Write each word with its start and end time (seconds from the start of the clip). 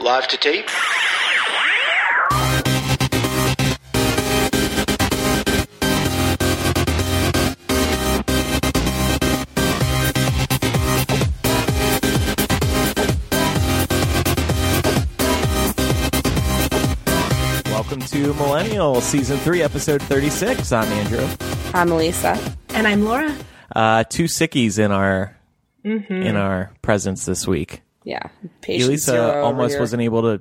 Live 0.00 0.28
to 0.28 0.36
tape. 0.36 0.68
Welcome 17.66 18.00
to 18.00 18.34
Millennial 18.34 19.00
Season 19.00 19.38
3, 19.38 19.62
Episode 19.62 20.02
36. 20.02 20.72
I'm 20.72 20.84
Andrew. 20.92 21.26
I'm 21.72 21.90
Elisa. 21.92 22.38
And 22.70 22.86
I'm 22.86 23.04
Laura. 23.04 23.34
Uh, 23.74 24.04
two 24.04 24.24
sickies 24.24 24.78
in 24.78 24.92
our 24.92 25.34
Mm-hmm. 25.84 26.12
in 26.12 26.36
our 26.36 26.72
presence 26.82 27.24
this 27.24 27.46
week. 27.46 27.82
Yeah. 28.08 28.30
Patient 28.62 28.88
Elisa 28.88 29.10
zero 29.10 29.44
almost 29.44 29.72
here. 29.72 29.80
wasn't 29.80 30.00
able 30.00 30.22
to 30.22 30.40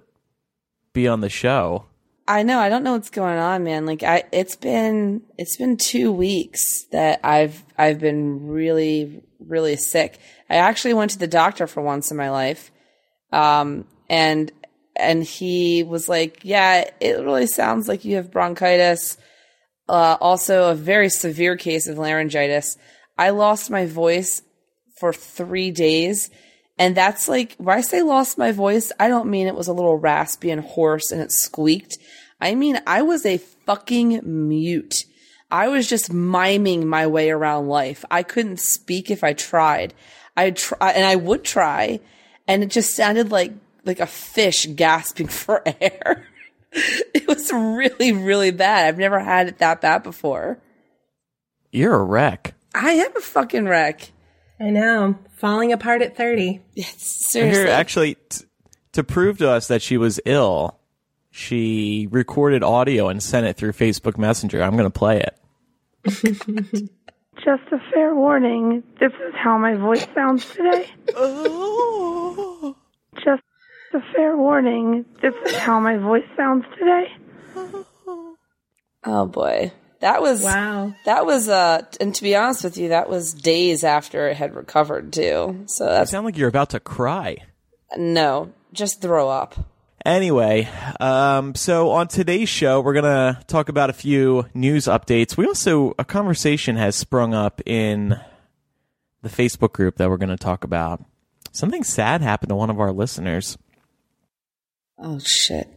be 0.93 1.09
on 1.09 1.19
the 1.19 1.27
show. 1.27 1.85
I 2.25 2.43
know. 2.43 2.59
I 2.59 2.69
don't 2.69 2.81
know 2.81 2.93
what's 2.93 3.09
going 3.09 3.37
on, 3.37 3.65
man. 3.65 3.85
Like 3.85 4.03
I, 4.03 4.23
it's 4.31 4.55
been, 4.55 5.23
it's 5.37 5.57
been 5.57 5.75
two 5.75 6.13
weeks 6.13 6.85
that 6.93 7.19
I've, 7.25 7.65
I've 7.77 7.99
been 7.99 8.47
really, 8.47 9.21
really 9.41 9.75
sick. 9.75 10.17
I 10.49 10.55
actually 10.55 10.93
went 10.93 11.11
to 11.11 11.19
the 11.19 11.27
doctor 11.27 11.67
for 11.67 11.81
once 11.81 12.09
in 12.09 12.15
my 12.15 12.29
life. 12.29 12.71
Um, 13.33 13.83
and, 14.09 14.49
and 14.95 15.21
he 15.21 15.83
was 15.83 16.07
like, 16.07 16.39
yeah, 16.43 16.89
it 17.01 17.19
really 17.19 17.47
sounds 17.47 17.89
like 17.89 18.05
you 18.05 18.15
have 18.15 18.31
bronchitis. 18.31 19.17
Uh, 19.89 20.15
also 20.21 20.71
a 20.71 20.75
very 20.75 21.09
severe 21.09 21.57
case 21.57 21.85
of 21.85 21.97
laryngitis. 21.97 22.77
I 23.17 23.31
lost 23.31 23.69
my 23.69 23.85
voice 23.85 24.41
for 24.97 25.11
three 25.11 25.71
days. 25.71 26.29
And 26.79 26.95
that's 26.95 27.27
like, 27.27 27.55
when 27.57 27.75
I 27.77 27.81
say 27.81 28.01
lost 28.03 28.37
my 28.37 28.51
voice, 28.51 28.91
I 28.99 29.07
don't 29.07 29.29
mean 29.29 29.47
it 29.47 29.55
was 29.55 29.67
a 29.67 29.73
little 29.73 29.97
raspy 29.97 30.51
and 30.51 30.61
hoarse 30.61 31.11
and 31.11 31.21
it 31.21 31.31
squeaked. 31.31 31.97
I 32.39 32.53
mean, 32.55 32.79
I 32.85 33.01
was 33.01 33.25
a 33.25 33.37
fucking 33.37 34.21
mute. 34.23 35.05
I 35.49 35.69
was 35.69 35.87
just 35.87 36.11
miming 36.11 36.87
my 36.87 37.07
way 37.07 37.31
around 37.31 37.67
life. 37.67 38.05
I 38.11 38.23
couldn't 38.23 38.59
speak 38.59 39.09
if 39.09 39.23
I 39.23 39.33
tried. 39.33 39.93
I 40.35 40.51
try, 40.51 40.91
and 40.91 41.05
I 41.05 41.15
would 41.15 41.43
try, 41.43 41.99
and 42.47 42.61
it 42.61 42.69
just 42.69 42.95
sounded 42.95 43.31
like, 43.31 43.53
like 43.85 43.99
a 43.99 44.05
fish 44.05 44.67
gasping 44.67 45.27
for 45.27 45.63
air. 45.65 46.27
it 46.71 47.27
was 47.27 47.51
really, 47.51 48.11
really 48.11 48.51
bad. 48.51 48.87
I've 48.87 48.99
never 48.99 49.19
had 49.19 49.47
it 49.47 49.57
that 49.59 49.81
bad 49.81 50.03
before. 50.03 50.59
You're 51.71 51.95
a 51.95 52.03
wreck. 52.03 52.53
I 52.75 52.91
am 52.91 53.15
a 53.15 53.21
fucking 53.21 53.65
wreck. 53.65 54.11
I 54.59 54.69
know. 54.71 55.17
Falling 55.35 55.71
apart 55.71 56.01
at 56.01 56.17
30. 56.17 56.61
Seriously. 56.75 57.41
Here, 57.61 57.67
actually, 57.67 58.15
t- 58.29 58.45
to 58.93 59.03
prove 59.03 59.37
to 59.39 59.49
us 59.49 59.67
that 59.67 59.81
she 59.81 59.97
was 59.97 60.19
ill, 60.25 60.79
she 61.29 62.07
recorded 62.09 62.63
audio 62.63 63.07
and 63.09 63.21
sent 63.21 63.45
it 63.45 63.55
through 63.55 63.73
Facebook 63.73 64.17
Messenger. 64.17 64.63
I'm 64.63 64.71
going 64.75 64.89
to 64.89 64.89
play 64.89 65.21
it. 65.21 65.39
Just 67.43 67.71
a 67.71 67.79
fair 67.93 68.15
warning, 68.15 68.81
this 68.99 69.13
is 69.13 69.33
how 69.35 69.59
my 69.59 69.75
voice 69.75 70.07
sounds 70.15 70.43
today. 70.49 70.89
Just 73.23 73.43
a 73.93 74.01
fair 74.15 74.35
warning, 74.35 75.05
this 75.21 75.35
is 75.45 75.55
how 75.57 75.79
my 75.79 75.97
voice 75.97 76.25
sounds 76.35 76.65
today. 76.79 77.13
Oh 79.03 79.25
boy. 79.27 79.71
That 79.99 80.21
was 80.21 80.43
Wow. 80.43 80.93
That 81.05 81.25
was 81.25 81.49
uh 81.49 81.83
and 81.99 82.13
to 82.15 82.21
be 82.23 82.35
honest 82.35 82.63
with 82.63 82.77
you, 82.77 82.89
that 82.89 83.09
was 83.09 83.33
days 83.33 83.83
after 83.83 84.27
it 84.27 84.37
had 84.37 84.55
recovered 84.55 85.11
too. 85.13 85.63
So 85.67 85.85
that 85.85 86.09
sound 86.09 86.25
like 86.25 86.37
you're 86.37 86.49
about 86.49 86.69
to 86.71 86.79
cry. 86.79 87.37
no, 87.97 88.53
just 88.73 89.01
throw 89.01 89.29
up. 89.29 89.55
Anyway, 90.05 90.69
um, 91.01 91.53
so 91.55 91.89
on 91.89 92.07
today's 92.07 92.47
show, 92.47 92.79
we're 92.79 92.93
gonna 92.93 93.41
talk 93.47 93.67
about 93.67 93.89
a 93.89 93.93
few 93.93 94.45
news 94.53 94.85
updates. 94.85 95.35
We 95.35 95.45
also 95.45 95.93
a 95.99 96.05
conversation 96.05 96.77
has 96.77 96.95
sprung 96.95 97.33
up 97.33 97.61
in 97.65 98.17
the 99.21 99.29
Facebook 99.29 99.73
group 99.73 99.97
that 99.97 100.09
we're 100.09 100.17
gonna 100.17 100.37
talk 100.37 100.63
about. 100.63 101.03
Something 101.51 101.83
sad 101.83 102.21
happened 102.21 102.49
to 102.49 102.55
one 102.55 102.69
of 102.69 102.79
our 102.79 102.91
listeners. 102.93 103.57
Oh 104.99 105.19
shit. 105.19 105.67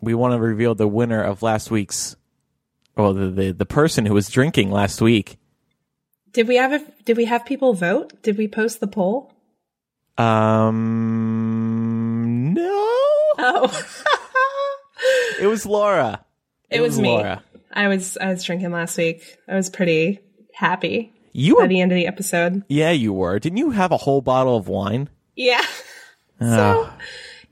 We 0.00 0.14
want 0.14 0.32
to 0.34 0.38
reveal 0.38 0.74
the 0.74 0.88
winner 0.88 1.22
of 1.22 1.42
last 1.42 1.70
week's, 1.70 2.16
well, 2.96 3.12
the, 3.14 3.26
the 3.30 3.52
the 3.52 3.66
person 3.66 4.06
who 4.06 4.14
was 4.14 4.28
drinking 4.28 4.70
last 4.70 5.00
week. 5.00 5.38
Did 6.32 6.48
we 6.48 6.56
have 6.56 6.72
a, 6.72 6.80
did 7.04 7.16
we 7.16 7.24
have 7.26 7.44
people 7.46 7.72
vote? 7.72 8.22
Did 8.22 8.36
we 8.36 8.46
post 8.48 8.80
the 8.80 8.86
poll? 8.86 9.32
Um, 10.96 12.52
no, 12.54 12.62
Oh. 13.38 13.84
it 15.40 15.46
was 15.46 15.66
Laura. 15.66 16.24
it, 16.70 16.80
was, 16.80 16.98
me. 16.98 17.08
Laura. 17.08 17.42
I 17.72 17.88
was 17.88 18.16
I 18.18 18.30
was 18.30 18.42
drinking 18.44 18.72
last 18.72 18.96
week. 18.98 19.36
I 19.48 19.54
was 19.54 19.68
pretty 19.70 20.20
happy 20.54 21.12
You 21.32 21.56
by 21.56 21.62
were, 21.62 21.68
the 21.68 21.80
end 21.80 21.92
of 21.92 21.96
the 21.96 22.06
episode. 22.06 22.62
yeah, 22.68 22.90
you 22.90 23.12
were. 23.12 23.38
Didn't 23.38 23.58
you 23.58 23.70
have 23.70 23.92
a 23.92 23.96
whole 23.98 24.20
bottle 24.22 24.56
of 24.56 24.68
wine? 24.68 25.08
Yeah. 25.36 25.62
So 26.40 26.88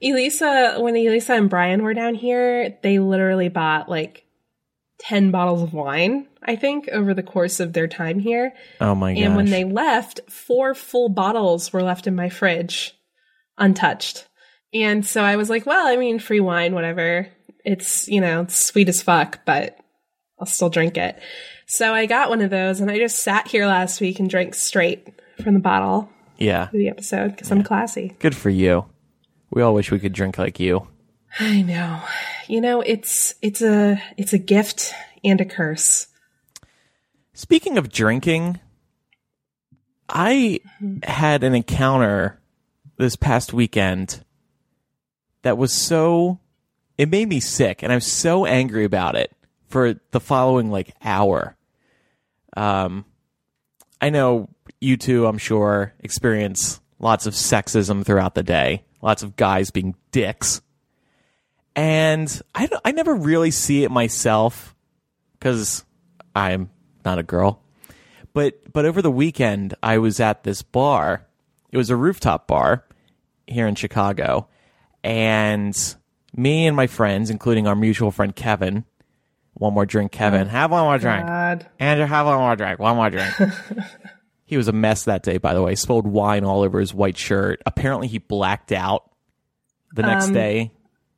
Elisa 0.05 0.77
when 0.79 0.97
Elisa 0.97 1.35
and 1.35 1.49
Brian 1.49 1.83
were 1.83 1.95
down 1.95 2.15
here, 2.15 2.79
they 2.83 2.99
literally 2.99 3.49
bought 3.49 3.89
like 3.89 4.25
10 5.01 5.31
bottles 5.31 5.63
of 5.63 5.73
wine, 5.73 6.29
I 6.43 6.57
think, 6.57 6.89
over 6.93 7.15
the 7.15 7.23
course 7.23 7.61
of 7.61 7.73
their 7.73 7.89
time 7.89 8.19
here. 8.19 8.53
Oh 8.81 8.95
my 8.95 9.15
gosh! 9.15 9.23
And 9.23 9.37
when 9.37 9.51
they 9.51 9.65
left, 9.65 10.21
four 10.29 10.75
full 10.75 11.09
bottles 11.09 11.73
were 11.73 11.83
left 11.83 12.07
in 12.07 12.15
my 12.15 12.29
fridge 12.29 12.95
untouched. 13.59 14.29
And 14.73 15.07
so 15.07 15.23
I 15.23 15.37
was 15.37 15.49
like, 15.49 15.67
well, 15.67 15.87
I 15.87 15.97
mean, 15.97 16.19
free 16.19 16.41
wine, 16.41 16.75
whatever. 16.75 17.29
It's, 17.65 18.09
you 18.09 18.21
know, 18.21 18.43
it's 18.43 18.63
sweet 18.63 18.89
as 18.89 19.03
fuck, 19.03 19.45
but 19.47 19.79
I'll 20.39 20.47
still 20.47 20.69
drink 20.69 20.97
it. 20.97 21.19
So 21.67 21.95
I 21.95 22.07
got 22.07 22.29
one 22.29 22.41
of 22.41 22.51
those 22.51 22.81
and 22.81 22.91
I 22.91 22.99
just 22.99 23.21
sat 23.21 23.49
here 23.49 23.67
last 23.67 24.01
week 24.01 24.19
and 24.19 24.29
drank 24.29 24.55
straight 24.55 25.09
from 25.43 25.55
the 25.55 25.61
bottle 25.61 26.11
yeah, 26.39 26.69
the 26.73 26.89
episode 26.89 27.31
because 27.31 27.51
I'm 27.51 27.63
classy. 27.63 28.17
good 28.19 28.35
for 28.35 28.51
you. 28.51 28.85
We 29.55 29.63
all 29.63 29.73
wish 29.73 29.93
we 29.93 30.01
could 30.01 30.13
drink 30.13 30.37
like 30.37 30.59
you. 30.59 30.89
I 31.39 31.63
know. 31.63 32.03
You 32.49 32.61
know, 32.61 32.81
it's, 32.81 33.37
it's 33.41 33.63
a, 33.63 34.03
it's 34.17 34.33
a 34.33 34.39
gift 34.39 34.93
and 35.23 35.41
a 35.41 35.45
curse. 35.45 36.09
Speaking 37.33 37.79
of 37.79 37.91
drinking, 37.91 38.59
I 40.09 40.61
had 41.05 41.45
an 41.45 41.55
encounter 41.55 42.41
this 42.97 43.17
past 43.17 43.53
weekend 43.53 44.25
that 45.43 45.57
was 45.57 45.73
so 45.73 46.41
it 46.97 47.09
made 47.09 47.29
me 47.29 47.41
sick 47.41 47.83
and 47.83 47.93
I 47.93 47.97
was 47.97 48.07
so 48.07 48.47
angry 48.47 48.85
about 48.85 49.17
it 49.17 49.33
for 49.69 49.95
the 50.11 50.21
following 50.21 50.71
like 50.71 50.95
hour. 51.03 51.57
Um 52.57 53.05
I 54.01 54.11
know 54.11 54.49
you 54.81 54.97
two 54.97 55.27
I'm 55.27 55.39
sure 55.39 55.93
experience 56.01 56.81
lots 56.99 57.27
of 57.27 57.35
sexism 57.35 58.05
throughout 58.05 58.35
the 58.35 58.43
day, 58.43 58.85
lots 59.05 59.23
of 59.23 59.37
guys 59.37 59.71
being 59.71 59.95
dicks. 60.11 60.63
And 61.77 62.41
I, 62.55 62.69
I 62.85 62.93
never 62.93 63.15
really 63.15 63.51
see 63.51 63.85
it 63.85 63.91
myself 63.91 64.75
cuz 65.41 65.85
I'm 66.35 66.71
not 67.05 67.19
a 67.19 67.23
girl. 67.23 67.61
But 68.33 68.73
but 68.73 68.87
over 68.87 69.03
the 69.03 69.11
weekend 69.11 69.75
I 69.83 69.99
was 69.99 70.19
at 70.21 70.43
this 70.43 70.63
bar. 70.63 71.27
It 71.71 71.77
was 71.77 71.91
a 71.91 71.97
rooftop 71.97 72.49
bar 72.49 72.85
here 73.47 73.67
in 73.67 73.75
Chicago. 73.75 74.49
And 75.03 75.77
me 76.35 76.67
and 76.67 76.75
my 76.75 76.87
friends, 76.87 77.29
including 77.29 77.67
our 77.67 77.77
mutual 77.77 78.11
friend 78.11 78.35
Kevin, 78.35 78.85
one 79.53 79.75
more 79.75 79.85
drink, 79.85 80.13
Kevin. 80.13 80.47
Oh 80.47 80.51
have 80.51 80.71
one 80.71 80.85
more 80.85 80.99
drink. 80.99 81.27
God. 81.27 81.67
Andrew, 81.79 82.07
have 82.07 82.27
one 82.27 82.39
more 82.39 82.57
drink. 82.57 82.79
One 82.79 82.97
more 82.97 83.11
drink. 83.11 83.35
he 84.45 84.57
was 84.57 84.69
a 84.69 84.73
mess 84.73 85.05
that 85.05 85.23
day, 85.23 85.39
by 85.39 85.55
the 85.55 85.63
way. 85.63 85.75
Spilled 85.75 86.07
wine 86.07 86.45
all 86.45 86.63
over 86.63 86.81
his 86.81 86.93
white 86.93 87.17
shirt. 87.17 87.63
Apparently, 87.67 88.09
he 88.09 88.19
blacked 88.19 88.73
out 88.73 89.11
the 89.95 90.03
next 90.03 90.31
day. 90.31 90.71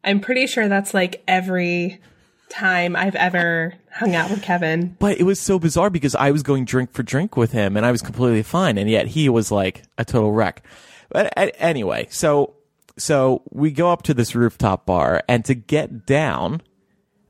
I'm 0.05 0.21
pretty 0.21 0.47
sure 0.47 0.69
that's 0.69 0.95
like 0.95 1.23
every 1.27 2.01
time 2.49 2.95
I've 2.95 3.17
ever 3.17 3.75
hung 3.91 4.15
out 4.15 4.31
with 4.31 4.43
Kevin. 4.43 4.97
But 4.99 5.19
it 5.19 5.25
was 5.25 5.41
so 5.41 5.59
bizarre 5.59 5.91
because 5.91 6.15
I 6.15 6.31
was 6.31 6.43
going 6.43 6.65
drink 6.65 6.93
for 6.93 7.03
drink 7.03 7.37
with 7.37 7.53
him 7.53 7.77
and 7.77 7.85
I 7.85 7.91
was 7.91 8.03
completely 8.03 8.43
fine. 8.43 8.79
And 8.79 8.89
yet 8.89 9.09
he 9.09 9.29
was 9.29 9.51
like 9.51 9.83
a 9.99 10.05
total 10.05 10.33
wreck. 10.33 10.63
But 11.09 11.33
anyway, 11.37 12.07
so, 12.11 12.55
so 12.97 13.43
we 13.51 13.73
go 13.73 13.91
up 13.91 14.03
to 14.03 14.15
this 14.15 14.35
rooftop 14.35 14.87
bar 14.87 15.23
and 15.29 15.45
to 15.47 15.55
get 15.55 16.07
down, 16.07 16.63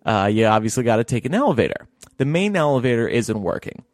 uh, 0.04 0.28
you 0.31 0.44
obviously 0.46 0.84
got 0.84 0.96
to 0.96 1.04
take 1.04 1.25
an 1.25 1.34
elevator. 1.34 1.88
The 2.19 2.25
main 2.25 2.56
elevator 2.56 3.08
isn't 3.08 3.40
working. 3.40 3.84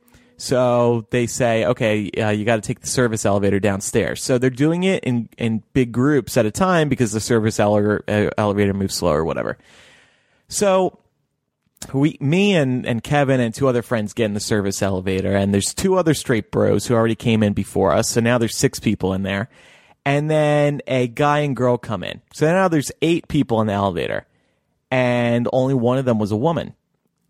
So 0.43 1.07
they 1.11 1.29
say, 1.29 1.65
okay, 1.67 2.11
uh, 2.19 2.31
you 2.31 2.45
got 2.45 2.57
to 2.57 2.63
take 2.63 2.81
the 2.81 2.89
service 2.89 3.25
elevator 3.25 3.61
downstairs. 3.61 4.21
So 4.21 4.39
they're 4.39 4.51
doing 4.51 4.83
it 4.83 5.05
in, 5.05 5.29
in 5.39 5.63
big 5.73 5.93
groups 5.93 6.37
at 6.37 6.45
a 6.45 6.51
time 6.51 6.89
because 6.89 7.13
the 7.13 7.21
service 7.21 7.61
ele- 7.61 8.01
uh, 8.09 8.31
elevator 8.37 8.75
moves 8.75 8.97
slow 8.97 9.13
or 9.13 9.25
whatever. 9.25 9.57
So 10.49 10.99
we, 11.93 12.19
me 12.19 12.57
and, 12.57 12.85
and 12.85 13.05
Kevin 13.05 13.39
and 13.39 13.55
two 13.55 13.69
other 13.69 13.83
friends 13.83 14.15
get 14.15 14.25
in 14.25 14.35
the 14.35 14.41
service 14.41 14.83
elevator 14.83 15.33
and 15.33 15.55
there's 15.55 15.73
two 15.73 15.95
other 15.95 16.13
straight 16.13 16.51
bros 16.51 16.89
who 16.89 16.95
already 16.95 17.15
came 17.15 17.45
in 17.45 17.53
before 17.53 17.93
us. 17.93 18.09
So 18.09 18.21
now 18.21 18.39
there's 18.39 18.57
six 18.57 18.81
people 18.81 19.15
in 19.15 19.23
there. 19.23 19.49
And 20.05 20.29
then 20.29 20.83
a 20.89 21.07
guy 21.07 21.39
and 21.39 21.55
girl 21.55 21.79
come 21.79 22.03
in. 22.03 22.21
So 22.35 22.47
now 22.47 22.67
there's 22.67 22.91
eight 23.01 23.29
people 23.29 23.61
in 23.61 23.69
the 23.69 23.75
elevator 23.75 24.27
and 24.91 25.49
only 25.53 25.75
one 25.75 25.99
of 25.99 26.05
them 26.05 26.19
was 26.19 26.33
a 26.33 26.37
woman. 26.37 26.75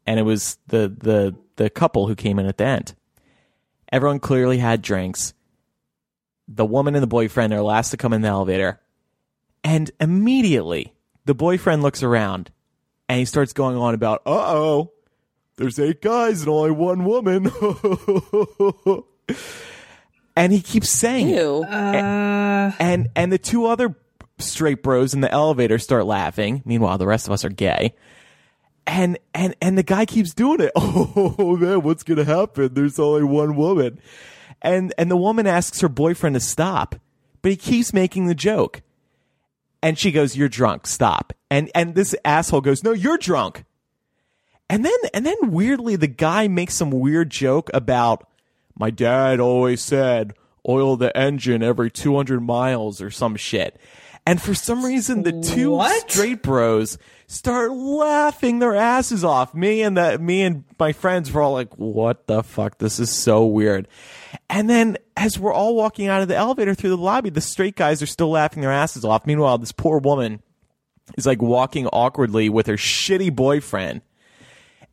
And 0.06 0.19
it 0.19 0.23
was 0.23 0.56
the, 0.69 0.88
the, 0.88 1.37
the 1.56 1.69
couple 1.69 2.06
who 2.06 2.14
came 2.14 2.38
in 2.38 2.47
at 2.47 2.56
the 2.56 2.64
end. 2.64 2.94
Everyone 3.92 4.18
clearly 4.18 4.58
had 4.58 4.82
drinks. 4.82 5.34
The 6.48 6.64
woman 6.64 6.94
and 6.94 7.02
the 7.02 7.08
boyfriend 7.08 7.52
are 7.52 7.62
last 7.62 7.90
to 7.90 7.96
come 7.96 8.12
in 8.14 8.22
the 8.22 8.28
elevator. 8.28 8.80
And 9.62 9.90
immediately 10.00 10.94
the 11.26 11.34
boyfriend 11.34 11.82
looks 11.82 12.02
around 12.02 12.50
and 13.08 13.18
he 13.18 13.26
starts 13.26 13.52
going 13.52 13.76
on 13.76 13.94
about, 13.94 14.22
uh 14.26 14.54
oh, 14.56 14.92
there's 15.56 15.78
eight 15.78 16.00
guys 16.00 16.40
and 16.40 16.48
only 16.48 16.70
one 16.70 17.04
woman. 17.04 17.52
and 20.34 20.52
he 20.52 20.60
keeps 20.60 20.88
saying 20.88 21.28
it. 21.28 21.36
Ew. 21.36 21.64
And 21.64 23.08
and 23.14 23.30
the 23.30 23.38
two 23.38 23.66
other 23.66 23.94
straight 24.38 24.82
bros 24.82 25.14
in 25.14 25.20
the 25.20 25.30
elevator 25.30 25.78
start 25.78 26.06
laughing. 26.06 26.62
Meanwhile, 26.64 26.98
the 26.98 27.06
rest 27.06 27.26
of 27.26 27.32
us 27.32 27.44
are 27.44 27.50
gay. 27.50 27.94
And 28.87 29.19
and 29.32 29.55
and 29.62 29.79
the 29.79 29.82
guy 29.82 30.05
keeps 30.06 30.34
doing 30.34 30.61
it. 30.61 30.73
Oh 30.76 31.56
man, 31.56 31.82
what's 31.82 32.02
gonna 32.02 32.25
happen? 32.25 32.75
There's 32.75 32.99
only 32.99 33.23
one 33.25 33.56
woman. 33.56 33.99
And 34.61 34.93
and 34.99 35.11
the 35.11 35.17
woman 35.17 35.46
asks 35.46 35.81
her 35.81 35.88
boyfriend 35.88 36.34
to 36.34 36.40
stop, 36.40 36.96
but 37.40 37.50
he 37.50 37.56
keeps 37.56 37.93
making 37.93 38.26
the 38.26 38.34
joke. 38.34 38.82
And 39.82 39.99
she 39.99 40.12
goes, 40.12 40.37
"You're 40.37 40.49
drunk. 40.49 40.87
Stop." 40.87 41.32
And 41.50 41.70
and 41.75 41.94
this 41.94 42.14
asshole 42.25 42.61
goes, 42.61 42.82
"No, 42.82 42.93
you're 42.93 43.19
drunk." 43.19 43.64
And 44.69 44.85
then 44.85 44.99
and 45.12 45.26
then 45.26 45.50
weirdly 45.50 45.96
the 45.96 46.06
guy 46.06 46.49
makes 46.49 46.75
some 46.75 46.90
weird 46.90 47.31
joke 47.31 47.70
about 47.75 48.26
my 48.78 48.90
dad 48.90 49.38
always 49.38 49.82
said 49.82 50.32
oil 50.69 50.96
the 50.96 51.17
engine 51.17 51.62
every 51.62 51.90
200 51.90 52.40
miles 52.40 53.00
or 53.00 53.11
some 53.11 53.37
shit. 53.37 53.78
And 54.24 54.40
for 54.40 54.54
some 54.54 54.84
reason 54.84 55.24
the 55.24 55.40
two 55.40 55.72
What? 55.72 56.10
straight 56.10 56.42
bros 56.42 56.96
start 57.26 57.72
laughing 57.72 58.60
their 58.60 58.74
asses 58.74 59.24
off. 59.24 59.52
Me 59.52 59.82
and 59.82 59.96
the 59.96 60.19
me 60.19 60.42
and 60.42 60.64
my 60.78 60.92
friends 60.92 61.32
were 61.32 61.42
all 61.42 61.54
like, 61.54 61.74
"What 61.74 62.28
the 62.28 62.44
fuck? 62.44 62.78
This 62.78 63.00
is 63.00 63.10
so 63.10 63.44
weird." 63.44 63.88
And 64.48 64.70
then 64.70 64.96
as 65.16 65.40
we're 65.40 65.52
all 65.52 65.74
walking 65.74 66.06
out 66.06 66.22
of 66.22 66.28
the 66.28 66.36
elevator 66.36 66.74
through 66.74 66.90
the 66.90 66.96
lobby, 66.96 67.30
the 67.30 67.40
straight 67.40 67.74
guys 67.74 68.00
are 68.00 68.06
still 68.06 68.30
laughing 68.30 68.62
their 68.62 68.70
asses 68.70 69.04
off. 69.04 69.26
Meanwhile, 69.26 69.58
this 69.58 69.72
poor 69.72 69.98
woman 69.98 70.40
is 71.16 71.26
like 71.26 71.42
walking 71.42 71.88
awkwardly 71.88 72.48
with 72.48 72.66
her 72.68 72.76
shitty 72.76 73.34
boyfriend. 73.34 74.02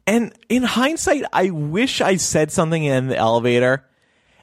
And 0.07 0.33
in 0.49 0.63
hindsight, 0.63 1.23
I 1.31 1.51
wish 1.51 2.01
I 2.01 2.15
said 2.15 2.51
something 2.51 2.83
in 2.83 3.07
the 3.07 3.15
elevator. 3.17 3.85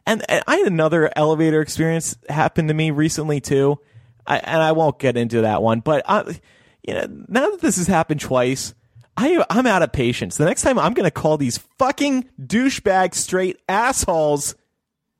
And, 0.06 0.24
and 0.28 0.44
I 0.46 0.58
had 0.58 0.68
another 0.68 1.10
elevator 1.16 1.60
experience 1.60 2.16
happen 2.28 2.68
to 2.68 2.74
me 2.74 2.92
recently 2.92 3.40
too. 3.40 3.80
I, 4.26 4.38
and 4.38 4.62
I 4.62 4.72
won't 4.72 4.98
get 4.98 5.16
into 5.16 5.42
that 5.42 5.62
one, 5.62 5.80
but 5.80 6.04
I, 6.08 6.38
you 6.82 6.94
know, 6.94 7.06
now 7.28 7.50
that 7.50 7.60
this 7.60 7.76
has 7.76 7.86
happened 7.86 8.20
twice, 8.20 8.74
I, 9.16 9.44
I'm 9.48 9.66
out 9.66 9.82
of 9.82 9.92
patience. 9.92 10.36
The 10.36 10.44
next 10.44 10.62
time 10.62 10.78
I'm 10.78 10.92
going 10.92 11.04
to 11.04 11.10
call 11.10 11.36
these 11.38 11.58
fucking 11.78 12.28
douchebag 12.40 13.14
straight 13.14 13.58
assholes 13.68 14.54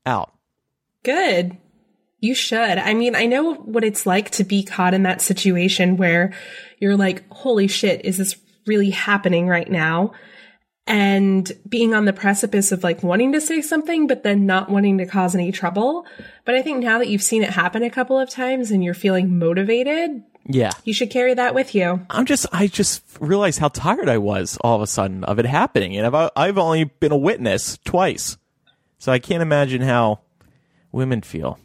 out. 0.05 0.32
Good. 1.03 1.56
You 2.20 2.35
should. 2.35 2.58
I 2.58 2.94
mean, 2.94 3.14
I 3.14 3.26
know 3.26 3.55
what 3.55 3.85
it's 3.85 4.06
like 4.06 4.31
to 4.31 4.44
be 4.44 4.62
caught 4.62 4.94
in 4.94 5.03
that 5.05 5.20
situation 5.20 5.97
where 5.97 6.32
you're 6.79 6.97
like, 6.97 7.29
holy 7.31 7.69
shit, 7.69 8.05
is 8.05 8.17
this 8.19 8.37
really 8.67 8.91
happening 8.91 9.47
right 9.47 9.70
now? 9.70 10.12
And 10.88 11.50
being 11.68 11.94
on 11.94 12.04
the 12.04 12.12
precipice 12.12 12.70
of 12.70 12.84
like 12.84 13.02
wanting 13.02 13.32
to 13.32 13.40
say 13.40 13.60
something, 13.60 14.06
but 14.06 14.22
then 14.22 14.46
not 14.46 14.70
wanting 14.70 14.98
to 14.98 15.06
cause 15.06 15.34
any 15.34 15.50
trouble. 15.50 16.06
But 16.44 16.54
I 16.54 16.62
think 16.62 16.78
now 16.84 16.98
that 16.98 17.08
you've 17.08 17.22
seen 17.24 17.42
it 17.42 17.50
happen 17.50 17.82
a 17.82 17.90
couple 17.90 18.20
of 18.20 18.30
times 18.30 18.70
and 18.70 18.84
you're 18.84 18.94
feeling 18.94 19.36
motivated, 19.36 20.22
Yeah. 20.46 20.70
you 20.84 20.94
should 20.94 21.10
carry 21.10 21.34
that 21.34 21.56
with 21.56 21.74
you. 21.74 22.06
I'm 22.08 22.24
just, 22.24 22.46
I 22.52 22.68
just 22.68 23.02
realized 23.18 23.58
how 23.58 23.66
tired 23.66 24.08
I 24.08 24.18
was 24.18 24.58
all 24.60 24.76
of 24.76 24.82
a 24.82 24.86
sudden 24.86 25.24
of 25.24 25.40
it 25.40 25.46
happening. 25.46 25.96
And 25.96 26.06
I've, 26.14 26.30
I've 26.36 26.58
only 26.58 26.84
been 26.84 27.10
a 27.10 27.16
witness 27.16 27.78
twice. 27.84 28.36
So 28.98 29.10
I 29.10 29.18
can't 29.18 29.42
imagine 29.42 29.82
how 29.82 30.20
women 30.92 31.22
feel. 31.22 31.58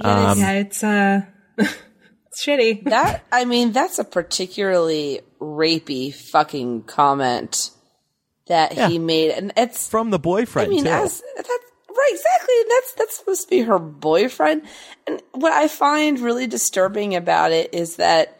Um, 0.00 0.38
yeah, 0.38 0.52
it's, 0.52 0.84
uh, 0.84 1.22
it's 1.58 2.46
shitty. 2.46 2.84
That 2.84 3.24
I 3.32 3.44
mean, 3.44 3.72
that's 3.72 3.98
a 3.98 4.04
particularly 4.04 5.20
rapey 5.40 6.14
fucking 6.14 6.84
comment 6.84 7.70
that 8.48 8.74
Yeah. 8.74 8.88
he 8.88 8.98
made, 8.98 9.30
and 9.30 9.52
it's. 9.56 9.88
From 9.88 10.10
the 10.10 10.18
boyfriend. 10.18 10.68
I 10.68 10.70
mean, 10.70 10.86
as 10.86 11.22
that's 11.36 11.48
right, 11.88 12.10
exactly. 12.10 12.54
That's 12.68 12.92
that's 12.94 13.18
supposed 13.18 13.42
to 13.42 13.48
be 13.48 13.60
her 13.62 13.78
boyfriend, 13.78 14.62
and 15.06 15.22
what 15.32 15.52
I 15.52 15.68
find 15.68 16.18
really 16.18 16.46
disturbing 16.46 17.14
about 17.14 17.52
it 17.52 17.72
is 17.72 17.96
that, 17.96 18.38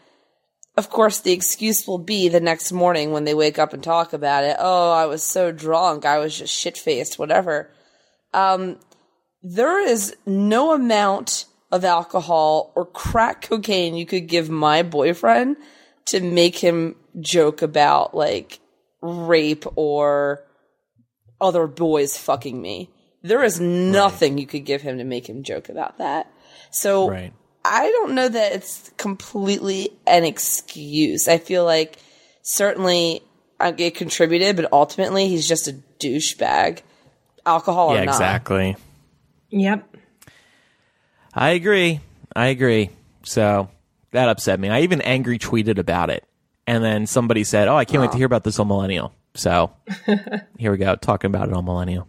of 0.77 0.89
course, 0.89 1.19
the 1.19 1.31
excuse 1.33 1.87
will 1.87 1.97
be 1.97 2.29
the 2.29 2.39
next 2.39 2.71
morning 2.71 3.11
when 3.11 3.23
they 3.23 3.33
wake 3.33 3.59
up 3.59 3.73
and 3.73 3.83
talk 3.83 4.13
about 4.13 4.43
it. 4.43 4.55
Oh, 4.59 4.91
I 4.91 5.05
was 5.05 5.23
so 5.23 5.51
drunk, 5.51 6.05
I 6.05 6.19
was 6.19 6.37
just 6.37 6.53
shit 6.53 6.77
faced, 6.77 7.17
whatever. 7.19 7.69
Um, 8.33 8.77
there 9.41 9.79
is 9.79 10.15
no 10.25 10.73
amount 10.73 11.45
of 11.71 11.85
alcohol 11.85 12.71
or 12.75 12.85
crack 12.85 13.43
cocaine 13.43 13.95
you 13.95 14.05
could 14.05 14.27
give 14.27 14.49
my 14.49 14.81
boyfriend 14.83 15.55
to 16.05 16.19
make 16.19 16.57
him 16.57 16.95
joke 17.19 17.61
about 17.61 18.15
like 18.15 18.59
rape 19.01 19.65
or 19.75 20.43
other 21.39 21.67
boys 21.67 22.17
fucking 22.17 22.61
me. 22.61 22.89
There 23.21 23.43
is 23.43 23.59
nothing 23.59 24.37
you 24.37 24.47
could 24.47 24.65
give 24.65 24.81
him 24.81 24.97
to 24.97 25.03
make 25.03 25.27
him 25.27 25.43
joke 25.43 25.69
about 25.69 25.97
that. 25.97 26.31
So 26.71 27.09
Right. 27.09 27.33
I 27.65 27.87
don't 27.89 28.15
know 28.15 28.27
that 28.29 28.53
it's 28.53 28.89
completely 28.97 29.89
an 30.07 30.23
excuse. 30.23 31.27
I 31.27 31.37
feel 31.37 31.65
like 31.65 31.97
certainly 32.41 33.21
uh, 33.59 33.73
it 33.77 33.95
contributed, 33.95 34.55
but 34.55 34.71
ultimately 34.71 35.27
he's 35.27 35.47
just 35.47 35.67
a 35.67 35.75
douchebag. 35.99 36.81
Alcohol 37.45 37.93
yeah, 37.93 38.01
or 38.01 38.05
not. 38.05 38.11
exactly. 38.15 38.75
Yep. 39.49 39.95
I 41.33 41.51
agree. 41.51 41.99
I 42.35 42.47
agree. 42.47 42.89
So 43.23 43.69
that 44.11 44.29
upset 44.29 44.59
me. 44.59 44.69
I 44.69 44.81
even 44.81 45.01
angry 45.01 45.39
tweeted 45.39 45.77
about 45.77 46.09
it. 46.09 46.23
And 46.69 46.83
then 46.83 47.07
somebody 47.07 47.43
said, 47.43 47.67
Oh, 47.67 47.75
I 47.75 47.83
can't 47.83 47.99
wait 47.99 48.11
to 48.11 48.17
hear 48.17 48.27
about 48.27 48.43
this 48.43 48.59
on 48.59 48.67
Millennial. 48.67 49.11
So 49.33 49.71
here 50.59 50.71
we 50.71 50.77
go, 50.77 50.95
talking 50.95 51.29
about 51.29 51.47
it 51.47 51.53
on 51.55 51.65
Millennial. 51.65 52.07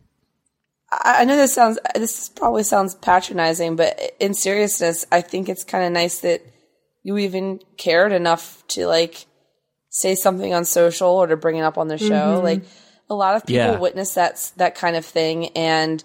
I 0.93 1.21
I 1.21 1.25
know 1.25 1.35
this 1.35 1.55
sounds 1.55 1.79
this 1.95 2.29
probably 2.29 2.63
sounds 2.63 2.95
patronizing, 2.97 3.77
but 3.77 3.99
in 4.21 4.35
seriousness, 4.35 5.07
I 5.11 5.23
think 5.23 5.49
it's 5.49 5.65
kind 5.65 5.85
of 5.87 5.93
nice 5.93 6.21
that 6.21 6.43
you 7.03 7.17
even 7.17 7.61
cared 7.79 8.13
enough 8.13 8.63
to 8.69 8.87
like 8.87 9.25
say 9.89 10.15
something 10.15 10.53
on 10.53 10.67
social 10.67 11.09
or 11.09 11.27
to 11.29 11.39
bring 11.39 11.57
it 11.57 11.63
up 11.63 11.79
on 11.79 11.89
the 11.89 11.97
show. 11.97 12.07
Mm-hmm. 12.37 12.45
Like 12.45 12.63
a 13.09 13.15
lot 13.15 13.37
of 13.37 13.47
people 13.47 13.63
Yeah. 13.65 13.79
witness 13.79 14.13
that 14.13 14.53
that 14.59 14.75
kind 14.75 14.95
of 14.95 15.07
thing, 15.07 15.47
and 15.57 16.05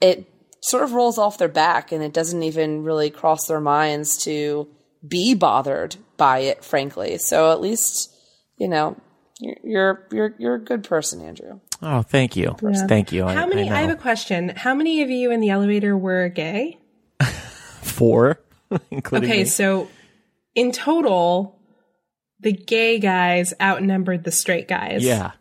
it 0.00 0.24
sort 0.60 0.84
of 0.84 0.92
rolls 0.92 1.18
off 1.18 1.38
their 1.38 1.48
back, 1.48 1.90
and 1.90 2.04
it 2.04 2.12
doesn't 2.12 2.44
even 2.44 2.84
really 2.84 3.10
cross 3.10 3.48
their 3.48 3.60
minds 3.60 4.18
to 4.18 4.68
be 5.04 5.34
bothered 5.34 5.96
by 6.18 6.40
it. 6.40 6.62
Frankly, 6.62 7.16
so 7.16 7.50
at 7.52 7.62
least 7.62 8.14
you 8.58 8.68
know 8.68 8.96
you're 9.40 9.56
you're 9.62 10.06
you're, 10.12 10.34
you're 10.38 10.54
a 10.56 10.64
good 10.64 10.84
person, 10.84 11.22
Andrew. 11.22 11.60
Oh, 11.80 12.02
thank 12.02 12.36
you. 12.36 12.56
Thank 12.88 13.12
you. 13.12 13.24
How 13.26 13.44
I, 13.44 13.46
many? 13.46 13.70
I, 13.70 13.78
I, 13.78 13.80
have 13.82 13.90
a 13.90 13.96
question. 13.96 14.50
How 14.50 14.74
many 14.74 15.02
of 15.02 15.10
you 15.10 15.30
in 15.30 15.40
the 15.40 15.50
elevator 15.50 15.96
were 15.96 16.28
gay? 16.28 16.78
Four, 17.82 18.40
including 18.90 19.30
Okay, 19.30 19.40
me. 19.40 19.44
so 19.44 19.88
in 20.54 20.72
total, 20.72 21.60
the 22.40 22.52
gay 22.52 22.98
guys 22.98 23.54
outnumbered 23.60 24.24
the 24.24 24.32
straight 24.32 24.66
guys. 24.66 25.04
Yeah. 25.04 25.32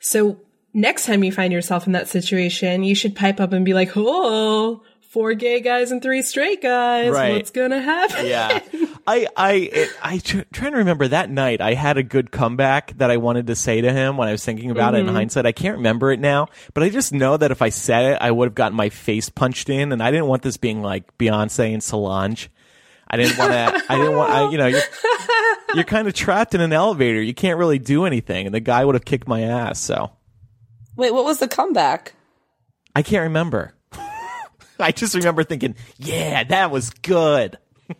So 0.00 0.40
next 0.74 1.06
time 1.06 1.24
you 1.24 1.32
find 1.32 1.52
yourself 1.52 1.86
in 1.86 1.92
that 1.94 2.08
situation, 2.08 2.84
you 2.84 2.94
should 2.94 3.16
pipe 3.16 3.40
up 3.40 3.54
and 3.54 3.64
be 3.64 3.72
like, 3.72 3.92
"Oh, 3.96 4.82
four 5.16 5.32
gay 5.32 5.62
guys 5.62 5.92
and 5.92 6.02
three 6.02 6.20
straight 6.20 6.60
guys. 6.60 7.10
Right. 7.10 7.32
What's 7.32 7.50
gonna 7.50 7.80
happen?" 7.80 8.26
Yeah. 8.26 8.60
I 9.06 9.26
I 9.34 9.52
it, 9.52 9.90
I 10.02 10.18
tr- 10.18 10.40
trying 10.52 10.72
to 10.72 10.78
remember 10.78 11.08
that 11.08 11.30
night. 11.30 11.62
I 11.62 11.72
had 11.72 11.96
a 11.96 12.02
good 12.02 12.30
comeback 12.30 12.92
that 12.98 13.10
I 13.10 13.16
wanted 13.16 13.46
to 13.46 13.56
say 13.56 13.80
to 13.80 13.90
him 13.90 14.18
when 14.18 14.28
I 14.28 14.32
was 14.32 14.44
thinking 14.44 14.70
about 14.70 14.94
it 14.94 14.98
in 14.98 15.06
mm-hmm. 15.06 15.14
hindsight. 15.14 15.46
I 15.46 15.52
can't 15.52 15.78
remember 15.78 16.12
it 16.12 16.20
now, 16.20 16.48
but 16.74 16.82
I 16.82 16.90
just 16.90 17.14
know 17.14 17.38
that 17.38 17.50
if 17.50 17.62
I 17.62 17.70
said 17.70 18.12
it, 18.12 18.18
I 18.20 18.30
would 18.30 18.48
have 18.48 18.54
gotten 18.54 18.76
my 18.76 18.90
face 18.90 19.30
punched 19.30 19.70
in, 19.70 19.90
and 19.90 20.02
I 20.02 20.10
didn't 20.10 20.26
want 20.26 20.42
this 20.42 20.58
being 20.58 20.82
like 20.82 21.16
Beyonce 21.16 21.72
and 21.72 21.82
Solange. 21.82 22.50
I 23.08 23.16
didn't 23.16 23.38
want 23.38 23.52
to. 23.52 23.84
I 23.88 23.96
didn't 23.96 24.16
want. 24.16 24.30
I, 24.30 24.50
you 24.50 24.58
know, 24.58 24.66
you're, 24.66 24.82
you're 25.74 25.84
kind 25.84 26.08
of 26.08 26.12
trapped 26.12 26.54
in 26.54 26.60
an 26.60 26.74
elevator. 26.74 27.22
You 27.22 27.32
can't 27.32 27.58
really 27.58 27.78
do 27.78 28.04
anything, 28.04 28.44
and 28.44 28.54
the 28.54 28.60
guy 28.60 28.84
would 28.84 28.96
have 28.96 29.06
kicked 29.06 29.26
my 29.26 29.40
ass. 29.40 29.78
So 29.78 30.10
Wait, 30.94 31.14
what 31.14 31.24
was 31.24 31.38
the 31.38 31.48
comeback? 31.48 32.12
I 32.94 33.02
can't 33.02 33.22
remember. 33.22 33.75
I 34.80 34.92
just 34.92 35.14
remember 35.14 35.44
thinking, 35.44 35.74
"Yeah, 35.96 36.44
that 36.44 36.70
was 36.70 36.90
good." 36.90 37.58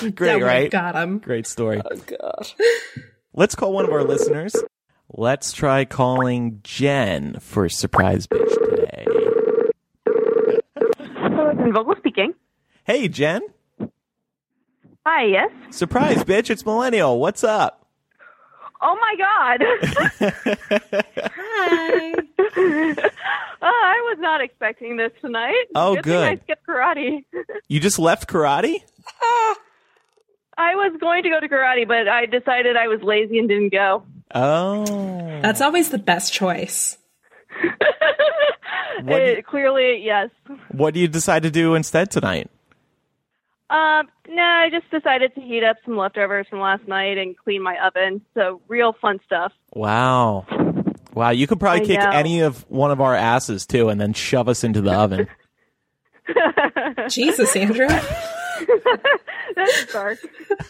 Great, 0.00 0.34
would've 0.34 0.42
right? 0.42 0.70
Got 0.70 0.96
him. 0.96 1.18
Great 1.18 1.46
story. 1.46 1.82
Oh, 1.84 1.96
God. 1.96 2.48
Let's 3.34 3.54
call 3.54 3.72
one 3.72 3.84
of 3.84 3.92
our 3.92 4.02
listeners. 4.02 4.56
Let's 5.12 5.52
try 5.52 5.84
calling 5.84 6.60
Jen 6.62 7.36
for 7.40 7.68
surprise 7.68 8.26
bitch 8.26 8.48
today. 8.70 9.06
Hello, 11.16 11.52
Vogel 11.72 11.94
speaking. 11.98 12.32
Hey, 12.84 13.08
Jen. 13.08 13.42
Hi, 15.06 15.24
yes. 15.24 15.50
Surprise 15.70 16.24
bitch, 16.24 16.50
it's 16.50 16.64
Millennial. 16.64 17.20
What's 17.20 17.44
up? 17.44 17.79
Oh 18.82 18.96
my 19.00 19.14
god. 19.18 19.62
Hi. 21.36 22.12
oh, 23.62 23.82
I 23.84 24.00
was 24.10 24.18
not 24.20 24.40
expecting 24.40 24.96
this 24.96 25.12
tonight. 25.20 25.66
Oh, 25.74 25.94
good. 25.96 26.04
good. 26.04 26.20
Thing 26.28 26.38
I 26.38 26.42
skipped 26.44 26.66
karate. 26.66 27.24
You 27.68 27.80
just 27.80 27.98
left 27.98 28.28
karate? 28.28 28.76
I 30.56 30.74
was 30.74 30.96
going 31.00 31.22
to 31.24 31.30
go 31.30 31.40
to 31.40 31.48
karate, 31.48 31.86
but 31.86 32.08
I 32.08 32.26
decided 32.26 32.76
I 32.76 32.88
was 32.88 33.00
lazy 33.02 33.38
and 33.38 33.48
didn't 33.48 33.72
go. 33.72 34.02
Oh. 34.34 34.84
That's 35.42 35.60
always 35.60 35.90
the 35.90 35.98
best 35.98 36.32
choice. 36.32 36.96
What 39.02 39.18
do, 39.20 39.36
Uh, 39.38 39.42
clearly, 39.48 40.02
yes. 40.04 40.28
what 40.72 40.92
do 40.92 41.00
you 41.00 41.08
decide 41.08 41.42
to 41.44 41.50
do 41.50 41.74
instead 41.74 42.10
tonight? 42.10 42.50
Um, 43.70 44.08
no, 44.28 44.42
I 44.42 44.68
just 44.68 44.90
decided 44.90 45.32
to 45.36 45.40
heat 45.40 45.62
up 45.62 45.76
some 45.84 45.96
leftovers 45.96 46.46
from 46.50 46.58
last 46.58 46.86
night 46.88 47.18
and 47.18 47.36
clean 47.36 47.62
my 47.62 47.76
oven. 47.86 48.20
So 48.34 48.60
real 48.66 48.94
fun 49.00 49.20
stuff. 49.24 49.52
Wow. 49.72 50.44
Wow, 51.14 51.30
you 51.30 51.46
could 51.46 51.60
probably 51.60 51.82
I 51.82 51.86
kick 51.86 52.00
know. 52.00 52.10
any 52.10 52.40
of 52.40 52.68
one 52.68 52.90
of 52.90 53.00
our 53.00 53.14
asses 53.14 53.66
too 53.66 53.88
and 53.88 54.00
then 54.00 54.12
shove 54.12 54.48
us 54.48 54.64
into 54.64 54.80
the 54.80 54.92
oven. 54.92 55.28
Jesus, 57.08 57.54
Andrew. 57.54 57.88
That's 59.56 59.92
dark. 59.92 60.18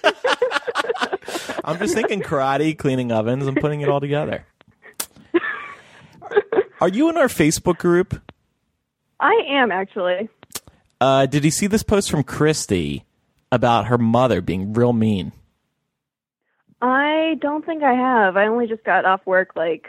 I'm 1.64 1.78
just 1.78 1.94
thinking 1.94 2.20
karate, 2.22 2.76
cleaning 2.76 3.12
ovens, 3.12 3.46
and 3.46 3.56
putting 3.56 3.80
it 3.80 3.88
all 3.88 4.00
together. 4.00 4.46
Are 6.80 6.88
you 6.88 7.08
in 7.10 7.16
our 7.16 7.28
Facebook 7.28 7.78
group? 7.78 8.20
I 9.20 9.42
am 9.48 9.70
actually. 9.70 10.28
Uh, 11.00 11.26
did 11.26 11.44
you 11.44 11.50
see 11.50 11.66
this 11.66 11.82
post 11.82 12.10
from 12.10 12.22
Christy 12.22 13.04
about 13.50 13.86
her 13.86 13.98
mother 13.98 14.40
being 14.40 14.72
real 14.72 14.92
mean? 14.92 15.32
I 16.82 17.36
don't 17.40 17.64
think 17.64 17.82
I 17.82 17.94
have. 17.94 18.36
I 18.36 18.46
only 18.46 18.66
just 18.66 18.84
got 18.84 19.04
off 19.04 19.24
work 19.26 19.50
like 19.56 19.88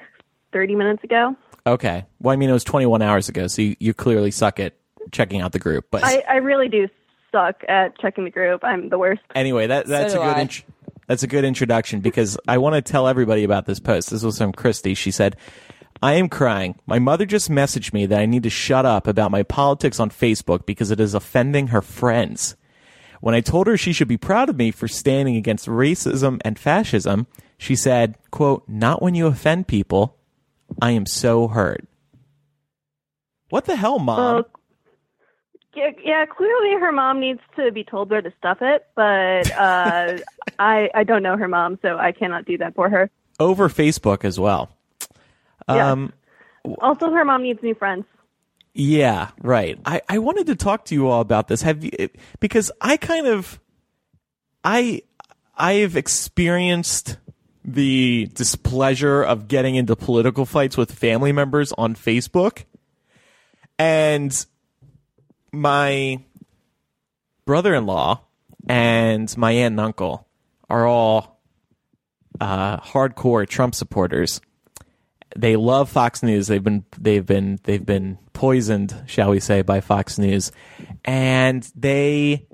30 0.54 0.76
minutes 0.76 1.04
ago. 1.04 1.36
Okay. 1.66 2.06
Well, 2.20 2.34
I 2.34 2.36
mean, 2.36 2.50
it 2.50 2.54
was 2.54 2.64
21 2.64 3.02
hours 3.02 3.30
ago, 3.30 3.48
so 3.48 3.62
you, 3.62 3.76
you 3.80 3.94
clearly 3.94 4.32
suck 4.32 4.60
at 4.60 4.74
checking 5.12 5.42
out 5.42 5.52
the 5.52 5.60
group. 5.60 5.88
But 5.92 6.04
I, 6.04 6.24
I 6.28 6.36
really 6.38 6.68
do 6.68 6.88
suck 7.32 7.64
at 7.70 7.98
checking 8.00 8.24
the 8.24 8.30
group. 8.32 8.64
I'm 8.64 8.90
the 8.90 8.98
worst. 8.98 9.22
anyway, 9.36 9.68
that 9.68 9.86
that's 9.86 10.14
do 10.14 10.22
a 10.22 10.26
good 10.26 10.38
int- 10.38 10.64
that's 11.08 11.24
a 11.24 11.28
good 11.28 11.46
introduction 11.46 12.02
because 12.02 12.38
I 12.48 12.58
want 12.58 12.76
to 12.76 12.82
tell 12.82 13.08
everybody 13.08 13.44
about 13.44 13.66
this 13.66 13.80
post. 13.80 14.10
This 14.10 14.24
was 14.24 14.38
from 14.38 14.52
Christy. 14.52 14.96
She 14.96 15.12
said, 15.12 15.36
"I 16.02 16.14
am 16.14 16.30
crying. 16.30 16.76
My 16.86 17.00
mother 17.00 17.26
just 17.26 17.50
messaged 17.50 17.94
me 17.94 18.06
that 18.06 18.20
I 18.20 18.26
need 18.26 18.44
to 18.44 18.50
shut 18.50 18.86
up 18.86 19.08
about 19.08 19.32
my 19.32 19.44
politics 19.44 20.00
on 20.00 20.10
Facebook 20.10 20.66
because 20.66 20.92
it 20.92 21.00
is 21.00 21.14
offending 21.14 21.68
her 21.68 21.82
friends." 21.82 22.56
When 23.22 23.36
I 23.36 23.42
told 23.42 23.68
her 23.68 23.78
she 23.78 23.94
should 23.94 24.08
be 24.08 24.18
proud 24.18 24.50
of 24.50 24.58
me 24.58 24.72
for 24.72 24.88
standing 24.88 25.36
against 25.36 25.68
racism 25.68 26.42
and 26.44 26.58
fascism, 26.58 27.28
she 27.62 27.76
said, 27.76 28.18
quote, 28.32 28.64
not 28.68 29.04
when 29.04 29.14
you 29.14 29.28
offend 29.28 29.68
people. 29.68 30.18
I 30.82 30.92
am 30.92 31.06
so 31.06 31.48
hurt. 31.48 31.88
What 33.50 33.66
the 33.66 33.76
hell, 33.76 34.00
mom? 34.00 34.18
Well, 34.18 34.46
yeah, 35.76 36.26
clearly 36.26 36.80
her 36.80 36.92
mom 36.92 37.20
needs 37.20 37.40
to 37.58 37.72
be 37.72 37.84
told 37.84 38.10
where 38.10 38.22
to 38.22 38.34
stuff 38.40 38.58
it, 38.62 38.88
but 38.96 39.52
uh, 39.52 40.18
I 40.60 40.90
I 40.96 41.04
don't 41.04 41.24
know 41.24 41.38
her 41.38 41.48
mom, 41.48 41.78
so 41.82 41.98
I 41.98 42.12
cannot 42.12 42.46
do 42.46 42.58
that 42.58 42.76
for 42.76 42.90
her. 42.90 43.10
Over 43.40 43.70
Facebook 43.70 44.26
as 44.26 44.40
well. 44.40 44.76
Yeah. 45.70 45.92
Um, 45.92 46.14
Also, 46.80 47.10
her 47.12 47.26
mom 47.26 47.44
needs 47.44 47.62
new 47.64 47.76
friends. 47.76 48.06
Yeah, 48.74 49.32
right. 49.42 49.80
I, 49.86 50.02
I 50.08 50.20
wanted 50.20 50.48
to 50.48 50.56
talk 50.56 50.86
to 50.86 50.96
you 50.96 51.08
all 51.08 51.22
about 51.22 51.48
this. 51.48 51.62
Have 51.62 51.84
you 51.84 51.92
because 52.40 52.72
I 52.80 52.98
kind 52.98 53.28
of 53.28 53.60
I 54.64 55.02
I've 55.58 55.98
experienced 55.98 57.18
the 57.64 58.30
displeasure 58.34 59.22
of 59.22 59.48
getting 59.48 59.76
into 59.76 59.96
political 59.96 60.46
fights 60.46 60.78
with 60.78 60.92
family 60.92 61.32
members 61.32 61.74
on 61.74 61.96
Facebook. 61.96 62.64
And 63.78 64.46
my 65.52 66.20
brother-in-law 67.46 68.22
and 68.68 69.38
my 69.38 69.52
aunt 69.52 69.74
and 69.74 69.80
uncle 69.80 70.28
are 70.70 70.88
all 70.88 71.40
uh, 72.40 72.78
hardcore 72.78 73.48
Trump 73.48 73.76
supporters 73.76 74.42
they 75.36 75.56
love 75.56 75.90
Fox 75.90 76.24
News. 76.24 76.48
They've 76.48 76.64
been 76.64 76.86
they've 76.98 77.26
been 77.26 77.60
they've 77.64 77.86
been 77.86 78.18
poisoned, 78.34 78.96
shall 79.08 79.32
we 79.32 79.40
say, 79.40 79.62
by 79.62 79.82
Fox 79.82 80.18
News, 80.18 80.52
and 81.06 81.70
they 81.76 82.48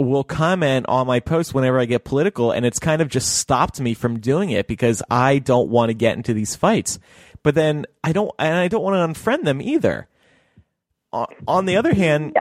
will 0.00 0.24
comment 0.24 0.86
on 0.88 1.06
my 1.06 1.20
posts 1.20 1.52
whenever 1.52 1.78
I 1.78 1.84
get 1.84 2.04
political, 2.04 2.50
and 2.50 2.64
it's 2.64 2.78
kind 2.78 3.02
of 3.02 3.08
just 3.08 3.36
stopped 3.38 3.80
me 3.80 3.94
from 3.94 4.18
doing 4.18 4.50
it 4.50 4.66
because 4.66 5.02
I 5.10 5.38
don't 5.38 5.68
want 5.68 5.90
to 5.90 5.94
get 5.94 6.16
into 6.16 6.34
these 6.34 6.56
fights. 6.56 6.98
But 7.42 7.54
then 7.54 7.86
I 8.02 8.12
don't, 8.12 8.30
and 8.38 8.54
I 8.54 8.68
don't 8.68 8.82
want 8.82 9.14
to 9.14 9.20
unfriend 9.20 9.44
them 9.44 9.62
either. 9.62 10.08
On, 11.48 11.66
the 11.66 11.76
other 11.76 11.92
hand, 11.92 12.36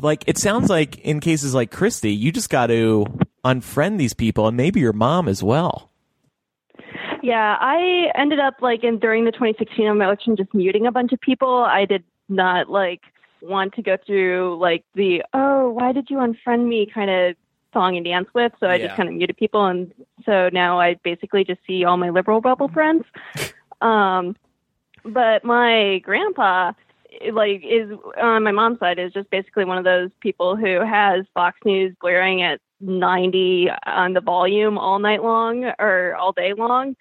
like 0.00 0.24
it 0.26 0.38
sounds 0.38 0.70
like 0.70 0.98
in 0.98 1.20
cases 1.20 1.52
like 1.54 1.70
Christy, 1.72 2.12
you 2.12 2.30
just 2.30 2.48
got 2.48 2.68
to 2.68 3.06
unfriend 3.44 3.98
these 3.98 4.14
people, 4.14 4.46
and 4.46 4.56
maybe 4.56 4.80
your 4.80 4.92
mom 4.92 5.28
as 5.28 5.42
well. 5.42 5.91
Yeah, 7.22 7.56
I 7.60 8.10
ended 8.14 8.40
up 8.40 8.54
like 8.60 8.82
in 8.84 8.98
during 8.98 9.24
the 9.24 9.32
2016 9.32 9.86
election 9.86 10.36
just 10.36 10.52
muting 10.52 10.86
a 10.86 10.92
bunch 10.92 11.12
of 11.12 11.20
people. 11.20 11.58
I 11.64 11.84
did 11.84 12.04
not 12.28 12.68
like 12.68 13.00
want 13.40 13.74
to 13.74 13.82
go 13.82 13.96
through 14.06 14.58
like 14.60 14.84
the 14.94 15.22
oh 15.32 15.70
why 15.70 15.92
did 15.92 16.10
you 16.10 16.18
unfriend 16.18 16.66
me 16.68 16.86
kind 16.92 17.10
of 17.10 17.36
song 17.72 17.96
and 17.96 18.04
dance 18.04 18.28
with. 18.34 18.52
So 18.60 18.66
I 18.68 18.76
Yeah. 18.76 18.86
just 18.88 18.96
kind 18.96 19.08
of 19.08 19.14
muted 19.14 19.36
people, 19.36 19.64
and 19.66 19.92
so 20.24 20.50
now 20.52 20.78
I 20.78 20.94
basically 21.02 21.44
just 21.44 21.60
see 21.66 21.84
all 21.84 21.96
my 21.96 22.10
liberal 22.10 22.40
bubble 22.40 22.68
friends. 22.68 23.04
um, 23.80 24.36
but 25.04 25.44
my 25.44 25.98
grandpa 26.00 26.72
like 27.32 27.62
is 27.64 27.90
on 28.20 28.42
my 28.42 28.52
mom's 28.52 28.78
side 28.78 28.98
is 28.98 29.12
just 29.12 29.28
basically 29.30 29.64
one 29.64 29.78
of 29.78 29.84
those 29.84 30.10
people 30.20 30.56
who 30.56 30.80
has 30.80 31.24
Fox 31.34 31.58
News 31.64 31.94
blaring 32.00 32.42
at 32.42 32.60
90 32.80 33.70
on 33.86 34.12
the 34.14 34.20
volume 34.20 34.78
all 34.78 34.98
night 34.98 35.22
long 35.22 35.64
or 35.78 36.14
all 36.16 36.32
day 36.32 36.52
long. 36.54 36.96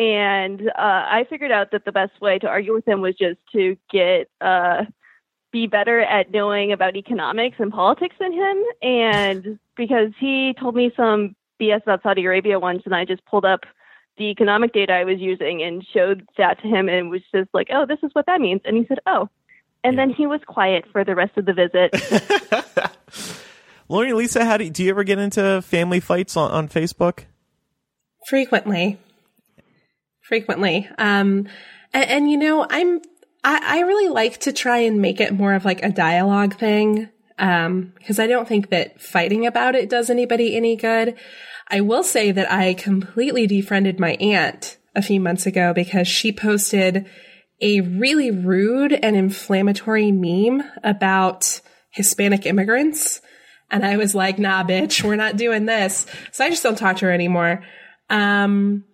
And 0.00 0.62
uh, 0.68 0.72
I 0.78 1.26
figured 1.28 1.52
out 1.52 1.72
that 1.72 1.84
the 1.84 1.92
best 1.92 2.18
way 2.22 2.38
to 2.38 2.46
argue 2.46 2.72
with 2.72 2.88
him 2.88 3.02
was 3.02 3.14
just 3.16 3.38
to 3.52 3.76
get 3.92 4.30
uh, 4.40 4.84
be 5.52 5.66
better 5.66 6.00
at 6.00 6.30
knowing 6.30 6.72
about 6.72 6.96
economics 6.96 7.56
and 7.58 7.70
politics 7.70 8.16
than 8.18 8.32
him. 8.32 8.56
And 8.80 9.58
because 9.76 10.12
he 10.18 10.54
told 10.58 10.74
me 10.74 10.90
some 10.96 11.36
BS 11.60 11.82
about 11.82 12.02
Saudi 12.02 12.24
Arabia 12.24 12.58
once, 12.58 12.82
and 12.86 12.94
I 12.94 13.04
just 13.04 13.22
pulled 13.26 13.44
up 13.44 13.60
the 14.16 14.30
economic 14.30 14.72
data 14.72 14.94
I 14.94 15.04
was 15.04 15.18
using 15.18 15.62
and 15.62 15.86
showed 15.92 16.26
that 16.38 16.62
to 16.62 16.66
him, 16.66 16.88
and 16.88 17.10
was 17.10 17.20
just 17.34 17.50
like, 17.52 17.68
"Oh, 17.70 17.84
this 17.84 17.98
is 18.02 18.10
what 18.14 18.24
that 18.24 18.40
means." 18.40 18.62
And 18.64 18.78
he 18.78 18.86
said, 18.86 19.00
"Oh." 19.04 19.28
And 19.84 19.98
then 19.98 20.08
he 20.08 20.26
was 20.26 20.40
quiet 20.46 20.86
for 20.92 21.04
the 21.04 21.14
rest 21.14 21.36
of 21.36 21.44
the 21.44 21.52
visit. 21.52 21.92
Lori, 23.88 24.10
and 24.10 24.18
Lisa, 24.18 24.46
how 24.46 24.56
do 24.56 24.64
you, 24.64 24.70
do 24.70 24.82
you 24.82 24.90
ever 24.90 25.04
get 25.04 25.18
into 25.18 25.60
family 25.62 26.00
fights 26.00 26.36
on, 26.36 26.50
on 26.50 26.68
Facebook? 26.68 27.24
frequently 28.26 28.98
frequently 30.30 30.88
um 30.96 31.48
and, 31.92 32.08
and 32.08 32.30
you 32.30 32.36
know 32.36 32.64
i'm 32.70 33.00
I, 33.42 33.78
I 33.78 33.80
really 33.80 34.08
like 34.08 34.38
to 34.42 34.52
try 34.52 34.78
and 34.78 35.02
make 35.02 35.20
it 35.20 35.34
more 35.34 35.54
of 35.54 35.64
like 35.64 35.82
a 35.82 35.90
dialogue 35.90 36.54
thing 36.54 37.08
um 37.36 37.92
because 37.98 38.20
i 38.20 38.28
don't 38.28 38.46
think 38.46 38.70
that 38.70 39.00
fighting 39.00 39.44
about 39.44 39.74
it 39.74 39.90
does 39.90 40.08
anybody 40.08 40.56
any 40.56 40.76
good 40.76 41.16
i 41.66 41.80
will 41.80 42.04
say 42.04 42.30
that 42.30 42.48
i 42.48 42.74
completely 42.74 43.48
defriended 43.48 43.98
my 43.98 44.12
aunt 44.12 44.78
a 44.94 45.02
few 45.02 45.18
months 45.18 45.46
ago 45.46 45.72
because 45.74 46.06
she 46.06 46.30
posted 46.30 47.10
a 47.60 47.80
really 47.80 48.30
rude 48.30 48.92
and 48.92 49.16
inflammatory 49.16 50.12
meme 50.12 50.62
about 50.84 51.60
hispanic 51.90 52.46
immigrants 52.46 53.20
and 53.70 53.84
I 53.84 53.96
was 53.96 54.14
like, 54.14 54.38
nah, 54.38 54.64
bitch, 54.64 55.04
we're 55.04 55.16
not 55.16 55.36
doing 55.36 55.66
this. 55.66 56.04
So 56.32 56.44
I 56.44 56.50
just 56.50 56.62
don't 56.62 56.76
talk 56.76 56.96
to 56.98 57.06
her 57.06 57.12
anymore. 57.12 57.62
Um, 58.08 58.84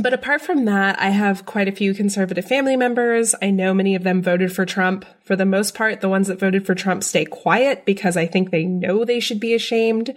but 0.00 0.12
apart 0.12 0.42
from 0.42 0.64
that, 0.66 1.00
I 1.00 1.08
have 1.08 1.46
quite 1.46 1.68
a 1.68 1.72
few 1.72 1.94
conservative 1.94 2.44
family 2.44 2.76
members. 2.76 3.34
I 3.40 3.50
know 3.50 3.72
many 3.72 3.94
of 3.94 4.02
them 4.02 4.22
voted 4.22 4.54
for 4.54 4.66
Trump. 4.66 5.04
For 5.24 5.36
the 5.36 5.46
most 5.46 5.74
part, 5.74 6.00
the 6.00 6.08
ones 6.08 6.28
that 6.28 6.38
voted 6.38 6.66
for 6.66 6.74
Trump 6.74 7.02
stay 7.02 7.24
quiet 7.24 7.84
because 7.84 8.16
I 8.16 8.26
think 8.26 8.50
they 8.50 8.64
know 8.64 9.04
they 9.04 9.20
should 9.20 9.40
be 9.40 9.54
ashamed, 9.54 10.14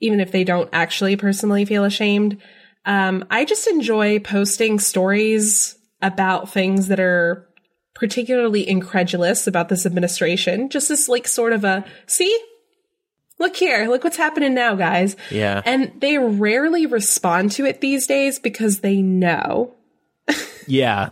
even 0.00 0.20
if 0.20 0.32
they 0.32 0.44
don't 0.44 0.70
actually 0.72 1.16
personally 1.16 1.64
feel 1.64 1.84
ashamed. 1.84 2.40
Um, 2.84 3.24
I 3.30 3.44
just 3.44 3.66
enjoy 3.66 4.20
posting 4.20 4.78
stories 4.78 5.76
about 6.00 6.50
things 6.50 6.88
that 6.88 7.00
are 7.00 7.46
particularly 7.94 8.68
incredulous 8.68 9.46
about 9.46 9.68
this 9.68 9.86
administration. 9.86 10.68
Just 10.68 10.90
as 10.90 11.08
like 11.08 11.26
sort 11.26 11.52
of 11.52 11.64
a, 11.64 11.84
see, 12.06 12.38
look 13.38 13.56
here, 13.56 13.86
look 13.88 14.04
what's 14.04 14.16
happening 14.16 14.54
now, 14.54 14.74
guys. 14.74 15.16
Yeah. 15.30 15.62
And 15.64 15.92
they 16.00 16.18
rarely 16.18 16.86
respond 16.86 17.52
to 17.52 17.64
it 17.64 17.80
these 17.80 18.06
days 18.06 18.38
because 18.38 18.80
they 18.80 19.02
know. 19.02 19.72
Yeah, 20.66 21.10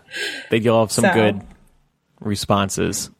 they 0.50 0.58
will 0.58 0.80
have 0.80 0.90
some 0.90 1.04
So. 1.04 1.14
good 1.14 1.40
responses. 2.20 3.10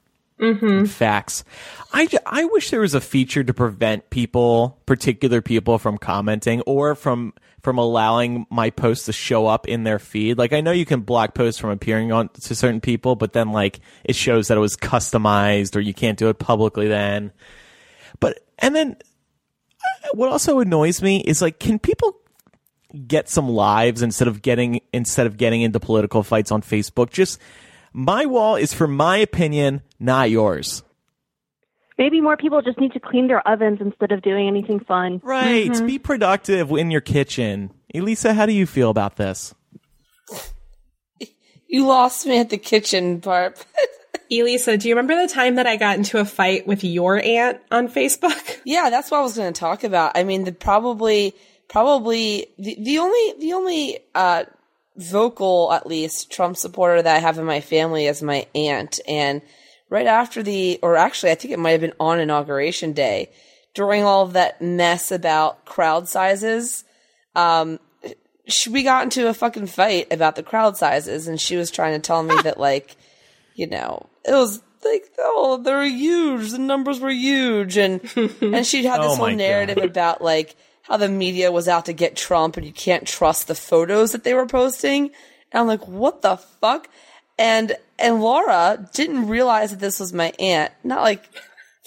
Mm-hmm. 0.40 0.87
Facts. 0.87 1.44
I, 1.92 2.08
I 2.26 2.44
wish 2.46 2.70
there 2.70 2.80
was 2.80 2.94
a 2.94 3.00
feature 3.00 3.44
to 3.44 3.54
prevent 3.54 4.11
people, 4.11 4.80
particular 4.84 5.40
people, 5.40 5.78
from 5.78 5.96
commenting 5.96 6.61
or 6.62 6.96
from 6.96 7.34
from 7.62 7.78
allowing 7.78 8.46
my 8.50 8.68
posts 8.68 9.06
to 9.06 9.12
show 9.12 9.46
up 9.46 9.66
in 9.68 9.84
their 9.84 9.99
feed. 9.99 10.37
Like 10.37 10.52
I 10.52 10.61
know 10.61 10.73
you 10.73 10.84
can 10.84 11.00
block 11.00 11.34
posts 11.34 11.58
from 11.61 11.70
appearing 11.70 12.11
on 12.12 12.28
to 12.30 12.54
certain 12.54 12.80
people, 12.80 13.14
but 13.14 13.32
then 13.32 13.52
like 13.52 13.80
it 14.04 14.16
shows 14.16 14.49
that 14.49 14.58
it 14.58 14.61
was 14.61 14.76
customized 14.76 15.76
or 15.76 15.80
you 15.80 15.94
can't 15.94 16.18
do 16.18 16.28
it 16.28 16.38
publicly 16.38 16.88
then. 16.88 17.32
But 18.21 18.40
and 18.59 18.75
then 18.75 18.97
uh, 19.00 20.09
what 20.14 20.30
also 20.30 20.61
annoys 20.61 21.02
me 21.02 21.21
is 21.21 21.42
like 21.42 21.59
can 21.59 21.78
people 21.78 22.16
get 23.06 23.28
some 23.28 23.49
lives 23.49 24.02
instead 24.02 24.28
of 24.28 24.42
getting 24.42 24.80
instead 24.92 25.26
of 25.26 25.37
getting 25.37 25.62
into 25.62 25.80
political 25.80 26.23
fights 26.23 26.52
on 26.52 26.62
Facebook. 26.62 27.11
Just 27.11 27.40
my 27.92 28.26
wall 28.26 28.56
is 28.56 28.73
for 28.73 28.87
my 28.87 29.16
opinion, 29.18 29.83
not 29.99 30.30
yours. 30.30 30.83
Maybe 31.97 32.21
more 32.21 32.37
people 32.37 32.61
just 32.61 32.80
need 32.80 32.92
to 32.92 33.00
clean 33.00 33.28
their 33.28 33.47
ovens 33.47 33.78
instead 33.80 34.11
of 34.11 34.21
doing 34.23 34.49
anything 34.49 34.80
fun. 34.80 35.21
Right. 35.23 35.71
Be 35.87 36.00
productive 36.00 36.73
in 36.73 36.90
your 36.90 37.00
kitchen. 37.00 37.73
Elisa, 37.94 38.35
how 38.35 38.47
do 38.47 38.52
you 38.52 38.66
feel 38.66 38.90
about 38.90 39.14
this? 39.16 39.54
You 41.68 41.87
lost 41.87 42.26
me 42.26 42.38
at 42.38 42.50
the 42.50 42.59
kitchen, 42.59 43.18
Barb. 43.18 43.56
Elisa, 44.40 44.76
do 44.76 44.88
you 44.88 44.94
remember 44.94 45.20
the 45.20 45.32
time 45.32 45.56
that 45.56 45.66
I 45.66 45.76
got 45.76 45.96
into 45.96 46.18
a 46.18 46.24
fight 46.24 46.66
with 46.66 46.84
your 46.84 47.20
aunt 47.20 47.60
on 47.70 47.88
Facebook? 47.88 48.60
yeah, 48.64 48.90
that's 48.90 49.10
what 49.10 49.18
I 49.18 49.22
was 49.22 49.36
going 49.36 49.52
to 49.52 49.58
talk 49.58 49.84
about. 49.84 50.12
I 50.16 50.24
mean, 50.24 50.44
the 50.44 50.52
probably, 50.52 51.34
probably 51.68 52.46
the, 52.58 52.76
the 52.78 52.98
only, 52.98 53.34
the 53.40 53.52
only, 53.52 53.98
uh, 54.14 54.44
vocal, 54.96 55.72
at 55.72 55.86
least 55.86 56.30
Trump 56.30 56.56
supporter 56.56 57.02
that 57.02 57.16
I 57.16 57.18
have 57.18 57.38
in 57.38 57.44
my 57.44 57.60
family 57.60 58.06
is 58.06 58.22
my 58.22 58.46
aunt. 58.54 59.00
And 59.08 59.42
right 59.88 60.06
after 60.06 60.42
the, 60.42 60.78
or 60.82 60.96
actually, 60.96 61.32
I 61.32 61.34
think 61.34 61.52
it 61.52 61.58
might 61.58 61.72
have 61.72 61.80
been 61.80 61.94
on 61.98 62.20
inauguration 62.20 62.92
day 62.92 63.30
during 63.74 64.04
all 64.04 64.22
of 64.22 64.34
that 64.34 64.62
mess 64.62 65.10
about 65.10 65.64
crowd 65.64 66.08
sizes. 66.08 66.84
Um, 67.34 67.80
we 68.70 68.82
got 68.82 69.04
into 69.04 69.28
a 69.28 69.34
fucking 69.34 69.66
fight 69.66 70.12
about 70.12 70.36
the 70.36 70.42
crowd 70.42 70.76
sizes 70.76 71.26
and 71.26 71.40
she 71.40 71.56
was 71.56 71.70
trying 71.70 71.94
to 71.94 72.06
tell 72.06 72.22
me 72.22 72.36
that 72.42 72.58
like, 72.58 72.96
you 73.54 73.66
know, 73.66 74.06
it 74.24 74.32
was 74.32 74.60
like, 74.84 75.10
oh, 75.18 75.58
they 75.62 75.72
were 75.72 75.84
huge. 75.84 76.50
The 76.50 76.58
numbers 76.58 77.00
were 77.00 77.10
huge. 77.10 77.76
And, 77.76 78.00
and 78.42 78.66
she'd 78.66 78.84
had 78.84 79.00
this 79.00 79.12
Oh 79.12 79.16
whole 79.16 79.30
narrative 79.30 79.76
God. 79.76 79.84
about 79.84 80.22
like 80.22 80.56
how 80.82 80.96
the 80.98 81.08
media 81.08 81.50
was 81.50 81.68
out 81.68 81.86
to 81.86 81.92
get 81.92 82.16
Trump 82.16 82.56
and 82.56 82.66
you 82.66 82.72
can't 82.72 83.06
trust 83.06 83.46
the 83.48 83.54
photos 83.54 84.12
that 84.12 84.24
they 84.24 84.34
were 84.34 84.46
posting. 84.46 85.04
And 85.52 85.60
I'm 85.60 85.66
like, 85.66 85.86
what 85.88 86.20
the 86.22 86.36
fuck? 86.36 86.88
And, 87.38 87.74
and 87.98 88.20
Laura 88.20 88.88
didn't 88.92 89.28
realize 89.28 89.70
that 89.70 89.80
this 89.80 89.98
was 90.00 90.12
my 90.12 90.32
aunt. 90.38 90.72
Not 90.84 91.02
like, 91.02 91.24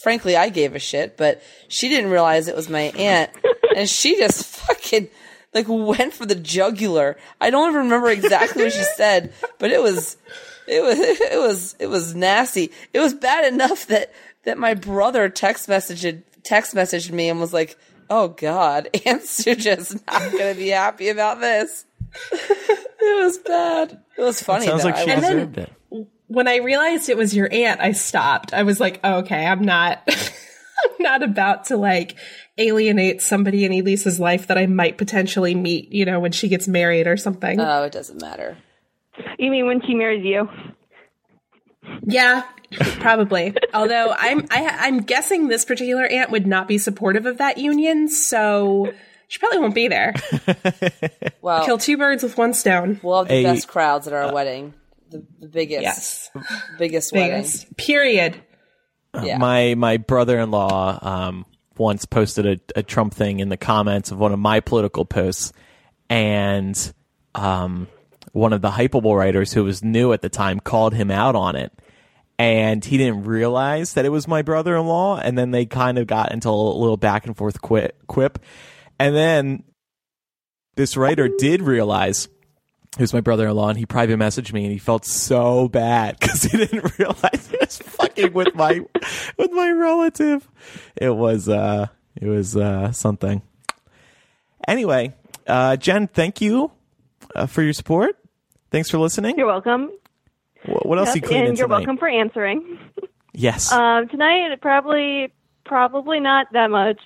frankly, 0.02 0.36
I 0.36 0.50
gave 0.50 0.74
a 0.76 0.80
shit, 0.80 1.16
but 1.18 1.42
she 1.68 1.90
didn't 1.90 2.10
realize 2.12 2.48
it 2.48 2.56
was 2.56 2.70
my 2.70 2.92
aunt. 2.98 3.30
and 3.76 3.88
she 3.90 4.16
just 4.18 4.46
fucking, 4.66 5.10
like, 5.54 5.68
went 5.70 6.14
for 6.14 6.26
the 6.26 6.36
jugular. 6.36 7.18
I 7.40 7.50
don't 7.50 7.70
even 7.70 7.84
remember 7.84 8.10
exactly 8.10 8.64
what 8.64 8.74
she 8.74 8.84
said, 8.96 9.34
but 9.60 9.72
it 9.72 9.82
was, 9.82 10.18
it 10.68 10.84
was, 10.84 10.98
it 11.22 11.40
was, 11.40 11.76
it 11.80 11.88
was 11.88 12.16
nasty. 12.16 12.72
It 12.94 13.00
was 13.00 13.14
bad 13.14 13.52
enough 13.54 13.88
that, 13.88 14.12
that 14.44 14.58
my 14.58 14.74
brother 14.74 15.30
text 15.30 15.68
messaged, 15.68 16.24
text 16.44 16.76
messaged 16.76 17.12
me 17.12 17.30
and 17.30 17.40
was 17.40 17.54
like, 17.54 17.78
oh 18.10 18.30
God, 18.30 18.90
Aunt 19.06 19.24
Suja's 19.24 19.94
not 20.08 20.32
going 20.32 20.54
to 20.54 20.60
be 20.60 20.70
happy 20.70 21.10
about 21.10 21.40
this. 21.40 21.86
it 22.32 23.24
was 23.24 23.38
bad. 23.40 24.00
It 24.18 24.22
was 24.22 24.42
funny. 24.42 24.66
Sounds 24.66 24.84
though. 24.84 24.90
like 24.90 24.98
she 24.98 25.12
I- 25.12 25.14
And 25.16 25.24
then- 25.24 25.36
deserved 25.52 25.58
it. 25.58 25.74
When 26.30 26.50
I 26.50 26.58
realized 26.58 27.08
it 27.08 27.16
was 27.16 27.34
your 27.34 27.48
aunt, 27.50 27.80
I 27.80 27.94
stopped. 27.94 28.54
I 28.54 28.64
was 28.64 28.82
like, 28.82 29.00
oh, 29.02 29.20
okay, 29.20 29.46
I'm 29.46 29.62
not, 29.64 30.04
I'm 30.10 30.96
not 31.00 31.24
about 31.24 31.66
to 31.68 31.78
like 31.78 32.18
alienate 32.58 33.22
somebody 33.22 33.64
in 33.64 33.72
Elisa's 33.72 34.20
life 34.20 34.48
that 34.48 34.58
I 34.58 34.66
might 34.66 34.98
potentially 34.98 35.56
meet, 35.56 35.90
you 35.94 36.04
know, 36.04 36.20
when 36.20 36.34
she 36.34 36.50
gets 36.50 36.68
married 36.68 37.08
or 37.08 37.16
something. 37.16 37.62
oh, 37.62 37.84
it 37.84 37.94
doesn't 37.94 38.20
matter. 38.20 38.58
You 39.38 39.52
mean 39.52 39.66
when 39.68 39.82
she 39.86 39.94
marries 39.94 40.24
you? 40.26 40.50
Yeah, 42.04 42.44
probably. 43.00 43.56
Although 43.74 44.14
I'm 44.18 44.48
I, 44.52 44.68
I'm 44.82 45.00
guessing 45.02 45.48
this 45.48 45.64
particular 45.66 46.06
aunt 46.06 46.32
would 46.32 46.46
not 46.48 46.68
be 46.68 46.78
supportive 46.78 47.26
of 47.26 47.38
that 47.38 47.58
union, 47.58 48.10
so 48.10 48.92
she 49.28 49.40
probably 49.40 49.60
won't 49.60 49.76
be 49.76 49.88
there. 49.88 50.14
Well, 51.42 51.64
Kill 51.66 51.78
two 51.78 51.96
birds 51.98 52.24
with 52.24 52.38
one 52.38 52.54
stone. 52.54 53.00
we'll 53.02 53.20
have 53.20 53.30
the 53.30 53.36
A- 53.36 53.44
best 53.44 53.70
crowds 53.70 54.06
at 54.06 54.12
our 54.14 54.34
wedding. 54.34 54.74
The, 55.12 55.26
the 55.40 55.48
biggest, 55.48 55.82
Yes, 55.82 56.30
biggest 56.78 57.14
wedding. 57.14 57.46
period. 57.78 58.36
Yeah. 59.24 59.38
My 59.38 59.74
my 59.76 59.96
brother 59.96 60.38
in 60.40 60.52
law 60.52 61.00
um, 61.02 61.46
once 61.78 62.04
posted 62.04 62.46
a, 62.46 62.80
a 62.80 62.84
Trump 62.84 63.14
thing 63.14 63.40
in 63.40 63.48
the 63.48 63.56
comments 63.56 64.12
of 64.12 64.18
one 64.20 64.34
of 64.34 64.40
my 64.40 64.60
political 64.60 65.06
posts, 65.06 65.54
and 66.10 66.94
um, 67.34 67.88
one 68.38 68.54
of 68.54 68.62
the 68.62 68.70
Hypable 68.70 69.18
writers 69.18 69.54
who 69.54 69.64
was 69.64 69.84
new 69.84 70.14
at 70.14 70.22
the 70.22 70.30
time 70.30 70.60
called 70.60 70.94
him 70.94 71.12
out 71.12 71.36
on 71.36 71.56
it. 71.56 71.74
And 72.40 72.86
he 72.86 72.98
didn't 72.98 73.24
realize 73.24 73.94
that 73.94 74.06
it 74.06 74.10
was 74.10 74.28
my 74.28 74.44
brother 74.44 74.76
in 74.78 74.86
law. 74.86 75.18
And 75.18 75.38
then 75.38 75.52
they 75.52 75.66
kind 75.66 75.98
of 75.98 76.06
got 76.06 76.32
into 76.32 76.50
a 76.50 76.52
little 76.52 76.98
back 76.98 77.26
and 77.26 77.36
forth 77.36 77.62
quip. 77.62 78.06
quip. 78.06 78.38
And 79.00 79.16
then 79.16 79.64
this 80.76 80.96
writer 80.96 81.28
did 81.28 81.62
realize 81.62 82.30
it 82.98 83.02
was 83.02 83.14
my 83.14 83.22
brother-in-law 83.22 83.70
and 83.70 83.78
he 83.78 83.86
private 83.86 84.18
messaged 84.18 84.54
me 84.54 84.64
and 84.64 84.72
he 84.72 84.78
felt 84.78 85.06
so 85.06 85.68
bad 85.68 86.18
because 86.20 86.44
he 86.44 86.58
didn't 86.58 86.98
realize 87.00 87.48
he 87.50 87.58
was 87.60 87.78
fucking 87.78 88.34
with 88.34 88.56
my 88.56 88.80
with 89.38 89.52
my 89.52 89.70
relative 89.72 90.48
it 90.96 91.10
was 91.10 91.50
uh 91.50 91.88
it 92.16 92.28
was 92.28 92.56
uh 92.56 92.92
something 92.92 93.42
anyway 94.68 95.14
uh 95.46 95.76
jen 95.76 96.08
thank 96.08 96.42
you 96.42 96.72
uh, 97.36 97.46
for 97.46 97.62
your 97.62 97.74
support 97.74 98.18
thanks 98.78 98.92
for 98.92 99.00
listening 99.00 99.36
You're 99.40 99.48
welcome. 99.48 99.90
Wh- 100.64 100.86
what 100.86 101.00
else 101.00 101.08
Yes, 101.08 101.16
you 101.16 101.22
cleaning 101.24 101.48
and 101.50 101.58
you're 101.58 101.68
tonight 101.68 101.78
welcome 101.80 101.98
for 101.98 102.08
answering. 102.08 102.78
yes 103.34 103.72
Um, 103.80 104.08
tonight, 104.08 104.56
probably, 104.62 105.34
probably 105.66 106.20
not 106.20 106.46
that 106.54 106.70
much. 106.70 107.00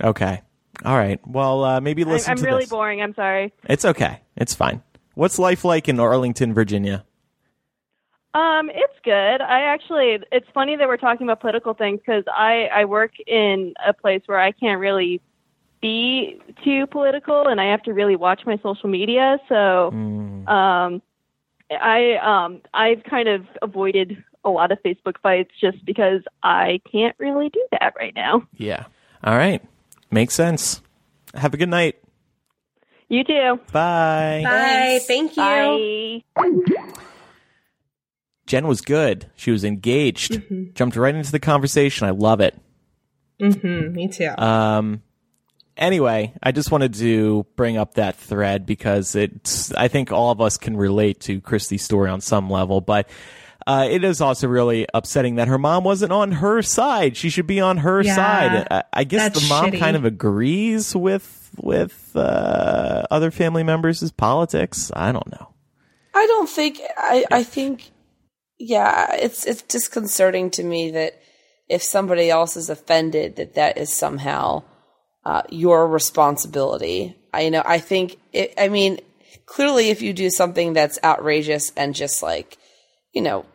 okay 0.00 0.40
all 0.84 0.96
right 0.96 1.20
well 1.26 1.64
uh 1.64 1.80
maybe 1.80 2.02
I'm, 2.02 2.10
listen 2.10 2.30
I'm 2.30 2.36
to 2.38 2.44
really 2.44 2.60
this 2.62 2.70
boring. 2.70 3.02
I'm 3.02 3.14
sorry. 3.14 3.52
it's 3.64 3.84
okay 3.84 4.20
it's 4.36 4.54
fine 4.54 4.82
what's 5.14 5.36
life 5.40 5.64
like 5.64 5.88
in 5.88 5.98
arlington 5.98 6.54
virginia 6.54 7.04
Um, 8.34 8.70
it's 8.70 8.98
good. 9.04 9.42
I 9.42 9.64
actually, 9.74 10.18
it's 10.30 10.46
funny 10.54 10.76
that 10.76 10.88
we're 10.88 10.96
talking 10.96 11.26
about 11.26 11.40
political 11.40 11.74
things 11.74 11.98
because 12.00 12.24
I 12.32 12.68
I 12.72 12.84
work 12.86 13.10
in 13.26 13.74
a 13.86 13.92
place 13.92 14.22
where 14.26 14.38
I 14.40 14.52
can't 14.52 14.80
really 14.80 15.20
be 15.82 16.40
too 16.64 16.86
political, 16.86 17.48
and 17.48 17.60
I 17.60 17.66
have 17.70 17.82
to 17.82 17.92
really 17.92 18.16
watch 18.16 18.42
my 18.46 18.58
social 18.62 18.88
media. 18.88 19.38
So, 19.48 19.88
um, 20.46 21.02
I 21.70 22.16
um 22.22 22.62
I've 22.72 23.02
kind 23.04 23.28
of 23.28 23.46
avoided 23.60 24.22
a 24.44 24.50
lot 24.50 24.72
of 24.72 24.78
Facebook 24.82 25.16
fights 25.22 25.50
just 25.60 25.84
because 25.84 26.22
I 26.42 26.80
can't 26.90 27.14
really 27.18 27.48
do 27.50 27.64
that 27.72 27.94
right 27.98 28.14
now. 28.14 28.42
yeah 28.56 28.86
all 29.24 29.36
right 29.36 29.62
makes 30.10 30.34
sense 30.34 30.82
have 31.34 31.54
a 31.54 31.56
good 31.56 31.68
night 31.68 31.94
You 33.08 33.22
too. 33.24 33.60
bye 33.72 34.42
Bye. 34.44 35.00
Thank 35.06 35.36
you. 35.36 36.22
Bye. 36.36 36.82
Jen 38.46 38.66
was 38.66 38.80
good. 38.80 39.30
She 39.36 39.50
was 39.50 39.64
engaged. 39.64 40.42
Jumped 40.74 40.96
right 40.96 41.14
into 41.14 41.30
the 41.32 41.38
conversation. 41.38 42.06
I 42.06 42.10
love 42.10 42.40
it. 42.40 42.54
hmm 43.40 43.92
me 43.92 44.08
too. 44.08 44.30
Um, 44.36 45.02
anyway, 45.82 46.32
I 46.42 46.52
just 46.52 46.70
wanted 46.70 46.94
to 46.94 47.44
bring 47.56 47.76
up 47.76 47.94
that 47.94 48.16
thread 48.16 48.64
because 48.64 49.14
it's, 49.14 49.72
I 49.74 49.88
think 49.88 50.12
all 50.12 50.30
of 50.30 50.40
us 50.40 50.56
can 50.56 50.76
relate 50.76 51.20
to 51.22 51.40
Christy's 51.40 51.82
story 51.84 52.08
on 52.08 52.20
some 52.22 52.48
level, 52.48 52.80
but 52.80 53.08
uh, 53.66 53.86
it 53.90 54.02
is 54.02 54.20
also 54.20 54.48
really 54.48 54.86
upsetting 54.94 55.34
that 55.36 55.48
her 55.48 55.58
mom 55.58 55.84
wasn't 55.84 56.12
on 56.12 56.32
her 56.32 56.62
side. 56.62 57.16
She 57.16 57.28
should 57.30 57.46
be 57.46 57.60
on 57.60 57.78
her 57.78 58.02
Yeah, 58.02 58.14
side. 58.14 58.66
I, 58.70 58.82
I 58.92 59.04
guess 59.04 59.32
the 59.38 59.46
mom 59.48 59.70
shitty. 59.72 59.78
kind 59.78 59.96
of 59.96 60.04
agrees 60.04 60.96
with 60.96 61.50
with 61.58 62.10
uh, 62.16 63.04
other 63.10 63.30
family 63.30 63.62
members' 63.62 64.10
politics. 64.12 64.90
I 64.96 65.12
don't 65.12 65.30
know. 65.30 65.48
I 66.14 66.26
don't 66.26 66.48
think 66.48 66.80
I 66.96 67.24
I 67.30 67.42
think 67.44 67.90
yeah, 68.58 69.14
it's 69.14 69.46
it's 69.46 69.62
disconcerting 69.62 70.50
to 70.52 70.64
me 70.64 70.90
that 70.92 71.20
if 71.68 71.82
somebody 71.82 72.30
else 72.30 72.56
is 72.56 72.68
offended 72.68 73.36
that 73.36 73.54
that 73.54 73.78
is 73.78 73.92
somehow 73.92 74.62
uh, 75.24 75.42
your 75.50 75.88
responsibility. 75.88 77.16
I 77.32 77.42
you 77.42 77.50
know 77.50 77.62
I 77.64 77.78
think 77.78 78.18
it, 78.32 78.54
I 78.58 78.68
mean 78.68 79.00
clearly 79.46 79.90
if 79.90 80.02
you 80.02 80.12
do 80.12 80.30
something 80.30 80.72
that's 80.72 80.98
outrageous 81.04 81.72
and 81.76 81.94
just 81.94 82.22
like 82.22 82.58
you 83.12 83.22
know 83.22 83.46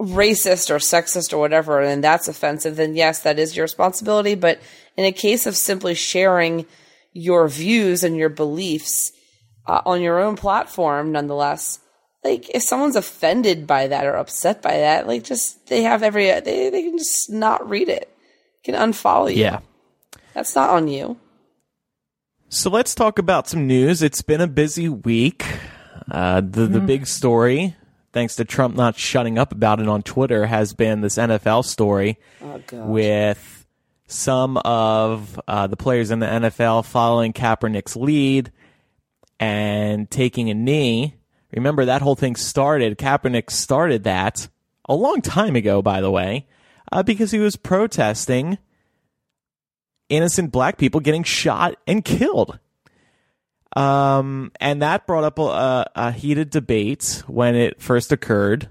racist 0.00 0.70
or 0.70 0.76
sexist 0.76 1.32
or 1.32 1.38
whatever, 1.38 1.80
and 1.80 2.02
that's 2.02 2.28
offensive, 2.28 2.76
then 2.76 2.94
yes, 2.94 3.20
that 3.20 3.38
is 3.38 3.56
your 3.56 3.64
responsibility. 3.64 4.34
But 4.34 4.60
in 4.96 5.04
a 5.04 5.12
case 5.12 5.46
of 5.46 5.56
simply 5.56 5.94
sharing 5.94 6.66
your 7.12 7.48
views 7.48 8.02
and 8.02 8.16
your 8.16 8.28
beliefs 8.28 9.12
uh, 9.66 9.82
on 9.86 10.00
your 10.00 10.18
own 10.18 10.36
platform, 10.36 11.12
nonetheless, 11.12 11.78
like 12.24 12.50
if 12.50 12.62
someone's 12.62 12.96
offended 12.96 13.66
by 13.66 13.88
that 13.88 14.06
or 14.06 14.16
upset 14.16 14.62
by 14.62 14.78
that, 14.78 15.06
like 15.06 15.24
just 15.24 15.66
they 15.66 15.82
have 15.82 16.02
every 16.02 16.26
they 16.40 16.70
they 16.70 16.82
can 16.82 16.98
just 16.98 17.30
not 17.30 17.68
read 17.68 17.88
it, 17.88 18.08
can 18.64 18.74
unfollow 18.74 19.30
you. 19.30 19.42
Yeah. 19.42 19.60
That's 20.34 20.54
not 20.54 20.70
on 20.70 20.88
you. 20.88 21.18
So 22.48 22.70
let's 22.70 22.94
talk 22.94 23.18
about 23.18 23.48
some 23.48 23.66
news. 23.66 24.02
It's 24.02 24.22
been 24.22 24.40
a 24.40 24.46
busy 24.46 24.88
week. 24.88 25.46
Uh, 26.10 26.40
the 26.40 26.66
the 26.66 26.80
big 26.80 27.06
story, 27.06 27.76
thanks 28.12 28.36
to 28.36 28.44
Trump 28.44 28.76
not 28.76 28.98
shutting 28.98 29.38
up 29.38 29.52
about 29.52 29.80
it 29.80 29.88
on 29.88 30.02
Twitter, 30.02 30.46
has 30.46 30.74
been 30.74 31.00
this 31.00 31.16
NFL 31.16 31.64
story 31.64 32.18
with 32.72 33.66
some 34.06 34.58
of 34.58 35.40
uh, 35.48 35.66
the 35.66 35.76
players 35.76 36.10
in 36.10 36.18
the 36.18 36.26
NFL 36.26 36.84
following 36.84 37.32
Kaepernick's 37.32 37.96
lead 37.96 38.52
and 39.40 40.10
taking 40.10 40.50
a 40.50 40.54
knee. 40.54 41.14
Remember 41.52 41.86
that 41.86 42.02
whole 42.02 42.16
thing 42.16 42.36
started. 42.36 42.98
Kaepernick 42.98 43.50
started 43.50 44.04
that 44.04 44.48
a 44.86 44.94
long 44.94 45.22
time 45.22 45.56
ago, 45.56 45.82
by 45.82 46.00
the 46.00 46.10
way, 46.10 46.46
uh, 46.90 47.02
because 47.02 47.30
he 47.30 47.38
was 47.38 47.56
protesting 47.56 48.58
innocent 50.12 50.52
black 50.52 50.76
people 50.76 51.00
getting 51.00 51.24
shot 51.24 51.76
and 51.86 52.04
killed. 52.04 52.58
Um, 53.74 54.52
and 54.60 54.82
that 54.82 55.06
brought 55.06 55.24
up 55.24 55.38
a, 55.38 55.90
a 55.94 56.12
heated 56.12 56.50
debate 56.50 57.22
when 57.26 57.56
it 57.56 57.80
first 57.80 58.12
occurred. 58.12 58.68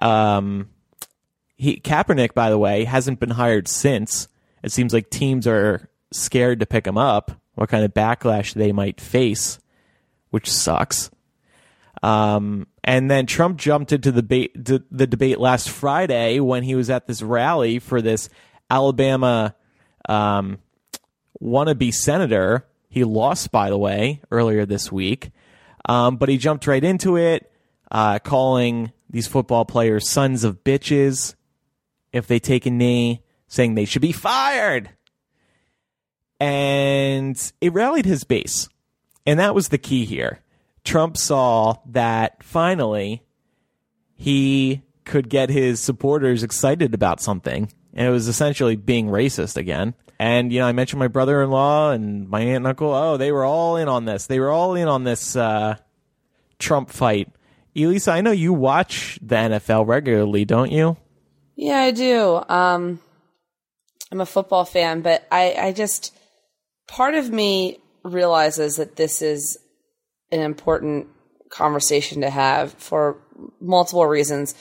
Um, 0.00 0.68
he, 1.56 1.80
Kaepernick, 1.80 2.34
by 2.34 2.50
the 2.50 2.58
way, 2.58 2.84
hasn't 2.84 3.20
been 3.20 3.30
hired 3.30 3.66
since. 3.66 4.28
It 4.62 4.72
seems 4.72 4.92
like 4.92 5.08
teams 5.08 5.46
are 5.46 5.88
scared 6.12 6.60
to 6.60 6.66
pick 6.66 6.86
him 6.86 6.98
up. 6.98 7.32
What 7.54 7.70
kind 7.70 7.84
of 7.84 7.94
backlash 7.94 8.52
they 8.52 8.72
might 8.72 9.00
face, 9.00 9.58
which 10.30 10.50
sucks. 10.50 11.10
Um, 12.02 12.66
and 12.82 13.10
then 13.10 13.24
Trump 13.24 13.56
jumped 13.56 13.92
into 13.92 14.12
the 14.12 14.20
debate, 14.20 14.52
the 14.64 15.06
debate 15.06 15.38
last 15.38 15.70
Friday 15.70 16.40
when 16.40 16.64
he 16.64 16.74
was 16.74 16.90
at 16.90 17.06
this 17.06 17.22
rally 17.22 17.78
for 17.78 18.02
this 18.02 18.28
Alabama 18.68 19.54
um, 20.08 20.58
wannabe 21.42 21.92
senator. 21.92 22.66
He 22.88 23.04
lost, 23.04 23.50
by 23.50 23.70
the 23.70 23.78
way, 23.78 24.20
earlier 24.30 24.66
this 24.66 24.92
week. 24.92 25.30
Um, 25.86 26.16
but 26.16 26.28
he 26.28 26.38
jumped 26.38 26.66
right 26.66 26.82
into 26.82 27.16
it, 27.16 27.50
uh, 27.90 28.18
calling 28.20 28.92
these 29.10 29.26
football 29.26 29.64
players 29.64 30.08
sons 30.08 30.44
of 30.44 30.64
bitches 30.64 31.34
if 32.12 32.26
they 32.26 32.38
take 32.38 32.66
a 32.66 32.70
knee, 32.70 33.22
saying 33.48 33.74
they 33.74 33.84
should 33.84 34.02
be 34.02 34.12
fired. 34.12 34.90
And 36.40 37.52
it 37.60 37.72
rallied 37.72 38.06
his 38.06 38.24
base. 38.24 38.68
And 39.26 39.38
that 39.38 39.54
was 39.54 39.68
the 39.68 39.78
key 39.78 40.04
here. 40.04 40.40
Trump 40.84 41.16
saw 41.16 41.76
that 41.86 42.42
finally 42.42 43.22
he 44.14 44.82
could 45.04 45.28
get 45.28 45.50
his 45.50 45.80
supporters 45.80 46.42
excited 46.42 46.94
about 46.94 47.20
something. 47.20 47.70
And 47.94 48.06
it 48.06 48.10
was 48.10 48.28
essentially 48.28 48.76
being 48.76 49.06
racist 49.06 49.56
again. 49.56 49.94
And, 50.18 50.52
you 50.52 50.60
know, 50.60 50.66
I 50.66 50.72
mentioned 50.72 51.00
my 51.00 51.08
brother 51.08 51.42
in 51.42 51.50
law 51.50 51.90
and 51.90 52.28
my 52.28 52.40
aunt 52.40 52.58
and 52.58 52.66
uncle. 52.66 52.92
Oh, 52.92 53.16
they 53.16 53.32
were 53.32 53.44
all 53.44 53.76
in 53.76 53.88
on 53.88 54.04
this. 54.04 54.26
They 54.26 54.40
were 54.40 54.50
all 54.50 54.74
in 54.74 54.88
on 54.88 55.04
this 55.04 55.36
uh, 55.36 55.76
Trump 56.58 56.90
fight. 56.90 57.28
Elisa, 57.76 58.12
I 58.12 58.20
know 58.20 58.30
you 58.30 58.52
watch 58.52 59.18
the 59.20 59.34
NFL 59.34 59.86
regularly, 59.86 60.44
don't 60.44 60.70
you? 60.70 60.96
Yeah, 61.56 61.78
I 61.78 61.90
do. 61.90 62.42
Um, 62.48 63.00
I'm 64.12 64.20
a 64.20 64.26
football 64.26 64.64
fan, 64.64 65.00
but 65.00 65.26
I, 65.30 65.54
I 65.58 65.72
just 65.72 66.16
part 66.86 67.14
of 67.14 67.30
me 67.30 67.78
realizes 68.04 68.76
that 68.76 68.96
this 68.96 69.22
is 69.22 69.58
an 70.30 70.40
important 70.40 71.08
conversation 71.50 72.20
to 72.20 72.30
have 72.30 72.72
for 72.74 73.18
multiple 73.60 74.06
reasons. 74.06 74.54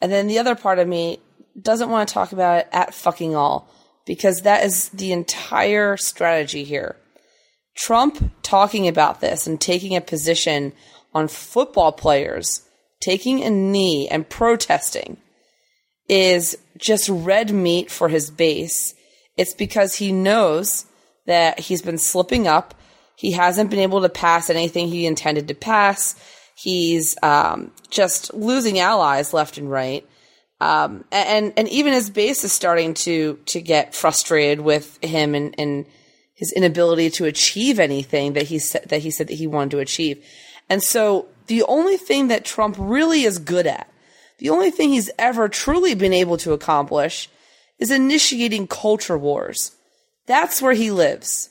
And 0.00 0.12
then 0.12 0.26
the 0.26 0.38
other 0.38 0.54
part 0.54 0.78
of 0.78 0.88
me 0.88 1.20
doesn't 1.60 1.90
want 1.90 2.08
to 2.08 2.14
talk 2.14 2.32
about 2.32 2.60
it 2.60 2.68
at 2.72 2.94
fucking 2.94 3.34
all 3.34 3.72
because 4.06 4.42
that 4.42 4.64
is 4.64 4.88
the 4.90 5.12
entire 5.12 5.96
strategy 5.96 6.64
here. 6.64 6.96
Trump 7.76 8.32
talking 8.42 8.88
about 8.88 9.20
this 9.20 9.46
and 9.46 9.60
taking 9.60 9.94
a 9.94 10.00
position 10.00 10.72
on 11.14 11.28
football 11.28 11.92
players 11.92 12.62
taking 13.00 13.42
a 13.42 13.50
knee 13.50 14.08
and 14.08 14.28
protesting 14.28 15.18
is 16.08 16.56
just 16.76 17.08
red 17.08 17.52
meat 17.52 17.90
for 17.90 18.08
his 18.08 18.30
base. 18.30 18.94
It's 19.36 19.54
because 19.54 19.94
he 19.96 20.12
knows 20.12 20.86
that 21.26 21.60
he's 21.60 21.82
been 21.82 21.98
slipping 21.98 22.46
up. 22.46 22.74
He 23.16 23.32
hasn't 23.32 23.70
been 23.70 23.80
able 23.80 24.02
to 24.02 24.08
pass 24.08 24.48
anything 24.48 24.88
he 24.88 25.06
intended 25.06 25.48
to 25.48 25.54
pass. 25.54 26.14
He's 26.56 27.16
um, 27.22 27.72
just 27.90 28.32
losing 28.34 28.78
allies 28.78 29.32
left 29.32 29.58
and 29.58 29.70
right. 29.70 30.07
Um, 30.60 31.04
and 31.12 31.52
and 31.56 31.68
even 31.68 31.92
his 31.92 32.10
base 32.10 32.42
is 32.42 32.52
starting 32.52 32.94
to 32.94 33.38
to 33.46 33.60
get 33.60 33.94
frustrated 33.94 34.60
with 34.60 35.02
him 35.02 35.34
and, 35.34 35.54
and 35.56 35.86
his 36.34 36.52
inability 36.52 37.10
to 37.10 37.26
achieve 37.26 37.78
anything 37.78 38.32
that 38.32 38.44
he 38.44 38.58
said 38.58 38.84
that 38.88 39.02
he 39.02 39.10
said 39.10 39.28
that 39.28 39.34
he 39.34 39.46
wanted 39.46 39.70
to 39.72 39.78
achieve. 39.78 40.24
And 40.68 40.82
so 40.82 41.26
the 41.46 41.62
only 41.64 41.96
thing 41.96 42.28
that 42.28 42.44
Trump 42.44 42.76
really 42.78 43.22
is 43.22 43.38
good 43.38 43.66
at, 43.66 43.88
the 44.38 44.50
only 44.50 44.70
thing 44.70 44.90
he's 44.90 45.10
ever 45.18 45.48
truly 45.48 45.94
been 45.94 46.12
able 46.12 46.36
to 46.38 46.52
accomplish, 46.52 47.28
is 47.78 47.90
initiating 47.90 48.66
culture 48.66 49.16
wars. 49.16 49.72
That's 50.26 50.60
where 50.60 50.74
he 50.74 50.90
lives. 50.90 51.50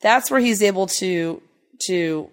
That's 0.00 0.30
where 0.30 0.40
he's 0.40 0.62
able 0.62 0.86
to 0.86 1.40
to 1.80 2.30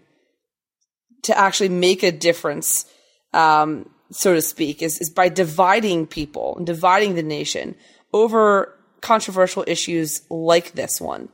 to 1.23 1.37
actually 1.37 1.69
make 1.69 2.03
a 2.03 2.11
difference. 2.11 2.85
Um, 3.33 3.89
so 4.11 4.33
to 4.33 4.41
speak, 4.41 4.81
is, 4.81 4.99
is 4.99 5.09
by 5.09 5.29
dividing 5.29 6.07
people 6.07 6.55
and 6.57 6.65
dividing 6.65 7.15
the 7.15 7.23
nation 7.23 7.75
over 8.13 8.77
controversial 9.01 9.63
issues 9.67 10.21
like 10.29 10.73
this 10.73 10.99
one. 10.99 11.29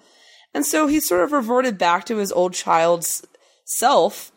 And 0.53 0.65
so 0.65 0.87
he 0.87 0.99
sort 0.99 1.23
of 1.23 1.31
reverted 1.31 1.77
back 1.77 2.05
to 2.05 2.17
his 2.17 2.31
old 2.31 2.53
child's 2.53 3.25
self 3.65 4.31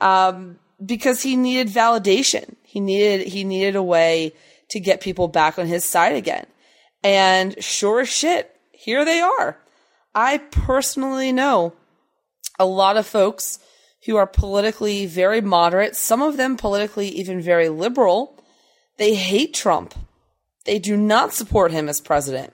um, 0.00 0.58
because 0.84 1.22
he 1.22 1.36
needed 1.36 1.68
validation. 1.68 2.56
He 2.62 2.80
needed 2.80 3.28
he 3.28 3.44
needed 3.44 3.76
a 3.76 3.82
way 3.82 4.32
to 4.70 4.80
get 4.80 5.00
people 5.00 5.28
back 5.28 5.58
on 5.58 5.66
his 5.66 5.84
side 5.84 6.16
again. 6.16 6.46
And 7.04 7.62
sure 7.62 8.00
as 8.00 8.08
shit, 8.08 8.50
here 8.72 9.04
they 9.04 9.20
are. 9.20 9.58
I 10.14 10.38
personally 10.38 11.32
know 11.32 11.74
a 12.58 12.64
lot 12.64 12.96
of 12.96 13.06
folks 13.06 13.58
who 14.06 14.16
are 14.16 14.26
politically 14.26 15.06
very 15.06 15.40
moderate, 15.40 15.96
some 15.96 16.22
of 16.22 16.36
them 16.36 16.56
politically 16.56 17.08
even 17.08 17.40
very 17.40 17.68
liberal. 17.68 18.38
They 18.98 19.14
hate 19.14 19.54
Trump. 19.54 19.94
They 20.64 20.78
do 20.78 20.96
not 20.96 21.32
support 21.32 21.72
him 21.72 21.88
as 21.88 22.00
president, 22.00 22.52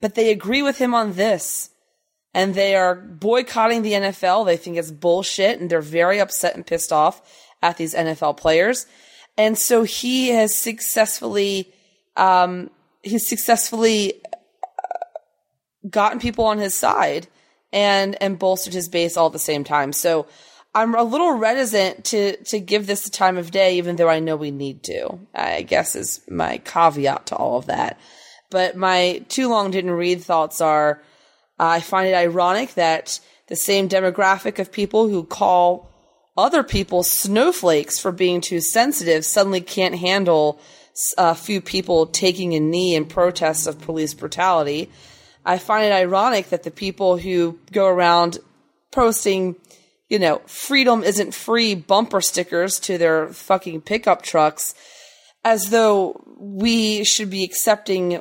but 0.00 0.14
they 0.14 0.30
agree 0.30 0.62
with 0.62 0.78
him 0.78 0.94
on 0.94 1.14
this. 1.14 1.70
And 2.34 2.54
they 2.54 2.76
are 2.76 2.94
boycotting 2.94 3.82
the 3.82 3.92
NFL. 3.92 4.46
They 4.46 4.56
think 4.56 4.76
it's 4.76 4.90
bullshit 4.90 5.60
and 5.60 5.68
they're 5.68 5.82
very 5.82 6.18
upset 6.18 6.54
and 6.54 6.66
pissed 6.66 6.92
off 6.92 7.20
at 7.62 7.76
these 7.76 7.94
NFL 7.94 8.38
players. 8.38 8.86
And 9.36 9.56
so 9.56 9.82
he 9.82 10.28
has 10.28 10.56
successfully, 10.56 11.72
um, 12.16 12.70
he's 13.02 13.28
successfully 13.28 14.22
gotten 15.88 16.20
people 16.20 16.44
on 16.44 16.58
his 16.58 16.74
side 16.74 17.28
and, 17.72 18.20
and 18.22 18.38
bolstered 18.38 18.74
his 18.74 18.88
base 18.88 19.16
all 19.16 19.26
at 19.26 19.32
the 19.32 19.38
same 19.38 19.64
time. 19.64 19.92
So, 19.92 20.26
I'm 20.74 20.94
a 20.94 21.02
little 21.02 21.32
reticent 21.32 22.06
to 22.06 22.36
to 22.44 22.58
give 22.58 22.86
this 22.86 23.04
the 23.04 23.10
time 23.10 23.36
of 23.36 23.50
day, 23.50 23.76
even 23.76 23.96
though 23.96 24.08
I 24.08 24.20
know 24.20 24.36
we 24.36 24.50
need 24.50 24.82
to. 24.84 25.18
I 25.34 25.62
guess 25.62 25.94
is 25.94 26.22
my 26.30 26.58
caveat 26.58 27.26
to 27.26 27.36
all 27.36 27.58
of 27.58 27.66
that. 27.66 27.98
But 28.50 28.76
my 28.76 29.22
too 29.28 29.48
long 29.48 29.70
didn't 29.70 29.90
read 29.90 30.22
thoughts 30.22 30.60
are: 30.60 31.02
I 31.58 31.80
find 31.80 32.08
it 32.08 32.14
ironic 32.14 32.74
that 32.74 33.20
the 33.48 33.56
same 33.56 33.88
demographic 33.88 34.58
of 34.58 34.72
people 34.72 35.08
who 35.08 35.24
call 35.24 35.90
other 36.38 36.62
people 36.62 37.02
snowflakes 37.02 37.98
for 37.98 38.10
being 38.10 38.40
too 38.40 38.60
sensitive 38.60 39.26
suddenly 39.26 39.60
can't 39.60 39.98
handle 39.98 40.58
a 41.18 41.34
few 41.34 41.60
people 41.60 42.06
taking 42.06 42.54
a 42.54 42.60
knee 42.60 42.94
in 42.94 43.04
protest 43.04 43.66
of 43.66 43.80
police 43.80 44.14
brutality. 44.14 44.90
I 45.44 45.58
find 45.58 45.84
it 45.84 45.92
ironic 45.92 46.48
that 46.48 46.62
the 46.62 46.70
people 46.70 47.18
who 47.18 47.58
go 47.72 47.86
around 47.86 48.38
posting 48.90 49.56
you 50.12 50.18
know, 50.18 50.42
freedom 50.44 51.02
isn't 51.02 51.32
free 51.32 51.74
bumper 51.74 52.20
stickers 52.20 52.78
to 52.80 52.98
their 52.98 53.28
fucking 53.28 53.80
pickup 53.80 54.20
trucks 54.20 54.74
as 55.42 55.70
though 55.70 56.22
we 56.38 57.02
should 57.02 57.30
be 57.30 57.44
accepting 57.44 58.20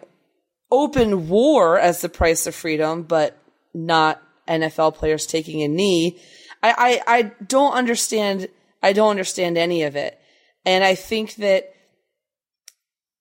open 0.71 1.27
war 1.27 1.77
as 1.77 1.99
the 1.99 2.07
price 2.07 2.47
of 2.47 2.55
freedom, 2.55 3.03
but 3.03 3.37
not 3.73 4.23
NFL 4.47 4.95
players 4.95 5.25
taking 5.25 5.63
a 5.63 5.67
knee. 5.67 6.17
I, 6.63 7.01
I, 7.07 7.17
I 7.17 7.21
don't 7.45 7.73
understand. 7.73 8.47
I 8.81 8.93
don't 8.93 9.09
understand 9.09 9.57
any 9.57 9.83
of 9.83 9.97
it. 9.97 10.17
And 10.65 10.85
I 10.85 10.95
think 10.95 11.35
that 11.35 11.73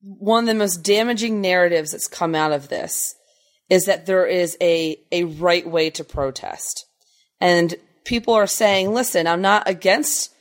one 0.00 0.44
of 0.44 0.46
the 0.46 0.54
most 0.54 0.84
damaging 0.84 1.40
narratives 1.40 1.90
that's 1.90 2.06
come 2.06 2.36
out 2.36 2.52
of 2.52 2.68
this 2.68 3.16
is 3.68 3.86
that 3.86 4.06
there 4.06 4.26
is 4.26 4.56
a, 4.60 4.96
a 5.10 5.24
right 5.24 5.68
way 5.68 5.90
to 5.90 6.04
protest. 6.04 6.86
And 7.40 7.74
people 8.10 8.34
are 8.34 8.46
saying, 8.48 8.92
listen, 8.92 9.28
I'm 9.28 9.40
not 9.40 9.68
against, 9.68 10.34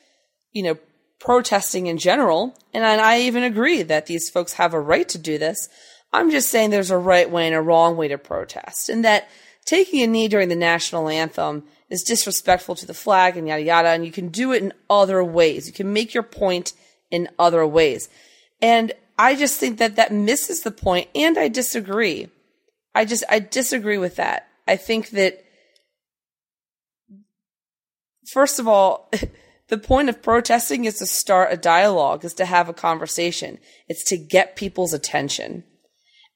you 0.52 0.64
know, 0.64 0.78
protesting 1.20 1.86
in 1.86 2.00
general. 2.00 2.58
And 2.74 2.84
I 2.84 3.20
even 3.20 3.44
agree 3.44 3.84
that 3.84 4.08
these 4.08 4.28
folks 4.28 4.54
have 4.54 4.74
a 4.74 4.80
right 4.80 5.08
to 5.10 5.20
do 5.20 5.38
this. 5.38 5.70
I'm 6.12 6.32
just 6.32 6.50
saying 6.50 6.72
there's 6.72 6.90
a 6.90 6.98
right 6.98 7.30
way 7.30 7.46
and 7.46 7.56
a 7.56 7.62
wrong 7.62 7.96
way 7.96 8.08
to 8.08 8.18
protest 8.18 8.90
and 8.90 9.06
that 9.06 9.30
taking 9.66 10.02
a 10.02 10.08
knee 10.08 10.28
during 10.28 10.50
the 10.50 10.56
national 10.56 11.10
anthem 11.10 11.64
is 11.92 12.02
disrespectful 12.02 12.74
to 12.74 12.88
the 12.88 12.94
flag 12.96 13.38
and 13.38 13.48
yada 13.48 13.62
yada. 13.62 13.90
And 13.90 14.04
you 14.04 14.12
can 14.12 14.30
do 14.30 14.52
it 14.52 14.64
in 14.64 14.74
other 14.90 15.24
ways. 15.24 15.68
You 15.68 15.74
can 15.74 15.94
make 15.94 16.16
your 16.16 16.24
point 16.24 16.74
in 17.12 17.30
other 17.38 17.68
ways. 17.68 18.10
And 18.64 18.94
I 19.20 19.36
just 19.36 19.60
think 19.60 19.78
that 19.78 19.98
that 19.98 20.12
misses 20.12 20.62
the 20.64 20.72
point 20.72 21.08
and 21.14 21.38
I 21.38 21.50
disagree. 21.50 22.30
I 22.96 23.06
just, 23.06 23.24
I 23.30 23.38
disagree 23.38 24.00
with 24.00 24.16
that. 24.16 24.48
I 24.68 24.76
think 24.76 25.12
that, 25.12 25.46
first 28.32 28.60
of 28.60 28.68
all, 28.68 29.12
the 29.68 29.78
point 29.78 30.10
of 30.10 30.22
protesting 30.22 30.86
is 30.86 30.96
to 30.96 31.06
start 31.06 31.54
a 31.54 31.58
dialogue, 31.58 32.26
is 32.26 32.34
to 32.36 32.46
have 32.46 32.70
a 32.70 32.74
conversation. 32.74 33.60
It's 33.88 34.04
to 34.06 34.18
get 34.18 34.56
people's 34.56 34.94
attention. 34.94 35.64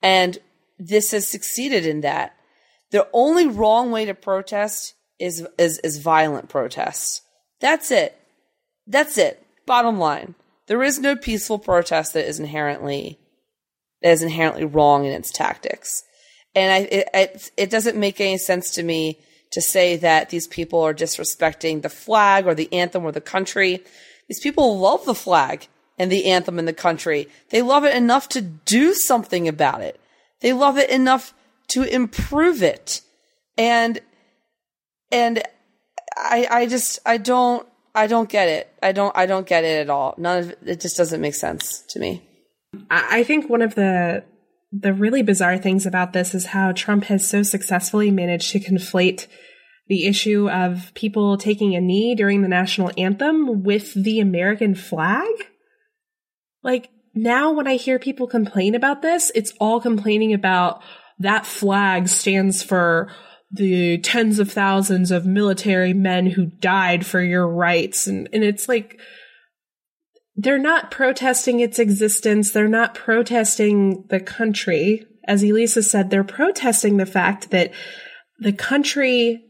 And 0.02 0.38
this 0.78 1.12
has 1.12 1.28
succeeded 1.28 1.86
in 1.86 2.02
that. 2.02 2.36
The 2.92 3.08
only 3.14 3.48
wrong 3.48 3.92
way 3.92 4.06
to 4.06 4.14
protest 4.14 4.94
is, 5.20 5.48
is, 5.58 5.80
is 5.80 5.98
violent 5.98 6.50
protest. 6.50 7.22
That's 7.60 7.90
it. 7.90 8.18
That's 8.86 9.18
it. 9.18 9.46
Bottom 9.66 9.98
line. 9.98 10.36
There 10.68 10.84
is 10.84 11.00
no 11.00 11.16
peaceful 11.16 11.60
protest 11.60 12.14
that 12.14 12.28
is 12.28 12.40
inherently, 12.40 13.20
that 14.02 14.12
is 14.12 14.22
inherently 14.22 14.66
wrong 14.66 15.06
in 15.06 15.12
its 15.12 15.32
tactics. 15.32 16.04
And 16.56 16.72
I, 16.72 16.78
it, 16.80 17.10
it, 17.14 17.52
it 17.58 17.70
doesn't 17.70 17.98
make 17.98 18.22
any 18.22 18.38
sense 18.38 18.72
to 18.72 18.84
me 18.84 19.20
to 19.54 19.62
say 19.62 19.96
that 19.98 20.30
these 20.30 20.48
people 20.48 20.82
are 20.82 20.94
disrespecting 20.94 21.82
the 21.82 21.90
flag 21.90 22.48
or 22.48 22.56
the 22.56 22.72
anthem 22.74 23.06
or 23.06 23.12
the 23.12 23.22
country. 23.22 23.84
These 24.28 24.40
people 24.40 24.80
love 24.80 25.06
the 25.06 25.16
flag 25.16 25.68
and 25.98 26.12
the 26.12 26.26
anthem 26.26 26.58
and 26.58 26.68
the 26.68 26.74
country. 26.74 27.30
They 27.50 27.62
love 27.62 27.86
it 27.86 27.96
enough 27.96 28.28
to 28.30 28.42
do 28.42 28.94
something 28.94 29.48
about 29.48 29.82
it. 29.82 30.00
They 30.42 30.54
love 30.54 30.78
it 30.78 30.90
enough 30.90 31.34
to 31.70 31.84
improve 31.84 32.64
it. 32.64 33.02
And, 33.58 34.00
and 35.12 35.44
I, 36.18 36.48
I 36.50 36.66
just, 36.66 37.00
I 37.06 37.18
don't, 37.18 37.68
I 37.94 38.08
don't 38.08 38.30
get 38.30 38.48
it. 38.48 38.74
I 38.82 38.92
don't, 38.92 39.16
I 39.16 39.28
don't 39.28 39.46
get 39.46 39.64
it 39.64 39.82
at 39.82 39.90
all. 39.92 40.16
None 40.18 40.40
of 40.40 40.56
it, 40.66 40.82
just 40.82 40.98
doesn't 40.98 41.22
make 41.22 41.36
sense 41.36 41.84
to 41.90 42.00
me. 42.00 42.24
I 42.90 43.24
think 43.24 43.52
one 43.52 43.62
of 43.62 43.76
the 43.76 44.24
the 44.76 44.94
really 44.94 45.22
bizarre 45.22 45.58
things 45.58 45.86
about 45.86 46.14
this 46.14 46.34
is 46.34 46.48
how 46.48 46.72
Trump 46.72 47.06
has 47.06 47.28
so 47.28 47.44
successfully 47.44 48.10
managed 48.10 48.52
to 48.52 48.60
conflate 48.60 49.28
the 49.88 50.08
issue 50.08 50.50
of 50.50 50.92
people 50.96 51.38
taking 51.38 51.76
a 51.76 51.82
knee 51.82 52.16
during 52.16 52.42
the 52.42 52.48
national 52.48 52.92
anthem 52.98 53.64
with 53.64 53.94
the 53.94 54.20
American 54.20 54.74
flag. 54.74 55.30
Like 56.64 56.90
now 57.14 57.52
when 57.52 57.68
I 57.68 57.76
hear 57.76 58.00
people 58.00 58.26
complain 58.26 58.74
about 58.74 59.02
this, 59.04 59.32
it's 59.36 59.54
all 59.60 59.80
complaining 59.80 60.34
about 60.34 60.82
that 61.20 61.46
flag 61.46 62.08
stands 62.08 62.64
for 62.64 63.12
the 63.52 64.00
tens 64.00 64.40
of 64.40 64.52
thousands 64.52 65.12
of 65.12 65.28
military 65.28 65.94
men 65.94 66.26
who 66.26 66.48
died 66.48 67.06
for 67.06 67.22
your 67.22 67.48
rights. 67.48 68.08
And, 68.08 68.28
and 68.34 68.44
it's 68.44 68.68
like, 68.68 69.00
they're 70.36 70.58
not 70.58 70.92
protesting 70.92 71.60
its 71.60 71.80
existence. 71.80 72.52
They're 72.52 72.68
not 72.68 72.96
protesting 72.96 74.06
the 74.10 74.20
country. 74.20 75.06
As 75.28 75.44
Elisa 75.44 75.84
said, 75.84 76.10
they're 76.10 76.24
protesting 76.24 76.98
the 76.98 77.06
fact 77.06 77.52
that 77.52 77.72
the 78.40 78.54
country 78.54 79.44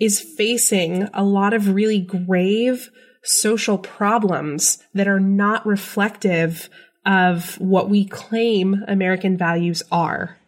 is 0.00 0.20
facing 0.20 1.04
a 1.14 1.22
lot 1.22 1.52
of 1.52 1.74
really 1.74 2.00
grave 2.00 2.90
social 3.22 3.78
problems 3.78 4.78
that 4.94 5.06
are 5.06 5.20
not 5.20 5.64
reflective 5.64 6.68
of 7.06 7.60
what 7.60 7.88
we 7.88 8.04
claim 8.04 8.82
American 8.88 9.36
values 9.36 9.82
are. 9.92 10.38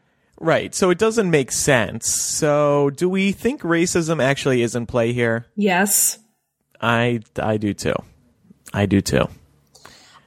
Right. 0.40 0.74
So 0.74 0.90
it 0.90 0.98
doesn't 0.98 1.30
make 1.30 1.52
sense. 1.52 2.08
So 2.08 2.90
do 2.90 3.08
we 3.08 3.32
think 3.32 3.62
racism 3.62 4.22
actually 4.22 4.62
is 4.62 4.74
in 4.74 4.86
play 4.86 5.12
here? 5.12 5.46
Yes. 5.54 6.18
I 6.80 7.20
I 7.36 7.56
do 7.56 7.72
too. 7.74 7.94
I 8.72 8.86
do 8.86 9.00
too. 9.00 9.28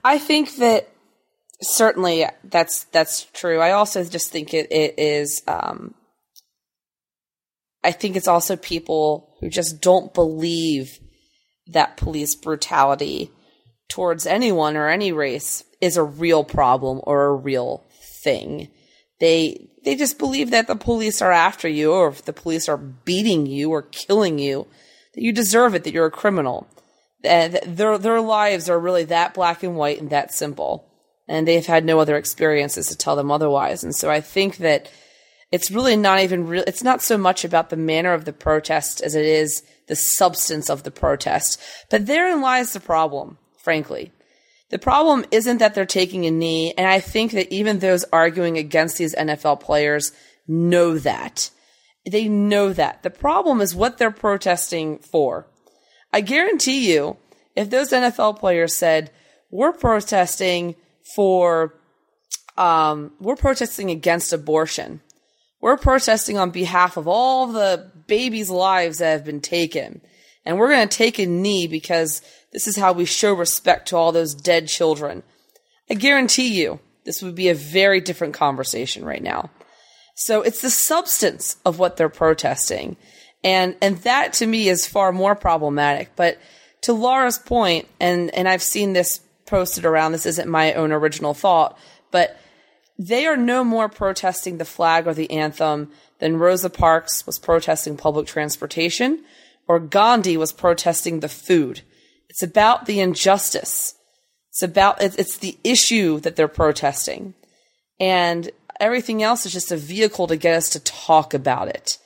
I 0.08 0.20
think 0.20 0.56
that 0.56 0.88
certainly 1.62 2.26
that's 2.46 2.86
that's 2.86 3.26
true. 3.34 3.60
I 3.60 3.72
also 3.72 4.06
just 4.06 4.32
think 4.32 4.54
it, 4.54 4.72
it 4.72 4.98
is. 4.98 5.44
Um, 5.46 5.96
I 7.84 7.92
think 7.92 8.16
it's 8.16 8.28
also 8.30 8.56
people 8.56 9.36
who 9.42 9.50
just 9.50 9.82
don't 9.82 10.14
believe 10.14 10.98
that 11.68 11.98
police 11.98 12.36
brutality 12.36 13.32
towards 13.90 14.26
anyone 14.26 14.78
or 14.78 14.88
any 14.88 15.12
race 15.12 15.66
is 15.82 15.98
a 15.98 16.04
real 16.04 16.46
problem 16.46 17.02
or 17.04 17.26
a 17.26 17.36
real 17.36 17.84
thing. 18.24 18.70
They 19.20 19.68
they 19.84 19.98
just 19.98 20.18
believe 20.18 20.52
that 20.52 20.68
the 20.68 20.78
police 20.78 21.22
are 21.22 21.34
after 21.34 21.68
you, 21.68 21.92
or 21.92 22.08
if 22.08 22.24
the 22.24 22.32
police 22.32 22.70
are 22.70 22.78
beating 22.78 23.46
you 23.46 23.72
or 23.72 23.82
killing 23.82 24.40
you, 24.40 24.68
that 25.16 25.22
you 25.22 25.34
deserve 25.34 25.76
it, 25.76 25.84
that 25.84 25.94
you're 25.94 26.06
a 26.06 26.12
criminal 26.12 26.66
and 27.24 27.60
their 27.66 27.98
their 27.98 28.22
lives 28.22 28.70
are 28.70 28.80
really 28.80 29.06
that 29.06 29.34
black 29.34 29.64
and 29.64 29.76
white 29.76 30.00
and 30.00 30.10
that 30.10 30.34
simple. 30.34 30.86
And 31.28 31.48
they've 31.48 31.66
had 31.66 31.84
no 31.84 32.00
other 32.00 32.16
experiences 32.16 32.88
to 32.88 32.98
tell 32.98 33.16
them 33.16 33.32
otherwise. 33.32 33.84
And 33.84 33.96
so 33.96 34.10
i 34.10 34.22
think 34.22 34.58
that 34.58 34.92
it's 35.52 35.72
really 35.72 35.96
not 35.96 36.20
even 36.20 36.48
real 36.48 36.64
it's 36.68 36.84
not 36.84 37.02
so 37.02 37.18
much 37.18 37.44
about 37.46 37.70
the 37.70 37.78
manner 37.78 38.14
of 38.14 38.26
the 38.26 38.34
protest 38.34 39.02
as 39.02 39.16
it 39.16 39.26
is 39.26 39.64
the 39.88 39.96
substance 39.96 40.70
of 40.70 40.84
the 40.84 40.92
protest. 40.92 41.60
But 41.90 42.06
therein 42.06 42.42
lies 42.42 42.74
the 42.74 42.80
problem 42.80 43.38
frankly. 43.58 44.12
The 44.70 44.80
problem 44.80 45.26
isn't 45.32 45.60
that 45.60 45.76
they're 45.76 45.86
taking 45.86 46.26
a 46.26 46.32
knee. 46.32 46.74
And 46.78 46.88
i 46.88 47.00
think 47.00 47.32
that 47.32 47.52
even 47.52 47.80
those 47.80 48.06
arguing 48.14 48.58
against 48.58 48.98
these 48.98 49.16
nfl 49.16 49.60
players 49.60 50.12
know 50.48 50.98
that. 51.00 51.50
They 52.10 52.30
know 52.30 52.72
that. 52.72 53.04
The 53.04 53.10
problem 53.10 53.60
is 53.60 53.76
what 53.76 53.98
they're 53.98 54.12
protesting 54.12 55.00
for 55.00 55.48
I 56.12 56.22
guarantee 56.22 56.94
you, 56.94 57.18
if 57.56 57.70
those 57.70 57.92
NFL 57.92 58.40
players 58.40 58.76
said, 58.76 59.12
we're 59.52 59.74
protesting 59.74 60.76
for, 61.16 61.74
um, 62.58 63.14
we're 63.20 63.36
protesting 63.36 63.92
against 63.92 64.34
abortion. 64.34 65.02
We're 65.60 65.78
protesting 65.78 66.38
on 66.38 66.52
behalf 66.52 66.98
of 66.98 67.08
all 67.08 67.48
the 67.48 67.92
babies' 68.08 68.50
lives 68.50 69.00
that 69.00 69.12
have 69.12 69.26
been 69.26 69.42
taken. 69.42 70.02
And 70.46 70.58
we're 70.58 70.70
going 70.70 70.88
to 70.88 70.98
take 70.98 71.20
a 71.20 71.26
knee 71.26 71.68
because 71.68 72.22
this 72.54 72.68
is 72.68 72.78
how 72.78 72.94
we 72.94 73.06
show 73.06 73.34
respect 73.34 73.90
to 73.90 73.98
all 73.98 74.12
those 74.12 74.34
dead 74.34 74.68
children. 74.68 75.24
I 75.90 75.96
guarantee 75.96 76.62
you, 76.62 76.80
this 77.06 77.22
would 77.22 77.36
be 77.36 77.50
a 77.50 77.56
very 77.56 78.02
different 78.02 78.34
conversation 78.34 79.04
right 79.04 79.24
now. 79.24 79.50
So 80.16 80.42
it's 80.42 80.62
the 80.62 80.70
substance 80.70 81.58
of 81.66 81.80
what 81.80 81.98
they're 81.98 82.10
protesting. 82.10 82.98
And, 83.44 83.76
and 83.82 83.98
that 84.00 84.34
to 84.34 84.48
me 84.48 84.68
is 84.68 84.88
far 84.88 85.12
more 85.12 85.36
problematic. 85.36 86.12
But 86.16 86.40
to 86.82 86.94
Laura's 86.94 87.38
point, 87.38 87.88
and, 88.00 88.34
and 88.34 88.48
I've 88.48 88.62
seen 88.62 88.94
this 88.94 89.22
posted 89.46 89.86
around, 89.86 90.12
this 90.12 90.26
isn't 90.26 90.50
my 90.50 90.74
own 90.74 90.92
original 90.92 91.34
thought, 91.34 91.78
but 92.12 92.40
they 93.00 93.26
are 93.28 93.38
no 93.38 93.64
more 93.64 93.90
protesting 93.90 94.58
the 94.58 94.66
flag 94.66 95.08
or 95.08 95.14
the 95.14 95.32
anthem 95.32 95.92
than 96.20 96.38
Rosa 96.38 96.70
Parks 96.70 97.26
was 97.26 97.38
protesting 97.38 97.96
public 97.96 98.28
transportation 98.28 99.24
or 99.68 99.80
Gandhi 99.80 100.36
was 100.38 100.52
protesting 100.52 101.20
the 101.20 101.30
food. 101.30 101.82
It's 102.30 102.42
about 102.42 102.86
the 102.86 103.00
injustice. 103.00 103.96
It's 104.50 104.64
about, 104.64 105.02
it's 105.02 105.38
the 105.38 105.58
issue 105.64 106.20
that 106.22 106.36
they're 106.36 106.48
protesting. 106.48 107.36
And 108.00 108.50
everything 108.80 109.22
else 109.22 109.46
is 109.46 109.54
just 109.54 109.72
a 109.72 109.78
vehicle 109.78 110.28
to 110.28 110.36
get 110.36 110.56
us 110.56 110.70
to 110.70 110.80
talk 110.80 111.34
about 111.34 111.68
it 111.68 112.00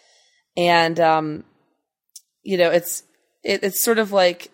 and 0.57 0.99
um, 0.99 1.43
you 2.43 2.57
know, 2.57 2.69
it's 2.69 3.03
it, 3.43 3.63
it's 3.63 3.79
sort 3.79 3.99
of 3.99 4.11
like 4.11 4.51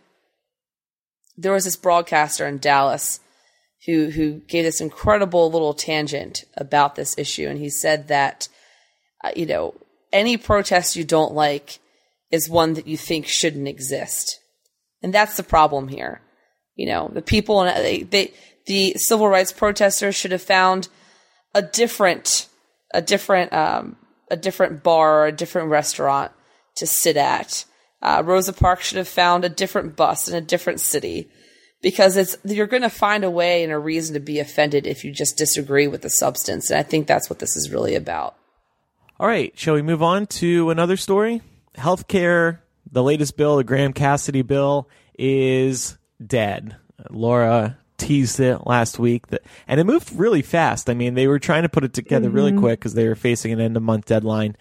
there 1.38 1.54
was 1.54 1.66
this 1.66 1.76
broadcaster 1.76 2.46
in 2.46 2.58
Dallas 2.58 3.20
who 3.86 4.10
who 4.10 4.40
gave 4.48 4.64
this 4.64 4.82
incredible 4.82 5.52
little 5.52 5.74
tangent 5.74 6.44
about 6.56 6.96
this 6.96 7.18
issue, 7.18 7.48
and 7.48 7.60
he 7.60 7.70
said 7.70 8.08
that 8.08 8.48
uh, 9.24 9.32
you 9.36 9.46
know 9.46 9.76
any 10.12 10.38
protest 10.38 10.96
you 10.96 11.04
don't 11.04 11.34
like 11.34 11.80
is 12.32 12.50
one 12.50 12.74
that 12.74 12.88
you 12.88 12.98
think 12.98 13.28
shouldn't 13.28 13.68
exist, 13.68 14.40
and 15.02 15.14
that's 15.14 15.38
the 15.38 15.44
problem 15.44 15.88
here. 15.88 16.22
You 16.76 16.88
know, 16.88 17.10
the 17.12 17.22
people 17.22 17.62
and 17.62 17.84
they, 17.84 18.04
they 18.04 18.34
the 18.66 18.94
civil 18.96 19.28
rights 19.28 19.52
protesters 19.52 20.16
should 20.16 20.32
have 20.32 20.42
found 20.42 20.90
a 21.54 21.62
different 21.62 22.48
a 22.94 23.02
different 23.02 23.54
um, 23.54 23.96
a 24.30 24.38
different 24.38 24.84
bar 24.84 25.22
or 25.22 25.28
a 25.28 25.32
different 25.32 25.70
restaurant 25.70 26.32
to 26.76 26.86
sit 26.88 27.18
at. 27.18 27.66
Uh, 28.02 28.22
Rosa 28.26 28.54
Parks 28.54 28.88
should 28.88 28.98
have 28.98 29.08
found 29.08 29.44
a 29.44 29.50
different 29.50 29.96
bus 29.96 30.28
in 30.28 30.36
a 30.36 30.42
different 30.42 30.80
city. 30.80 31.30
because 31.82 32.18
it's 32.18 32.38
you're 32.44 32.68
going 32.68 32.82
to 32.82 32.90
find 32.90 33.24
a 33.24 33.32
way 33.32 33.64
and 33.64 33.72
a 33.72 33.78
reason 33.80 34.14
to 34.14 34.20
be 34.20 34.40
offended 34.40 34.88
if 34.88 35.04
you 35.04 35.12
just 35.12 35.38
disagree 35.38 35.88
with 35.88 36.02
the 36.02 36.10
substance. 36.10 36.70
And 36.70 36.80
I 36.80 36.84
think 36.84 37.08
that's 37.08 37.30
what 37.30 37.40
this 37.40 37.56
is 37.56 37.72
really 37.72 37.96
about. 37.96 38.36
All 39.20 39.28
right, 39.28 39.52
shall 39.58 39.74
we 39.74 39.82
move 39.82 40.04
on 40.04 40.28
to 40.28 40.70
another 40.70 40.98
story? 40.98 41.42
Healthcare, 41.76 42.60
the 42.92 43.04
latest 43.04 43.38
bill, 43.38 43.58
the 43.58 43.64
Graham 43.64 43.94
Cassidy 43.94 44.42
bill, 44.42 44.90
is 45.18 45.98
dead. 46.26 46.76
Laura 47.10 47.78
teased 47.98 48.40
it 48.40 48.66
last 48.66 49.00
week, 49.00 49.28
that, 49.28 49.44
and 49.68 49.80
it 49.80 49.86
moved 49.86 50.12
really 50.14 50.42
fast. 50.42 50.90
I 50.90 50.94
mean, 50.94 51.14
they 51.14 51.28
were 51.28 51.40
trying 51.40 51.64
to 51.64 51.70
put 51.70 51.84
it 51.84 51.94
together 51.94 52.30
really 52.30 52.54
quick 52.54 52.80
because 52.80 52.94
they 52.94 53.08
were 53.08 53.16
facing 53.16 53.52
an 53.52 53.60
end 53.60 53.78
of 53.78 53.84
month 53.84 54.06
deadline. 54.06 54.56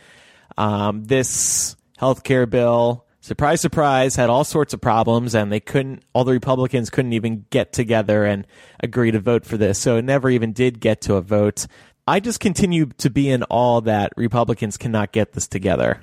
Um, 0.56 1.04
this 1.04 1.76
healthcare 1.98 2.48
bill, 2.48 3.04
surprise, 3.20 3.60
surprise, 3.60 4.16
had 4.16 4.30
all 4.30 4.44
sorts 4.44 4.74
of 4.74 4.80
problems, 4.80 5.34
and 5.34 5.52
they 5.52 5.60
couldn't. 5.60 6.02
All 6.12 6.24
the 6.24 6.32
Republicans 6.32 6.90
couldn't 6.90 7.12
even 7.12 7.44
get 7.50 7.72
together 7.72 8.24
and 8.24 8.46
agree 8.80 9.10
to 9.10 9.20
vote 9.20 9.44
for 9.44 9.56
this, 9.56 9.78
so 9.78 9.96
it 9.96 10.04
never 10.04 10.30
even 10.30 10.52
did 10.52 10.80
get 10.80 11.00
to 11.02 11.14
a 11.14 11.20
vote. 11.22 11.66
I 12.08 12.20
just 12.20 12.40
continue 12.40 12.86
to 12.98 13.10
be 13.10 13.28
in 13.28 13.44
awe 13.50 13.80
that 13.80 14.12
Republicans 14.16 14.76
cannot 14.76 15.12
get 15.12 15.32
this 15.32 15.48
together. 15.48 16.02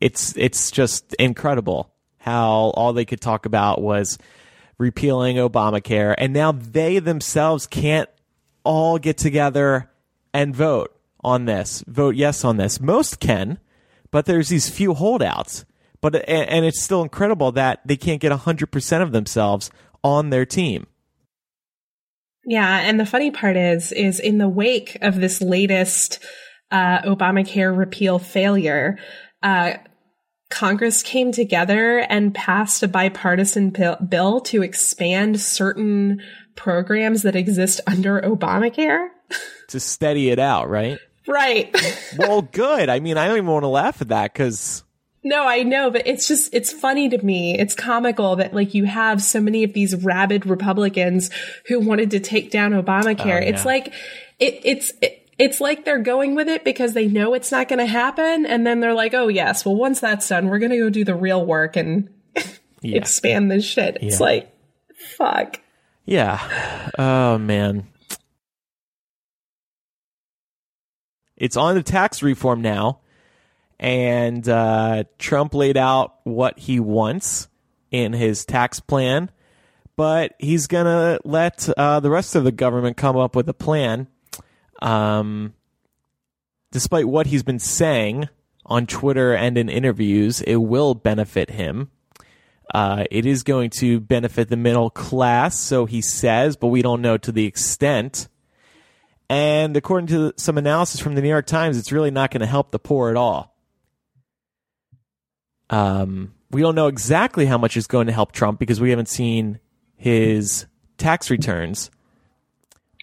It's 0.00 0.36
it's 0.36 0.70
just 0.70 1.14
incredible 1.14 1.92
how 2.18 2.72
all 2.74 2.92
they 2.92 3.04
could 3.04 3.20
talk 3.20 3.46
about 3.46 3.80
was 3.80 4.18
repealing 4.80 5.36
Obamacare, 5.36 6.14
and 6.16 6.32
now 6.32 6.50
they 6.50 6.98
themselves 6.98 7.66
can't 7.66 8.08
all 8.64 8.98
get 8.98 9.18
together 9.18 9.90
and 10.32 10.56
vote 10.56 10.96
on 11.22 11.44
this, 11.44 11.84
vote 11.86 12.16
yes 12.16 12.44
on 12.44 12.56
this. 12.56 12.80
Most 12.80 13.20
can, 13.20 13.58
but 14.10 14.24
there's 14.24 14.48
these 14.48 14.70
few 14.70 14.94
holdouts. 14.94 15.66
But 16.00 16.26
and, 16.26 16.64
it's 16.64 16.82
still 16.82 17.02
incredible 17.02 17.52
that 17.52 17.80
they 17.84 17.96
can't 17.96 18.22
get 18.22 18.32
100% 18.32 19.02
of 19.02 19.12
themselves 19.12 19.70
on 20.02 20.30
their 20.30 20.46
team. 20.46 20.86
Yeah, 22.46 22.78
and 22.78 22.98
the 22.98 23.04
funny 23.04 23.30
part 23.30 23.58
is, 23.58 23.92
is 23.92 24.18
in 24.18 24.38
the 24.38 24.48
wake 24.48 24.96
of 25.02 25.20
this 25.20 25.42
latest 25.42 26.24
uh, 26.70 27.02
Obamacare 27.02 27.76
repeal 27.76 28.18
failure, 28.18 28.98
uh, 29.42 29.74
Congress 30.50 31.02
came 31.02 31.32
together 31.32 32.00
and 32.00 32.34
passed 32.34 32.82
a 32.82 32.88
bipartisan 32.88 33.70
bill, 33.70 34.40
to 34.40 34.62
expand 34.62 35.40
certain 35.40 36.20
programs 36.56 37.22
that 37.22 37.36
exist 37.36 37.80
under 37.86 38.20
Obamacare. 38.20 39.08
to 39.68 39.80
steady 39.80 40.30
it 40.30 40.38
out, 40.38 40.68
right? 40.68 40.98
Right. 41.26 41.74
well, 42.18 42.42
good. 42.42 42.88
I 42.88 43.00
mean, 43.00 43.16
I 43.16 43.26
don't 43.26 43.36
even 43.36 43.48
want 43.48 43.62
to 43.62 43.68
laugh 43.68 44.02
at 44.02 44.08
that 44.08 44.32
because 44.32 44.82
No, 45.22 45.46
I 45.46 45.62
know, 45.62 45.90
but 45.90 46.06
it's 46.06 46.26
just, 46.26 46.52
it's 46.52 46.72
funny 46.72 47.08
to 47.08 47.24
me. 47.24 47.56
It's 47.58 47.74
comical 47.74 48.36
that 48.36 48.52
like 48.52 48.74
you 48.74 48.84
have 48.84 49.22
so 49.22 49.40
many 49.40 49.62
of 49.62 49.72
these 49.72 49.94
rabid 49.94 50.46
Republicans 50.46 51.30
who 51.66 51.78
wanted 51.78 52.10
to 52.10 52.20
take 52.20 52.50
down 52.50 52.72
Obamacare. 52.72 53.20
Oh, 53.20 53.44
yeah. 53.44 53.50
It's 53.50 53.64
like, 53.64 53.94
it, 54.40 54.60
it's, 54.64 54.92
it, 55.00 55.19
it's 55.40 55.60
like 55.60 55.84
they're 55.84 55.98
going 55.98 56.34
with 56.34 56.48
it 56.48 56.64
because 56.64 56.92
they 56.92 57.06
know 57.08 57.32
it's 57.34 57.50
not 57.50 57.66
going 57.68 57.78
to 57.78 57.86
happen. 57.86 58.44
And 58.46 58.66
then 58.66 58.80
they're 58.80 58.94
like, 58.94 59.14
oh, 59.14 59.28
yes, 59.28 59.64
well, 59.64 59.74
once 59.74 59.98
that's 60.00 60.28
done, 60.28 60.48
we're 60.48 60.58
going 60.58 60.70
to 60.72 60.78
go 60.78 60.90
do 60.90 61.04
the 61.04 61.14
real 61.14 61.44
work 61.44 61.76
and 61.76 62.08
yeah, 62.82 62.96
expand 62.96 63.50
this 63.50 63.64
shit. 63.64 63.96
It's 64.02 64.20
Yeah. 64.20 64.26
like, 64.26 64.52
fuck. 65.16 65.60
yeah. 66.04 66.90
Oh 66.98 67.38
man, 67.38 67.86
it's 71.36 71.56
on 71.56 71.74
the 71.74 71.82
tax 71.82 72.22
reform 72.22 72.60
now, 72.62 73.00
and 73.78 74.46
uh, 74.48 75.04
Trump 75.18 75.54
laid 75.54 75.76
out 75.76 76.16
what 76.24 76.58
he 76.58 76.80
wants 76.80 77.48
in 77.90 78.12
his 78.12 78.44
tax 78.44 78.78
plan, 78.80 79.30
but 79.96 80.34
he's 80.38 80.66
gonna 80.66 81.18
let 81.24 81.68
uh, 81.78 82.00
the 82.00 82.10
rest 82.10 82.36
of 82.36 82.44
the 82.44 82.52
government 82.52 82.96
come 82.96 83.16
up 83.16 83.34
with 83.34 83.48
a 83.48 83.54
plan. 83.54 84.06
Um, 84.80 85.54
despite 86.72 87.06
what 87.06 87.26
he's 87.26 87.42
been 87.42 87.58
saying 87.58 88.28
on 88.64 88.86
Twitter 88.86 89.34
and 89.34 89.58
in 89.58 89.68
interviews, 89.68 90.40
it 90.42 90.56
will 90.56 90.94
benefit 90.94 91.50
him. 91.50 91.90
Uh, 92.72 93.04
it 93.10 93.26
is 93.26 93.42
going 93.42 93.70
to 93.70 93.98
benefit 93.98 94.48
the 94.48 94.56
middle 94.56 94.90
class, 94.90 95.58
so 95.58 95.86
he 95.86 96.00
says, 96.00 96.56
but 96.56 96.68
we 96.68 96.82
don't 96.82 97.02
know 97.02 97.16
to 97.18 97.32
the 97.32 97.44
extent. 97.44 98.28
And 99.28 99.76
according 99.76 100.06
to 100.08 100.32
some 100.36 100.56
analysis 100.56 101.00
from 101.00 101.14
the 101.14 101.22
New 101.22 101.28
York 101.28 101.46
Times, 101.46 101.78
it's 101.78 101.92
really 101.92 102.10
not 102.10 102.30
going 102.30 102.40
to 102.40 102.46
help 102.46 102.70
the 102.70 102.78
poor 102.78 103.10
at 103.10 103.16
all. 103.16 103.56
Um, 105.68 106.34
we 106.50 106.62
don't 106.62 106.74
know 106.74 106.88
exactly 106.88 107.46
how 107.46 107.58
much 107.58 107.76
is 107.76 107.86
going 107.86 108.08
to 108.08 108.12
help 108.12 108.32
Trump 108.32 108.58
because 108.58 108.80
we 108.80 108.90
haven't 108.90 109.08
seen 109.08 109.60
his 109.96 110.66
tax 110.98 111.30
returns. 111.30 111.90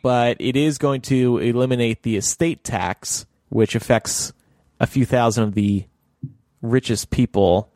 But 0.04 0.38
it 0.40 0.56
is 0.56 0.78
going 0.78 1.02
to 1.02 1.38
eliminate 1.40 2.04
the 2.04 2.18
estate 2.18 2.64
tax, 2.64 3.26
which 3.50 3.76
affects 3.76 4.32
a 4.80 4.88
few 4.88 5.06
thousand 5.06 5.44
of 5.44 5.54
the 5.54 5.86
richest 6.62 7.10
people 7.10 7.72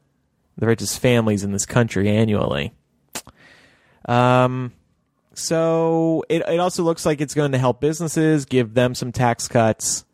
the 0.57 0.67
richest 0.67 0.99
families 0.99 1.43
in 1.43 1.51
this 1.51 1.65
country 1.65 2.09
annually. 2.09 2.73
Um, 4.05 4.73
so 5.33 6.23
it 6.29 6.43
it 6.47 6.59
also 6.59 6.83
looks 6.83 7.05
like 7.05 7.21
it's 7.21 7.33
going 7.33 7.53
to 7.53 7.57
help 7.57 7.81
businesses, 7.81 8.45
give 8.45 8.73
them 8.73 8.95
some 8.95 9.11
tax 9.11 9.47
cuts, 9.47 10.05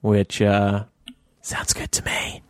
which 0.00 0.40
uh, 0.40 0.84
sounds 1.40 1.72
good 1.72 1.92
to 1.92 2.04
me. 2.04 2.42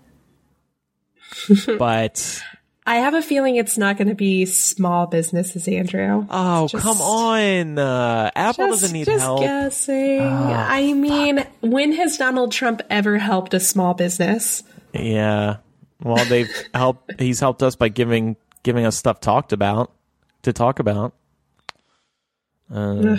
but 1.79 2.43
I 2.85 2.97
have 2.97 3.15
a 3.15 3.23
feeling 3.23 3.57
it's 3.57 3.79
not 3.79 3.97
going 3.97 4.09
to 4.09 4.15
be 4.17 4.45
small 4.45 5.07
businesses, 5.07 5.69
Andrew. 5.69 6.27
oh 6.29 6.67
Just- 6.69 6.83
come 6.83 7.01
on, 7.01 7.79
uh, 7.79 8.31
Apple 8.35 8.67
Just, 8.67 8.81
doesn't 8.83 8.93
need 8.93 9.05
just 9.07 9.21
help. 9.23 9.41
guessing. 9.41 10.21
I 10.21 10.93
mean, 10.93 11.47
when 11.61 11.93
has 11.93 12.17
Donald 12.19 12.51
Trump 12.51 12.83
ever 12.91 13.19
helped 13.19 13.55
a 13.55 13.61
small 13.61 13.95
business? 13.95 14.65
Yeah. 14.93 15.59
Well, 16.03 16.25
they've 16.25 16.51
helped. 16.75 17.21
He's 17.21 17.39
helped 17.39 17.63
us 17.63 17.77
by 17.77 17.89
giving 17.89 18.37
giving 18.65 18.85
us 18.85 18.97
stuff 18.97 19.21
talked 19.21 19.53
about 19.53 19.93
to 20.43 20.53
talk 20.53 20.81
about. 20.81 21.15
Uh, 22.73 23.19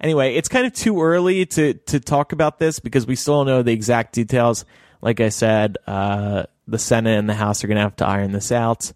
anyway, 0.00 0.34
it's 0.34 0.48
kind 0.48 0.66
of 0.66 0.72
too 0.72 1.00
early 1.00 1.46
to 1.46 1.74
to 1.74 2.00
talk 2.00 2.32
about 2.32 2.58
this 2.58 2.80
because 2.80 3.06
we 3.06 3.14
still 3.14 3.44
don't 3.44 3.46
know 3.46 3.62
the 3.62 3.72
exact 3.72 4.14
details. 4.14 4.64
Like 5.00 5.20
I 5.20 5.28
said, 5.28 5.78
uh, 5.86 6.44
the 6.66 6.78
Senate 6.78 7.18
and 7.18 7.28
the 7.28 7.34
House 7.34 7.62
are 7.62 7.66
going 7.66 7.76
to 7.76 7.82
have 7.82 7.96
to 7.96 8.06
iron 8.06 8.32
this 8.32 8.52
out. 8.52 8.92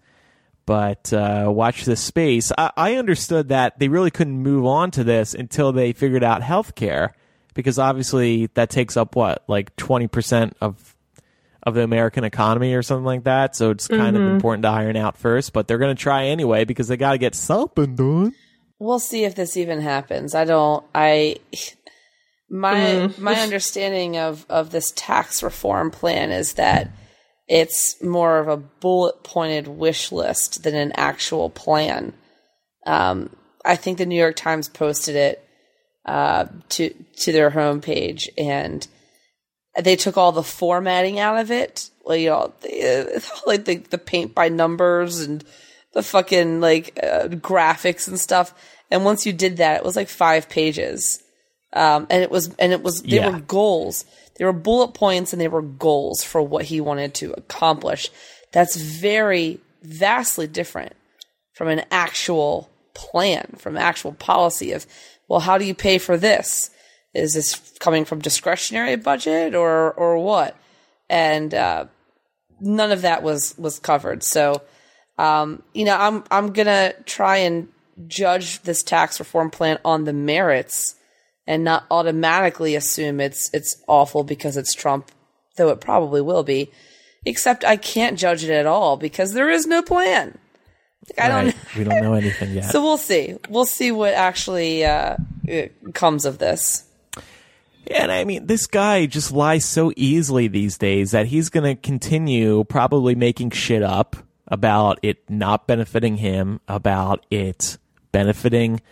But 0.66 1.12
uh, 1.12 1.46
watch 1.48 1.84
this 1.84 2.00
space. 2.00 2.52
I, 2.58 2.70
I 2.76 2.94
understood 2.96 3.48
that 3.48 3.78
they 3.78 3.88
really 3.88 4.10
couldn't 4.10 4.42
move 4.42 4.66
on 4.66 4.90
to 4.92 5.04
this 5.04 5.32
until 5.32 5.72
they 5.72 5.92
figured 5.92 6.22
out 6.22 6.42
healthcare, 6.42 7.12
because 7.54 7.78
obviously 7.78 8.46
that 8.54 8.68
takes 8.68 8.96
up 8.96 9.16
what 9.16 9.44
like 9.48 9.74
twenty 9.76 10.08
percent 10.08 10.56
of 10.60 10.94
of 11.62 11.74
the 11.74 11.82
American 11.82 12.22
economy 12.24 12.74
or 12.74 12.82
something 12.82 13.04
like 13.04 13.24
that. 13.24 13.56
So 13.56 13.70
it's 13.70 13.88
kind 13.88 14.16
of 14.16 14.22
important 14.22 14.62
to 14.62 14.68
iron 14.68 14.96
out 14.96 15.16
first, 15.16 15.52
but 15.52 15.68
they're 15.68 15.78
going 15.78 15.94
to 15.96 16.02
try 16.02 16.26
anyway 16.26 16.64
because 16.64 16.88
they 16.88 16.96
got 16.96 17.12
to 17.12 17.18
get 17.18 17.34
something 17.34 17.94
done. 17.94 18.34
We'll 18.78 19.00
see 19.00 19.24
if 19.24 19.34
this 19.34 19.56
even 19.56 19.80
happens. 19.80 20.34
I 20.34 20.44
don't. 20.44 20.84
I 20.94 21.36
my 22.50 23.10
my 23.18 23.34
understanding 23.36 24.18
of 24.18 24.44
of 24.50 24.70
this 24.70 24.92
tax 24.94 25.42
reform 25.42 25.90
plan 25.90 26.30
is 26.30 26.52
that 26.54 26.90
it's 27.48 28.02
more 28.02 28.38
of 28.38 28.48
a 28.48 28.56
bullet 28.56 29.22
pointed 29.24 29.66
wish 29.68 30.12
list 30.12 30.62
than 30.62 30.74
an 30.74 30.92
actual 30.96 31.48
plan. 31.50 32.12
Um, 32.86 33.34
I 33.64 33.76
think 33.76 33.98
the 33.98 34.06
New 34.06 34.18
York 34.18 34.36
Times 34.36 34.68
posted 34.68 35.16
it 35.16 35.44
uh, 36.04 36.46
to 36.70 36.94
to 37.18 37.32
their 37.32 37.50
homepage, 37.50 38.28
and 38.38 38.86
they 39.80 39.96
took 39.96 40.16
all 40.16 40.32
the 40.32 40.42
formatting 40.42 41.18
out 41.18 41.38
of 41.38 41.50
it. 41.50 41.90
Well, 42.04 42.16
you 42.16 42.30
know, 42.30 42.52
the, 42.62 43.30
like 43.46 43.64
the 43.64 43.76
the 43.76 43.98
paint 43.98 44.34
by 44.34 44.48
numbers 44.48 45.20
and 45.20 45.44
the 45.94 46.02
fucking 46.02 46.60
like 46.60 46.98
uh, 47.02 47.28
graphics 47.28 48.08
and 48.08 48.18
stuff. 48.20 48.54
And 48.90 49.04
once 49.04 49.26
you 49.26 49.32
did 49.34 49.58
that, 49.58 49.76
it 49.78 49.84
was 49.84 49.96
like 49.96 50.08
five 50.08 50.48
pages, 50.48 51.22
um, 51.74 52.06
and 52.08 52.22
it 52.22 52.30
was 52.30 52.54
and 52.58 52.72
it 52.72 52.82
was 52.82 53.02
they 53.02 53.16
Yeah. 53.16 53.30
were 53.30 53.40
goals. 53.40 54.04
They 54.38 54.44
were 54.44 54.52
bullet 54.52 54.94
points, 54.94 55.32
and 55.32 55.40
they 55.40 55.48
were 55.48 55.62
goals 55.62 56.24
for 56.24 56.40
what 56.40 56.66
he 56.66 56.80
wanted 56.80 57.14
to 57.14 57.32
accomplish. 57.32 58.08
That's 58.52 58.76
very 58.76 59.60
vastly 59.82 60.46
different 60.46 60.94
from 61.52 61.68
an 61.68 61.84
actual 61.90 62.70
plan, 62.94 63.54
from 63.58 63.76
actual 63.76 64.12
policy 64.12 64.72
of, 64.72 64.86
well, 65.28 65.40
how 65.40 65.58
do 65.58 65.64
you 65.64 65.74
pay 65.74 65.98
for 65.98 66.16
this? 66.16 66.70
Is 67.14 67.32
this 67.32 67.56
coming 67.80 68.04
from 68.04 68.20
discretionary 68.20 68.96
budget 68.96 69.54
or 69.54 69.92
or 69.92 70.18
what? 70.18 70.56
And 71.10 71.52
uh, 71.52 71.86
none 72.60 72.92
of 72.92 73.02
that 73.02 73.22
was 73.22 73.56
was 73.58 73.78
covered. 73.78 74.22
So, 74.22 74.62
um, 75.16 75.62
you 75.72 75.84
know, 75.84 75.96
I'm 75.96 76.24
I'm 76.30 76.52
gonna 76.52 76.92
try 77.04 77.38
and 77.38 77.68
judge 78.06 78.62
this 78.62 78.82
tax 78.82 79.18
reform 79.18 79.50
plan 79.50 79.78
on 79.84 80.04
the 80.04 80.12
merits 80.12 80.94
and 81.48 81.64
not 81.64 81.86
automatically 81.90 82.76
assume 82.76 83.20
it's 83.20 83.50
it's 83.54 83.82
awful 83.88 84.22
because 84.22 84.56
it's 84.56 84.74
Trump, 84.74 85.10
though 85.56 85.70
it 85.70 85.80
probably 85.80 86.20
will 86.20 86.44
be. 86.44 86.70
Except 87.24 87.64
I 87.64 87.76
can't 87.76 88.18
judge 88.18 88.44
it 88.44 88.50
at 88.50 88.66
all 88.66 88.96
because 88.96 89.32
there 89.32 89.50
is 89.50 89.66
no 89.66 89.82
plan. 89.82 90.38
I 91.16 91.28
don't. 91.28 91.56
We 91.76 91.84
don't 91.84 92.02
know 92.02 92.12
anything 92.12 92.52
yet. 92.52 92.64
So 92.70 92.82
we'll 92.82 92.98
see. 92.98 93.36
We'll 93.48 93.64
see 93.64 93.90
what 93.90 94.12
actually 94.12 94.84
uh, 94.84 95.16
comes 95.94 96.26
of 96.26 96.38
this. 96.38 96.84
And 97.90 98.12
I 98.12 98.24
mean, 98.24 98.46
this 98.46 98.66
guy 98.66 99.06
just 99.06 99.32
lies 99.32 99.64
so 99.64 99.90
easily 99.96 100.48
these 100.48 100.76
days 100.76 101.12
that 101.12 101.26
he's 101.26 101.48
going 101.48 101.64
to 101.64 101.80
continue 101.80 102.62
probably 102.64 103.14
making 103.14 103.50
shit 103.50 103.82
up 103.82 104.16
about 104.46 104.98
it 105.02 105.28
not 105.30 105.66
benefiting 105.66 106.18
him, 106.18 106.60
about 106.68 107.24
it 107.30 107.78
benefiting 108.12 108.82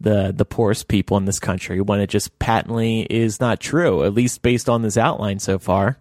the 0.00 0.32
the 0.36 0.44
poorest 0.44 0.88
people 0.88 1.16
in 1.16 1.24
this 1.24 1.38
country 1.38 1.80
when 1.80 2.00
it 2.00 2.08
just 2.08 2.38
patently 2.38 3.06
is 3.10 3.40
not 3.40 3.60
true, 3.60 4.04
at 4.04 4.14
least 4.14 4.42
based 4.42 4.68
on 4.68 4.82
this 4.82 4.96
outline 4.96 5.38
so 5.38 5.58
far. 5.58 5.98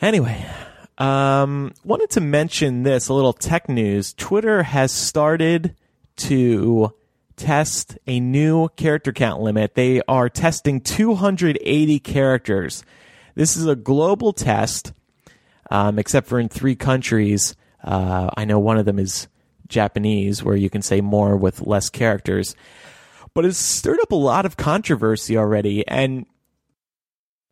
Anyway, 0.00 0.46
um, 0.98 1.72
wanted 1.84 2.10
to 2.10 2.20
mention 2.20 2.82
this 2.82 3.08
a 3.08 3.14
little 3.14 3.32
tech 3.32 3.68
news. 3.68 4.12
Twitter 4.14 4.62
has 4.62 4.92
started 4.92 5.74
to 6.16 6.92
test 7.36 7.98
a 8.06 8.20
new 8.20 8.68
character 8.76 9.12
count 9.12 9.42
limit. 9.42 9.74
They 9.74 10.00
are 10.06 10.28
testing 10.28 10.80
280 10.80 11.98
characters. 12.00 12.84
This 13.34 13.56
is 13.56 13.66
a 13.66 13.74
global 13.74 14.32
test, 14.32 14.92
um, 15.70 15.98
except 15.98 16.28
for 16.28 16.38
in 16.38 16.48
three 16.48 16.76
countries. 16.76 17.56
Uh, 17.82 18.30
I 18.36 18.44
know 18.44 18.58
one 18.58 18.78
of 18.78 18.84
them 18.84 18.98
is 18.98 19.26
Japanese, 19.68 20.42
where 20.42 20.56
you 20.56 20.70
can 20.70 20.82
say 20.82 21.00
more 21.00 21.36
with 21.36 21.60
less 21.60 21.88
characters. 21.90 22.54
But 23.34 23.44
it's 23.44 23.58
stirred 23.58 24.00
up 24.00 24.12
a 24.12 24.16
lot 24.16 24.46
of 24.46 24.56
controversy 24.56 25.36
already. 25.36 25.86
And 25.86 26.26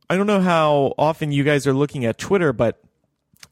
I 0.08 0.16
don't 0.16 0.26
know 0.26 0.40
how 0.40 0.94
often 0.98 1.32
you 1.32 1.44
guys 1.44 1.66
are 1.66 1.72
looking 1.72 2.04
at 2.04 2.18
Twitter, 2.18 2.52
but 2.52 2.80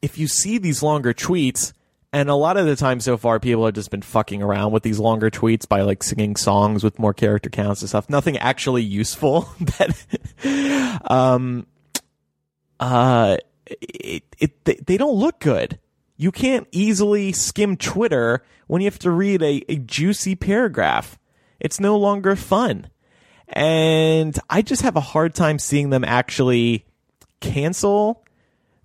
if 0.01 0.17
you 0.17 0.27
see 0.27 0.57
these 0.57 0.81
longer 0.81 1.13
tweets, 1.13 1.73
and 2.13 2.29
a 2.29 2.35
lot 2.35 2.57
of 2.57 2.65
the 2.65 2.75
time 2.75 2.99
so 2.99 3.15
far, 3.15 3.39
people 3.39 3.65
have 3.65 3.73
just 3.73 3.89
been 3.89 4.01
fucking 4.01 4.43
around 4.43 4.73
with 4.73 4.83
these 4.83 4.99
longer 4.99 5.29
tweets 5.29 5.67
by 5.67 5.81
like 5.81 6.03
singing 6.03 6.35
songs 6.35 6.83
with 6.83 6.99
more 6.99 7.13
character 7.13 7.49
counts 7.49 7.81
and 7.81 7.89
stuff. 7.89 8.09
Nothing 8.09 8.37
actually 8.37 8.83
useful 8.83 9.49
that, 9.59 11.01
um, 11.09 11.65
uh, 12.79 13.37
it, 13.65 14.23
it, 14.39 14.65
they, 14.65 14.75
they 14.85 14.97
don't 14.97 15.15
look 15.15 15.39
good. 15.39 15.79
You 16.21 16.31
can't 16.31 16.67
easily 16.71 17.31
skim 17.31 17.77
Twitter 17.77 18.43
when 18.67 18.83
you 18.83 18.85
have 18.85 18.99
to 18.99 19.09
read 19.09 19.41
a, 19.41 19.63
a 19.67 19.77
juicy 19.77 20.35
paragraph. 20.35 21.17
It's 21.59 21.79
no 21.79 21.97
longer 21.97 22.35
fun. 22.35 22.91
And 23.47 24.37
I 24.47 24.61
just 24.61 24.83
have 24.83 24.95
a 24.95 25.01
hard 25.01 25.33
time 25.33 25.57
seeing 25.57 25.89
them 25.89 26.03
actually 26.03 26.85
cancel 27.39 28.23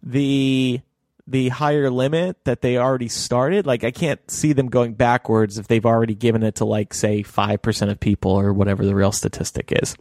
the 0.03 0.81
the 1.27 1.51
higher 1.51 1.91
limit 1.91 2.43
that 2.45 2.63
they 2.63 2.79
already 2.79 3.09
started. 3.09 3.67
Like 3.67 3.85
I 3.85 3.91
can't 3.91 4.31
see 4.31 4.55
them 4.55 4.69
going 4.69 4.95
backwards 4.95 5.59
if 5.59 5.69
they've 5.69 5.85
already 5.85 6.15
given 6.15 6.43
it 6.43 6.55
to 6.55 6.65
like 6.65 6.95
say 6.95 7.23
5% 7.23 7.91
of 7.91 8.01
people 8.01 8.31
or 8.31 8.55
whatever 8.55 8.83
the 8.83 8.95
real 8.95 9.13
statistic 9.13 9.73
is. 9.73 9.95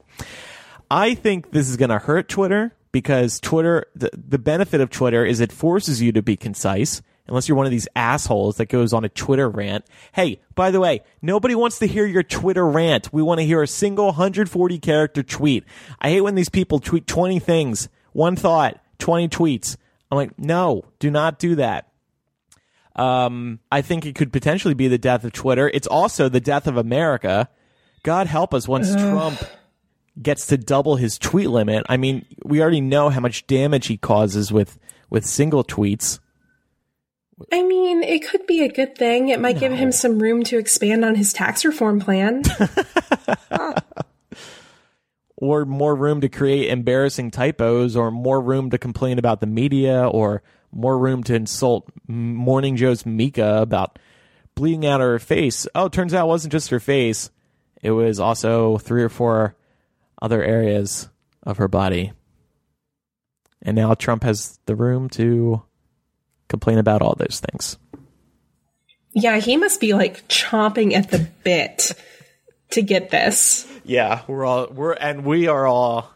I 0.89 1.15
think 1.15 1.51
this 1.51 1.67
is 1.67 1.75
going 1.75 1.89
to 1.89 1.99
hurt 1.99 2.29
Twitter 2.29 2.73
because 2.93 3.41
Twitter 3.41 3.87
the, 3.93 4.09
the 4.13 4.39
benefit 4.39 4.79
of 4.79 4.89
Twitter 4.89 5.25
is 5.25 5.41
it 5.41 5.51
forces 5.51 6.01
you 6.01 6.13
to 6.13 6.21
be 6.21 6.37
concise 6.37 7.01
unless 7.27 7.47
you're 7.47 7.57
one 7.57 7.65
of 7.65 7.71
these 7.71 7.87
assholes 7.95 8.57
that 8.57 8.67
goes 8.67 8.93
on 8.93 9.05
a 9.05 9.09
Twitter 9.09 9.49
rant. 9.49 9.85
Hey, 10.11 10.41
by 10.53 10.71
the 10.71 10.79
way, 10.79 11.01
nobody 11.21 11.55
wants 11.55 11.79
to 11.79 11.87
hear 11.87 12.05
your 12.05 12.23
Twitter 12.23 12.67
rant. 12.67 13.11
We 13.11 13.21
want 13.21 13.39
to 13.39 13.45
hear 13.45 13.61
a 13.61 13.67
single 13.67 14.07
140 14.07 14.79
character 14.79 15.23
tweet. 15.23 15.63
I 15.99 16.09
hate 16.09 16.21
when 16.21 16.35
these 16.35 16.49
people 16.49 16.79
tweet 16.79 17.07
20 17.07 17.39
things, 17.39 17.89
one 18.13 18.35
thought, 18.35 18.79
20 18.99 19.29
tweets. 19.29 19.77
I'm 20.11 20.17
like, 20.17 20.37
no, 20.37 20.83
do 20.99 21.09
not 21.09 21.39
do 21.39 21.55
that. 21.55 21.91
Um, 22.95 23.59
I 23.71 23.81
think 23.81 24.05
it 24.05 24.15
could 24.15 24.31
potentially 24.31 24.73
be 24.73 24.87
the 24.87 24.97
death 24.97 25.25
of 25.25 25.33
Twitter. 25.33 25.69
It's 25.73 25.87
also 25.87 26.29
the 26.29 26.39
death 26.39 26.67
of 26.67 26.77
America. 26.77 27.49
God 28.03 28.27
help 28.27 28.53
us 28.53 28.67
once 28.67 28.93
Trump 28.93 29.43
gets 30.21 30.47
to 30.47 30.57
double 30.57 30.95
his 30.95 31.17
tweet 31.17 31.49
limit. 31.49 31.85
I 31.89 31.97
mean, 31.97 32.25
we 32.43 32.61
already 32.61 32.81
know 32.81 33.09
how 33.09 33.19
much 33.19 33.47
damage 33.47 33.87
he 33.87 33.97
causes 33.97 34.51
with 34.51 34.77
with 35.09 35.25
single 35.25 35.63
tweets. 35.63 36.19
I 37.51 37.63
mean, 37.63 38.01
it 38.01 38.25
could 38.25 38.47
be 38.47 38.63
a 38.63 38.71
good 38.71 38.97
thing. 38.97 39.27
It 39.29 39.41
might 39.41 39.59
give 39.59 39.73
him 39.73 39.91
some 39.91 40.19
room 40.19 40.43
to 40.45 40.57
expand 40.57 41.03
on 41.03 41.15
his 41.15 41.33
tax 41.33 41.65
reform 41.65 41.99
plan. 41.99 42.43
or 45.37 45.65
more 45.65 45.95
room 45.95 46.21
to 46.21 46.29
create 46.29 46.69
embarrassing 46.69 47.31
typos 47.31 47.97
or 47.97 48.09
more 48.09 48.41
room 48.41 48.69
to 48.69 48.77
complain 48.77 49.19
about 49.19 49.41
the 49.41 49.47
media 49.47 50.07
or 50.07 50.43
more 50.71 50.97
room 50.97 51.23
to 51.23 51.35
insult 51.35 51.89
Morning 52.07 52.77
Joe's 52.77 53.05
Mika 53.05 53.61
about 53.61 53.99
bleeding 54.55 54.85
out 54.85 55.01
of 55.01 55.07
her 55.07 55.19
face. 55.19 55.67
Oh, 55.75 55.85
it 55.85 55.91
turns 55.91 56.13
out 56.13 56.25
it 56.25 56.29
wasn't 56.29 56.53
just 56.53 56.69
her 56.69 56.79
face. 56.79 57.29
It 57.81 57.91
was 57.91 58.19
also 58.19 58.77
three 58.77 59.03
or 59.03 59.09
four 59.09 59.55
other 60.21 60.41
areas 60.41 61.09
of 61.43 61.57
her 61.57 61.67
body. 61.67 62.13
And 63.61 63.75
now 63.75 63.93
Trump 63.93 64.23
has 64.23 64.57
the 64.65 64.75
room 64.75 65.09
to 65.09 65.63
complain 66.47 66.77
about 66.77 67.01
all 67.01 67.15
those 67.17 67.41
things. 67.51 67.77
yeah, 69.13 69.37
he 69.37 69.57
must 69.57 69.79
be 69.79 69.93
like 69.93 70.27
chomping 70.27 70.93
at 70.93 71.09
the 71.09 71.27
bit 71.43 71.91
to 72.71 72.81
get 72.81 73.09
this. 73.11 73.67
Yeah, 73.83 74.21
we're 74.27 74.45
all 74.45 74.67
we're 74.67 74.93
and 74.93 75.23
we 75.25 75.47
are 75.47 75.65
all. 75.65 76.11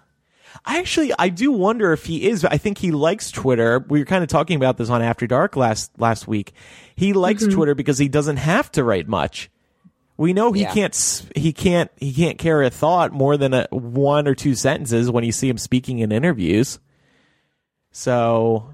I 0.66 0.80
actually 0.80 1.14
I 1.18 1.30
do 1.30 1.52
wonder 1.52 1.94
if 1.94 2.06
he 2.06 2.28
is. 2.28 2.44
I 2.44 2.58
think 2.58 2.80
he 2.80 2.92
likes 2.92 3.32
Twitter. 3.32 3.80
We 3.88 4.00
were 4.00 4.06
kind 4.06 4.24
of 4.24 4.30
talking 4.30 4.58
about 4.58 4.78
this 4.78 4.90
on 4.90 5.02
After 5.02 5.28
Dark 5.28 5.56
last 5.56 5.92
last 5.98 6.28
week. 6.28 6.54
He 6.96 7.14
likes 7.14 7.44
mm-hmm. 7.44 7.56
Twitter 7.56 7.76
because 7.76 7.98
he 7.98 8.10
doesn't 8.10 8.38
have 8.38 8.72
to 8.74 8.84
write 8.84 9.08
much. 9.08 9.50
We 10.18 10.34
know 10.34 10.52
he 10.52 10.64
Yeah. 10.64 10.74
can't 10.74 11.26
he 11.36 11.54
can't 11.54 11.90
he 11.96 12.12
can't 12.12 12.38
carry 12.38 12.68
a 12.68 12.70
thought 12.70 13.14
more 13.14 13.38
than 13.38 13.54
a 13.54 13.68
one 13.72 14.28
or 14.28 14.36
two 14.36 14.54
sentences 14.54 15.10
when 15.10 15.24
you 15.24 15.32
see 15.32 15.48
him 15.48 15.58
speaking 15.58 16.00
in 16.00 16.12
interviews. 16.12 16.80
So, 17.92 18.74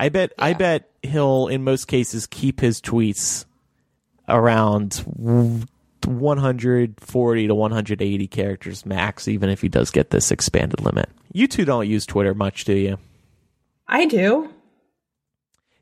I 0.00 0.08
bet 0.08 0.32
I 0.38 0.54
bet 0.54 0.88
he'll 1.02 1.48
in 1.48 1.62
most 1.62 1.84
cases 1.84 2.26
keep 2.26 2.58
his 2.58 2.80
tweets 2.80 3.44
around 4.26 4.94
140 6.06 7.46
to 7.46 7.54
180 7.54 8.26
characters 8.28 8.86
max, 8.86 9.28
even 9.28 9.50
if 9.50 9.60
he 9.60 9.68
does 9.68 9.90
get 9.90 10.08
this 10.08 10.30
expanded 10.30 10.80
limit. 10.80 11.10
You 11.34 11.46
two 11.46 11.66
don't 11.66 11.86
use 11.86 12.06
Twitter 12.06 12.32
much, 12.32 12.64
do 12.64 12.72
you? 12.72 12.96
I 13.86 14.06
do. 14.06 14.48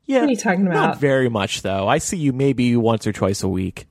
Yeah. 0.05 0.19
What 0.19 0.27
are 0.27 0.31
you 0.31 0.37
talking 0.37 0.67
about? 0.67 0.73
Not 0.73 0.99
very 0.99 1.29
much, 1.29 1.61
though. 1.61 1.87
I 1.87 1.99
see 1.99 2.17
you 2.17 2.33
maybe 2.33 2.75
once 2.75 3.07
or 3.07 3.13
twice 3.13 3.41
a 3.41 3.47
week. 3.47 3.87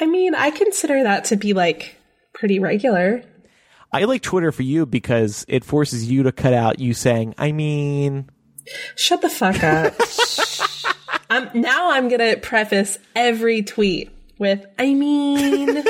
I 0.00 0.06
mean, 0.06 0.34
I 0.34 0.50
consider 0.50 1.02
that 1.02 1.26
to 1.26 1.36
be 1.36 1.52
like 1.52 1.94
pretty 2.32 2.58
regular. 2.58 3.22
I 3.92 4.04
like 4.04 4.22
Twitter 4.22 4.52
for 4.52 4.62
you 4.62 4.86
because 4.86 5.44
it 5.48 5.64
forces 5.64 6.10
you 6.10 6.22
to 6.24 6.32
cut 6.32 6.52
out 6.52 6.78
you 6.78 6.94
saying, 6.94 7.34
I 7.38 7.52
mean, 7.52 8.30
Shut 8.96 9.22
the 9.22 9.28
fuck 9.28 9.62
up. 9.62 9.94
I'm, 11.30 11.60
now 11.60 11.92
I'm 11.92 12.08
going 12.08 12.20
to 12.20 12.40
preface 12.40 12.98
every 13.14 13.62
tweet 13.62 14.10
with, 14.38 14.64
I 14.78 14.94
mean. 14.94 15.68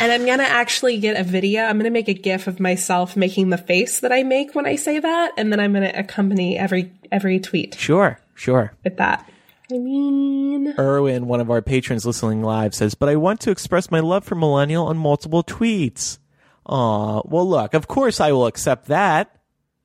and 0.00 0.12
I'm 0.12 0.24
going 0.24 0.38
to 0.38 0.44
actually 0.44 0.98
get 0.98 1.18
a 1.18 1.24
video. 1.24 1.64
I'm 1.64 1.76
going 1.76 1.84
to 1.84 1.90
make 1.90 2.08
a 2.08 2.14
gif 2.14 2.46
of 2.46 2.60
myself 2.60 3.16
making 3.16 3.50
the 3.50 3.58
face 3.58 4.00
that 4.00 4.12
I 4.12 4.22
make 4.22 4.54
when 4.54 4.66
I 4.66 4.76
say 4.76 4.98
that. 4.98 5.32
And 5.36 5.52
then 5.52 5.60
I'm 5.60 5.72
going 5.72 5.90
to 5.90 5.98
accompany 5.98 6.58
every, 6.58 6.92
every 7.12 7.40
tweet 7.40 7.74
sure, 7.74 8.18
sure. 8.34 8.72
with 8.84 8.96
that. 8.96 9.30
I 9.72 9.78
mean, 9.78 10.74
Erwin, 10.78 11.26
one 11.26 11.40
of 11.40 11.50
our 11.50 11.62
patrons 11.62 12.04
listening 12.04 12.42
live, 12.42 12.74
says, 12.74 12.94
But 12.94 13.08
I 13.08 13.16
want 13.16 13.40
to 13.40 13.50
express 13.50 13.90
my 13.90 14.00
love 14.00 14.24
for 14.24 14.34
Millennial 14.34 14.86
on 14.86 14.98
multiple 14.98 15.42
tweets. 15.42 16.18
Aw, 16.66 17.22
well, 17.24 17.48
look, 17.48 17.74
of 17.74 17.88
course 17.88 18.20
I 18.20 18.32
will 18.32 18.46
accept 18.46 18.86
that. 18.86 19.36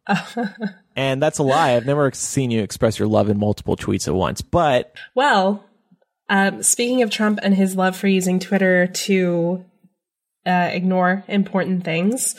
and 0.95 1.21
that's 1.21 1.37
a 1.37 1.43
lie. 1.43 1.75
I've 1.75 1.85
never 1.85 2.11
seen 2.11 2.51
you 2.51 2.61
express 2.61 2.97
your 2.97 3.07
love 3.07 3.29
in 3.29 3.37
multiple 3.37 3.75
tweets 3.75 4.07
at 4.07 4.13
once. 4.13 4.41
But 4.41 4.95
well, 5.13 5.63
um, 6.29 6.63
speaking 6.63 7.01
of 7.01 7.09
Trump 7.09 7.39
and 7.41 7.53
his 7.53 7.75
love 7.75 7.95
for 7.95 8.07
using 8.07 8.39
Twitter 8.39 8.87
to 8.87 9.65
uh, 10.45 10.69
ignore 10.71 11.23
important 11.27 11.83
things, 11.83 12.35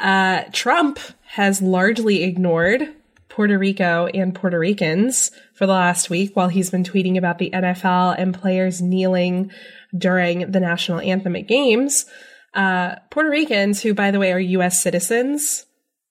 uh, 0.00 0.44
Trump 0.52 0.98
has 1.26 1.60
largely 1.60 2.22
ignored 2.22 2.88
Puerto 3.28 3.58
Rico 3.58 4.06
and 4.06 4.34
Puerto 4.34 4.58
Ricans 4.58 5.30
for 5.54 5.66
the 5.66 5.72
last 5.72 6.10
week 6.10 6.34
while 6.34 6.48
he's 6.48 6.70
been 6.70 6.84
tweeting 6.84 7.16
about 7.16 7.38
the 7.38 7.50
NFL 7.50 8.16
and 8.18 8.34
players 8.34 8.80
kneeling 8.80 9.50
during 9.96 10.50
the 10.50 10.60
national 10.60 11.00
anthem 11.00 11.36
at 11.36 11.46
games. 11.46 12.06
Uh, 12.54 12.96
Puerto 13.10 13.30
Ricans, 13.30 13.82
who 13.82 13.94
by 13.94 14.10
the 14.10 14.18
way 14.18 14.32
are 14.32 14.38
U.S. 14.38 14.82
citizens, 14.82 15.66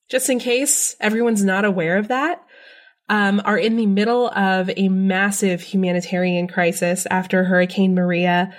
just 0.09 0.29
in 0.29 0.39
case 0.39 0.95
everyone's 0.99 1.43
not 1.43 1.65
aware 1.65 1.97
of 1.97 2.07
that, 2.07 2.43
um, 3.09 3.41
are 3.45 3.57
in 3.57 3.75
the 3.77 3.85
middle 3.85 4.29
of 4.29 4.69
a 4.75 4.89
massive 4.89 5.61
humanitarian 5.61 6.47
crisis 6.47 7.05
after 7.09 7.45
Hurricane 7.45 7.95
Maria 7.95 8.53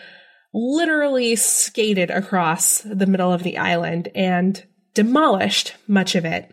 literally 0.54 1.36
skated 1.36 2.10
across 2.10 2.80
the 2.80 3.06
middle 3.06 3.32
of 3.32 3.42
the 3.42 3.58
island 3.58 4.08
and 4.14 4.64
demolished 4.94 5.74
much 5.86 6.14
of 6.14 6.24
it. 6.24 6.50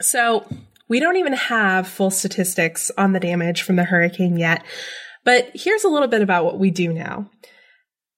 So 0.00 0.46
We 0.88 1.00
don't 1.00 1.16
even 1.16 1.34
have 1.34 1.86
full 1.86 2.10
statistics 2.10 2.90
on 2.96 3.12
the 3.12 3.20
damage 3.20 3.62
from 3.62 3.76
the 3.76 3.84
hurricane 3.84 4.38
yet. 4.38 4.64
But 5.24 5.50
here's 5.54 5.84
a 5.84 5.88
little 5.88 6.08
bit 6.08 6.22
about 6.22 6.44
what 6.44 6.58
we 6.58 6.70
do 6.70 6.92
know. 6.92 7.28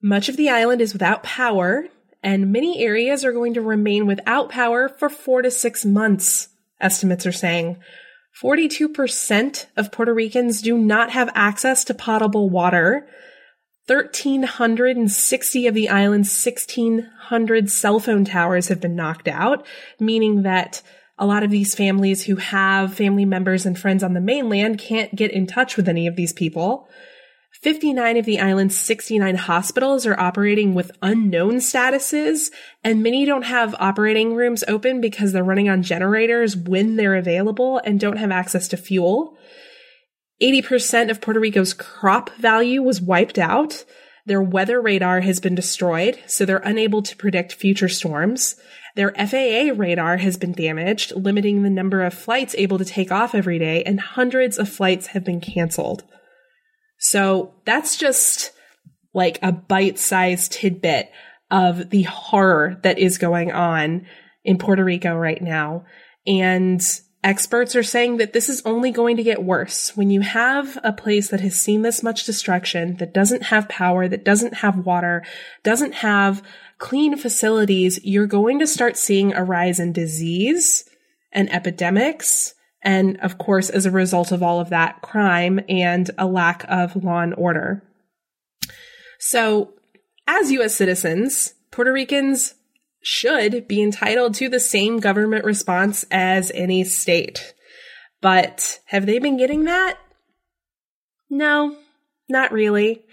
Much 0.01 0.29
of 0.29 0.37
the 0.37 0.49
island 0.49 0.81
is 0.81 0.93
without 0.93 1.23
power, 1.23 1.85
and 2.23 2.51
many 2.51 2.79
areas 2.83 3.25
are 3.25 3.33
going 3.33 3.53
to 3.55 3.61
remain 3.61 4.05
without 4.05 4.49
power 4.49 4.89
for 4.89 5.09
four 5.09 5.41
to 5.41 5.51
six 5.51 5.85
months, 5.85 6.49
estimates 6.79 7.25
are 7.25 7.31
saying. 7.31 7.77
42% 8.41 9.65
of 9.75 9.91
Puerto 9.91 10.13
Ricans 10.13 10.61
do 10.61 10.77
not 10.77 11.11
have 11.11 11.29
access 11.35 11.83
to 11.85 11.93
potable 11.93 12.49
water. 12.49 13.07
1,360 13.87 15.67
of 15.67 15.73
the 15.73 15.89
island's 15.89 16.45
1,600 16.45 17.69
cell 17.69 17.99
phone 17.99 18.23
towers 18.23 18.69
have 18.69 18.79
been 18.79 18.95
knocked 18.95 19.27
out, 19.27 19.65
meaning 19.99 20.43
that 20.43 20.81
a 21.17 21.25
lot 21.25 21.43
of 21.43 21.51
these 21.51 21.75
families 21.75 22.23
who 22.25 22.37
have 22.37 22.93
family 22.93 23.25
members 23.25 23.65
and 23.65 23.77
friends 23.77 24.03
on 24.03 24.13
the 24.13 24.21
mainland 24.21 24.79
can't 24.79 25.15
get 25.15 25.31
in 25.31 25.45
touch 25.45 25.75
with 25.75 25.89
any 25.89 26.07
of 26.07 26.15
these 26.15 26.33
people. 26.33 26.87
59 27.61 28.17
of 28.17 28.25
the 28.25 28.39
island's 28.39 28.75
69 28.75 29.35
hospitals 29.35 30.07
are 30.07 30.19
operating 30.19 30.73
with 30.73 30.97
unknown 31.03 31.57
statuses, 31.57 32.49
and 32.83 33.03
many 33.03 33.23
don't 33.23 33.43
have 33.43 33.75
operating 33.77 34.33
rooms 34.33 34.63
open 34.67 34.99
because 34.99 35.31
they're 35.31 35.43
running 35.43 35.69
on 35.69 35.83
generators 35.83 36.57
when 36.57 36.95
they're 36.95 37.15
available 37.15 37.79
and 37.85 37.99
don't 37.99 38.17
have 38.17 38.31
access 38.31 38.67
to 38.69 38.77
fuel. 38.77 39.37
80% 40.41 41.11
of 41.11 41.21
Puerto 41.21 41.39
Rico's 41.39 41.75
crop 41.75 42.31
value 42.31 42.81
was 42.81 42.99
wiped 42.99 43.37
out. 43.37 43.85
Their 44.25 44.41
weather 44.41 44.81
radar 44.81 45.19
has 45.19 45.39
been 45.39 45.53
destroyed, 45.53 46.19
so 46.25 46.45
they're 46.45 46.57
unable 46.57 47.03
to 47.03 47.15
predict 47.15 47.53
future 47.53 47.89
storms. 47.89 48.55
Their 48.95 49.11
FAA 49.11 49.73
radar 49.75 50.17
has 50.17 50.35
been 50.35 50.53
damaged, 50.53 51.15
limiting 51.15 51.61
the 51.61 51.69
number 51.69 52.01
of 52.01 52.15
flights 52.15 52.55
able 52.57 52.79
to 52.79 52.85
take 52.85 53.11
off 53.11 53.35
every 53.35 53.59
day, 53.59 53.83
and 53.83 53.99
hundreds 53.99 54.57
of 54.57 54.67
flights 54.67 55.07
have 55.07 55.23
been 55.23 55.41
canceled. 55.41 56.03
So 57.01 57.55
that's 57.65 57.97
just 57.97 58.51
like 59.13 59.39
a 59.41 59.51
bite 59.51 59.97
sized 59.97 60.53
tidbit 60.53 61.11
of 61.49 61.89
the 61.89 62.03
horror 62.03 62.79
that 62.83 62.99
is 62.99 63.17
going 63.17 63.51
on 63.51 64.05
in 64.43 64.57
Puerto 64.57 64.83
Rico 64.83 65.15
right 65.15 65.41
now. 65.41 65.85
And 66.27 66.81
experts 67.23 67.75
are 67.75 67.83
saying 67.83 68.17
that 68.17 68.33
this 68.33 68.49
is 68.49 68.61
only 68.65 68.91
going 68.91 69.17
to 69.17 69.23
get 69.23 69.43
worse. 69.43 69.97
When 69.97 70.11
you 70.11 70.21
have 70.21 70.77
a 70.83 70.93
place 70.93 71.29
that 71.29 71.41
has 71.41 71.59
seen 71.59 71.81
this 71.81 72.03
much 72.03 72.23
destruction, 72.23 72.97
that 72.97 73.15
doesn't 73.15 73.43
have 73.45 73.67
power, 73.67 74.07
that 74.07 74.23
doesn't 74.23 74.55
have 74.55 74.85
water, 74.85 75.25
doesn't 75.63 75.95
have 75.95 76.43
clean 76.77 77.17
facilities, 77.17 77.99
you're 78.03 78.27
going 78.27 78.59
to 78.59 78.67
start 78.67 78.95
seeing 78.95 79.33
a 79.33 79.43
rise 79.43 79.79
in 79.79 79.91
disease 79.91 80.87
and 81.31 81.51
epidemics 81.51 82.53
and 82.81 83.19
of 83.21 83.37
course, 83.37 83.69
as 83.69 83.85
a 83.85 83.91
result 83.91 84.31
of 84.31 84.41
all 84.41 84.59
of 84.59 84.69
that, 84.69 85.01
crime 85.01 85.59
and 85.69 86.09
a 86.17 86.25
lack 86.25 86.65
of 86.67 86.95
law 86.95 87.21
and 87.21 87.35
order. 87.35 87.83
So, 89.19 89.73
as 90.27 90.51
US 90.51 90.75
citizens, 90.75 91.53
Puerto 91.71 91.93
Ricans 91.93 92.55
should 93.03 93.67
be 93.67 93.81
entitled 93.81 94.33
to 94.35 94.49
the 94.49 94.59
same 94.59 94.99
government 94.99 95.45
response 95.45 96.05
as 96.11 96.51
any 96.53 96.83
state. 96.83 97.53
But 98.21 98.79
have 98.85 99.05
they 99.05 99.19
been 99.19 99.37
getting 99.37 99.63
that? 99.65 99.97
No, 101.29 101.77
not 102.29 102.51
really. 102.51 103.03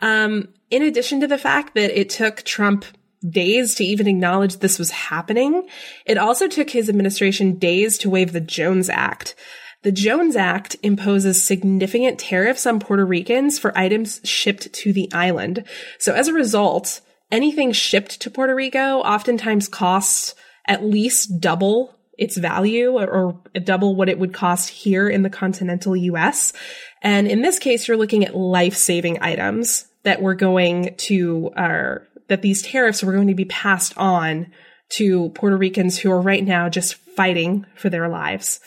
Um, 0.00 0.54
in 0.70 0.82
addition 0.82 1.20
to 1.20 1.26
the 1.26 1.38
fact 1.38 1.74
that 1.74 1.98
it 1.98 2.10
took 2.10 2.42
Trump 2.42 2.84
days 3.28 3.74
to 3.76 3.84
even 3.84 4.06
acknowledge 4.06 4.56
this 4.56 4.78
was 4.78 4.90
happening. 4.90 5.68
It 6.06 6.18
also 6.18 6.48
took 6.48 6.70
his 6.70 6.88
administration 6.88 7.54
days 7.54 7.98
to 7.98 8.10
waive 8.10 8.32
the 8.32 8.40
Jones 8.40 8.88
Act. 8.88 9.34
The 9.82 9.92
Jones 9.92 10.34
Act 10.34 10.76
imposes 10.82 11.42
significant 11.42 12.18
tariffs 12.18 12.66
on 12.66 12.80
Puerto 12.80 13.06
Ricans 13.06 13.58
for 13.58 13.76
items 13.78 14.20
shipped 14.24 14.72
to 14.72 14.92
the 14.92 15.08
island. 15.12 15.64
So 15.98 16.14
as 16.14 16.26
a 16.26 16.32
result, 16.32 17.00
anything 17.30 17.72
shipped 17.72 18.20
to 18.20 18.30
Puerto 18.30 18.54
Rico 18.54 18.98
oftentimes 18.98 19.68
costs 19.68 20.34
at 20.66 20.84
least 20.84 21.40
double 21.40 21.94
its 22.18 22.36
value 22.36 22.98
or, 22.98 23.40
double 23.62 23.94
what 23.94 24.08
it 24.08 24.18
would 24.18 24.34
cost 24.34 24.68
here 24.68 25.08
in 25.08 25.22
the 25.22 25.30
continental 25.30 25.96
US. 25.96 26.52
And 27.00 27.28
in 27.28 27.42
this 27.42 27.58
case, 27.60 27.86
you're 27.86 27.96
looking 27.96 28.24
at 28.24 28.36
life 28.36 28.74
saving 28.74 29.18
items 29.20 29.86
that 30.02 30.20
were 30.20 30.34
going 30.34 30.94
to, 30.96 31.50
uh, 31.56 31.94
that 32.28 32.42
these 32.42 32.62
tariffs 32.62 33.02
were 33.02 33.12
going 33.12 33.28
to 33.28 33.34
be 33.34 33.44
passed 33.44 33.96
on 33.96 34.50
to 34.90 35.30
Puerto 35.30 35.56
Ricans 35.56 35.98
who 35.98 36.10
are 36.10 36.20
right 36.20 36.44
now 36.44 36.68
just 36.68 36.94
fighting 36.94 37.66
for 37.74 37.90
their 37.90 38.08
lives. 38.08 38.60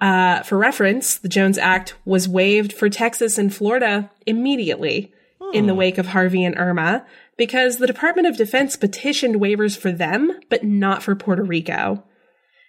Uh, 0.00 0.42
for 0.42 0.58
reference, 0.58 1.18
the 1.18 1.28
Jones 1.28 1.58
Act 1.58 1.94
was 2.04 2.28
waived 2.28 2.72
for 2.72 2.88
Texas 2.88 3.38
and 3.38 3.54
Florida 3.54 4.10
immediately 4.26 5.12
hmm. 5.40 5.54
in 5.54 5.66
the 5.66 5.74
wake 5.74 5.98
of 5.98 6.08
Harvey 6.08 6.44
and 6.44 6.58
Irma 6.58 7.06
because 7.36 7.76
the 7.76 7.86
Department 7.86 8.26
of 8.26 8.36
Defense 8.36 8.76
petitioned 8.76 9.36
waivers 9.36 9.76
for 9.76 9.92
them, 9.92 10.38
but 10.48 10.64
not 10.64 11.02
for 11.02 11.14
Puerto 11.14 11.42
Rico. 11.42 12.04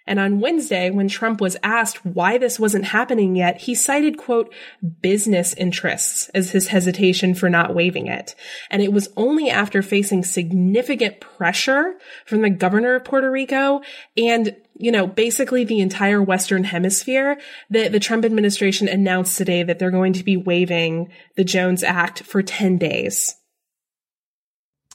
And 0.06 0.20
on 0.20 0.40
Wednesday, 0.40 0.90
when 0.90 1.08
Trump 1.08 1.40
was 1.40 1.56
asked 1.62 2.04
why 2.04 2.36
this 2.36 2.60
wasn't 2.60 2.86
happening 2.86 3.36
yet, 3.36 3.62
he 3.62 3.74
cited, 3.74 4.18
quote, 4.18 4.52
business 5.00 5.54
interests 5.54 6.28
as 6.30 6.50
his 6.50 6.68
hesitation 6.68 7.34
for 7.34 7.48
not 7.48 7.74
waiving 7.74 8.06
it. 8.06 8.34
And 8.70 8.82
it 8.82 8.92
was 8.92 9.08
only 9.16 9.48
after 9.48 9.82
facing 9.82 10.24
significant 10.24 11.20
pressure 11.20 11.94
from 12.26 12.42
the 12.42 12.50
governor 12.50 12.96
of 12.96 13.04
Puerto 13.04 13.30
Rico 13.30 13.80
and 14.16 14.54
you 14.76 14.90
know, 14.90 15.06
basically 15.06 15.62
the 15.62 15.80
entire 15.80 16.20
Western 16.20 16.64
hemisphere 16.64 17.38
that 17.70 17.92
the 17.92 18.00
Trump 18.00 18.24
administration 18.24 18.88
announced 18.88 19.38
today 19.38 19.62
that 19.62 19.78
they're 19.78 19.92
going 19.92 20.14
to 20.14 20.24
be 20.24 20.36
waiving 20.36 21.12
the 21.36 21.44
Jones 21.44 21.84
Act 21.84 22.24
for 22.24 22.42
10 22.42 22.78
days 22.78 23.36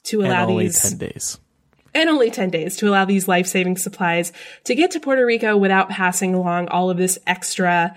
to 0.04 0.20
allow 0.20 0.46
these 0.58 0.80
10 0.82 0.98
days 0.98 1.38
and 1.94 2.08
only 2.08 2.30
10 2.30 2.50
days 2.50 2.76
to 2.76 2.88
allow 2.88 3.04
these 3.04 3.28
life-saving 3.28 3.76
supplies 3.76 4.32
to 4.64 4.74
get 4.74 4.92
to 4.92 5.00
Puerto 5.00 5.24
Rico 5.24 5.56
without 5.56 5.88
passing 5.88 6.34
along 6.34 6.68
all 6.68 6.90
of 6.90 6.96
this 6.96 7.18
extra 7.26 7.96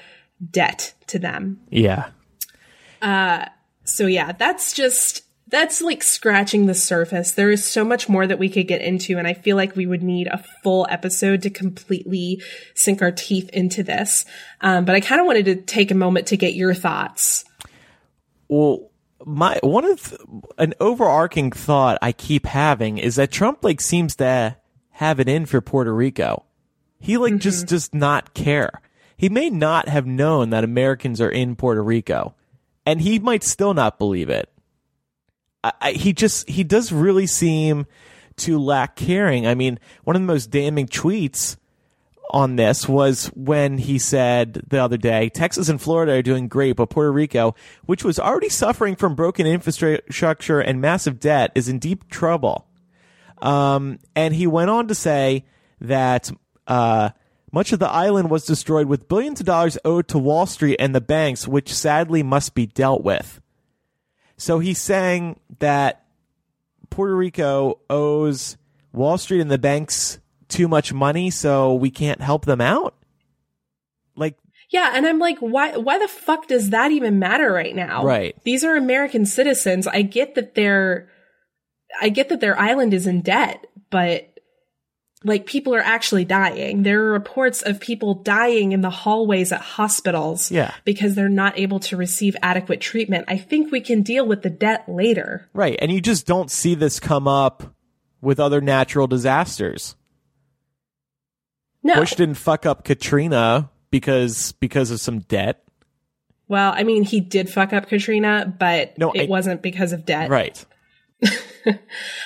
debt 0.51 0.93
to 1.07 1.19
them. 1.19 1.61
Yeah. 1.69 2.09
Uh, 3.01 3.45
so 3.83 4.07
yeah, 4.07 4.31
that's 4.31 4.73
just, 4.73 5.23
that's 5.47 5.81
like 5.81 6.01
scratching 6.01 6.65
the 6.65 6.73
surface. 6.73 7.33
There 7.33 7.51
is 7.51 7.63
so 7.63 7.83
much 7.83 8.09
more 8.09 8.25
that 8.25 8.39
we 8.39 8.49
could 8.49 8.67
get 8.67 8.81
into, 8.81 9.17
and 9.17 9.27
I 9.27 9.33
feel 9.33 9.55
like 9.55 9.75
we 9.75 9.85
would 9.85 10.01
need 10.01 10.27
a 10.27 10.43
full 10.63 10.87
episode 10.89 11.43
to 11.43 11.49
completely 11.49 12.41
sink 12.73 13.01
our 13.01 13.11
teeth 13.11 13.49
into 13.49 13.83
this. 13.83 14.25
Um, 14.61 14.85
but 14.85 14.95
I 14.95 14.99
kind 14.99 15.21
of 15.21 15.27
wanted 15.27 15.45
to 15.45 15.55
take 15.57 15.91
a 15.91 15.95
moment 15.95 16.27
to 16.27 16.37
get 16.37 16.55
your 16.55 16.73
thoughts. 16.73 17.45
Well, 18.47 18.89
my 19.25 19.59
one 19.63 19.85
of 19.85 20.17
an 20.57 20.73
overarching 20.79 21.51
thought 21.51 21.97
I 22.01 22.11
keep 22.11 22.45
having 22.45 22.97
is 22.97 23.15
that 23.15 23.31
Trump 23.31 23.63
like 23.63 23.81
seems 23.81 24.15
to 24.17 24.57
have 24.91 25.19
it 25.19 25.27
in 25.27 25.45
for 25.45 25.61
Puerto 25.61 25.93
Rico. 25.93 26.43
He 26.99 27.17
like 27.17 27.33
mm-hmm. 27.33 27.39
just 27.39 27.67
does 27.67 27.93
not 27.93 28.33
care. 28.33 28.81
He 29.17 29.29
may 29.29 29.49
not 29.49 29.87
have 29.87 30.05
known 30.05 30.49
that 30.49 30.63
Americans 30.63 31.21
are 31.21 31.29
in 31.29 31.55
Puerto 31.55 31.83
Rico, 31.83 32.35
and 32.85 33.01
he 33.01 33.19
might 33.19 33.43
still 33.43 33.73
not 33.73 33.97
believe 33.97 34.29
it. 34.29 34.49
I, 35.63 35.73
I, 35.81 35.91
he 35.91 36.13
just 36.13 36.49
he 36.49 36.63
does 36.63 36.91
really 36.91 37.27
seem 37.27 37.85
to 38.37 38.59
lack 38.59 38.95
caring. 38.95 39.47
I 39.47 39.55
mean, 39.55 39.79
one 40.03 40.15
of 40.15 40.21
the 40.21 40.27
most 40.27 40.49
damning 40.49 40.87
tweets 40.87 41.57
on 42.29 42.55
this 42.55 42.87
was 42.87 43.27
when 43.27 43.77
he 43.77 43.99
said 43.99 44.63
the 44.67 44.81
other 44.83 44.97
day, 44.97 45.29
Texas 45.29 45.69
and 45.69 45.81
Florida 45.81 46.13
are 46.13 46.21
doing 46.21 46.47
great, 46.47 46.75
but 46.75 46.89
Puerto 46.89 47.11
Rico, 47.11 47.55
which 47.85 48.03
was 48.03 48.19
already 48.19 48.49
suffering 48.49 48.95
from 48.95 49.15
broken 49.15 49.45
infrastructure 49.45 50.59
and 50.59 50.81
massive 50.81 51.19
debt, 51.19 51.51
is 51.55 51.69
in 51.69 51.79
deep 51.79 52.09
trouble. 52.09 52.67
Um, 53.41 53.99
and 54.15 54.33
he 54.33 54.47
went 54.47 54.69
on 54.69 54.87
to 54.87 54.95
say 54.95 55.45
that 55.81 56.31
uh, 56.65 57.09
much 57.51 57.71
of 57.71 57.79
the 57.79 57.89
island 57.89 58.31
was 58.31 58.45
destroyed 58.45 58.87
with 58.87 59.07
billions 59.07 59.39
of 59.39 59.45
dollars 59.45 59.77
owed 59.85 60.07
to 60.07 60.17
Wall 60.17 60.45
Street 60.45 60.77
and 60.79 60.95
the 60.95 61.01
banks, 61.01 61.47
which 61.47 61.73
sadly 61.73 62.23
must 62.23 62.55
be 62.55 62.65
dealt 62.65 63.03
with. 63.03 63.41
So 64.37 64.59
he's 64.59 64.81
saying 64.81 65.39
that 65.59 66.05
Puerto 66.89 67.15
Rico 67.15 67.79
owes 67.89 68.57
Wall 68.91 69.17
Street 69.17 69.41
and 69.41 69.51
the 69.51 69.57
banks 69.57 70.19
too 70.53 70.67
much 70.67 70.93
money, 70.93 71.29
so 71.29 71.73
we 71.73 71.89
can't 71.89 72.21
help 72.21 72.45
them 72.45 72.61
out? 72.61 72.95
Like, 74.15 74.37
yeah, 74.69 74.91
and 74.93 75.05
I'm 75.05 75.19
like, 75.19 75.39
why 75.39 75.77
why 75.77 75.99
the 75.99 76.07
fuck 76.07 76.47
does 76.47 76.69
that 76.69 76.91
even 76.91 77.19
matter 77.19 77.51
right 77.51 77.75
now? 77.75 78.03
Right. 78.03 78.35
These 78.43 78.63
are 78.63 78.75
American 78.75 79.25
citizens. 79.25 79.87
I 79.87 80.01
get 80.01 80.35
that 80.35 80.55
they're 80.55 81.09
I 82.01 82.09
get 82.09 82.29
that 82.29 82.39
their 82.39 82.59
island 82.59 82.93
is 82.93 83.07
in 83.07 83.21
debt, 83.21 83.65
but 83.89 84.29
like 85.23 85.45
people 85.45 85.73
are 85.73 85.79
actually 85.79 86.25
dying. 86.25 86.83
There 86.83 87.05
are 87.05 87.11
reports 87.11 87.61
of 87.61 87.79
people 87.79 88.15
dying 88.15 88.71
in 88.71 88.81
the 88.81 88.89
hallways 88.89 89.51
at 89.51 89.61
hospitals 89.61 90.51
yeah. 90.51 90.73
because 90.83 91.15
they're 91.15 91.29
not 91.29 91.57
able 91.57 91.79
to 91.81 91.97
receive 91.97 92.35
adequate 92.41 92.81
treatment. 92.81 93.25
I 93.27 93.37
think 93.37 93.71
we 93.71 93.81
can 93.81 94.01
deal 94.01 94.25
with 94.25 94.41
the 94.41 94.49
debt 94.49 94.83
later. 94.87 95.49
Right. 95.53 95.77
And 95.81 95.91
you 95.91 96.01
just 96.01 96.25
don't 96.25 96.51
see 96.51 96.75
this 96.75 96.99
come 96.99 97.27
up 97.27 97.73
with 98.21 98.39
other 98.39 98.59
natural 98.59 99.07
disasters. 99.07 99.95
No. 101.83 101.95
Bush 101.95 102.15
didn't 102.15 102.35
fuck 102.35 102.65
up 102.65 102.83
Katrina 102.85 103.69
because 103.91 104.53
because 104.53 104.89
of 104.91 104.99
some 105.01 105.19
debt. 105.19 105.63
Well, 106.47 106.73
I 106.75 106.83
mean, 106.83 107.03
he 107.03 107.19
did 107.19 107.49
fuck 107.49 107.73
up 107.73 107.87
Katrina, 107.87 108.53
but 108.59 108.97
No, 108.97 109.11
it 109.11 109.21
I- 109.23 109.25
wasn't 109.25 109.61
because 109.61 109.91
of 109.91 110.05
debt. 110.05 110.29
Right. 110.29 110.63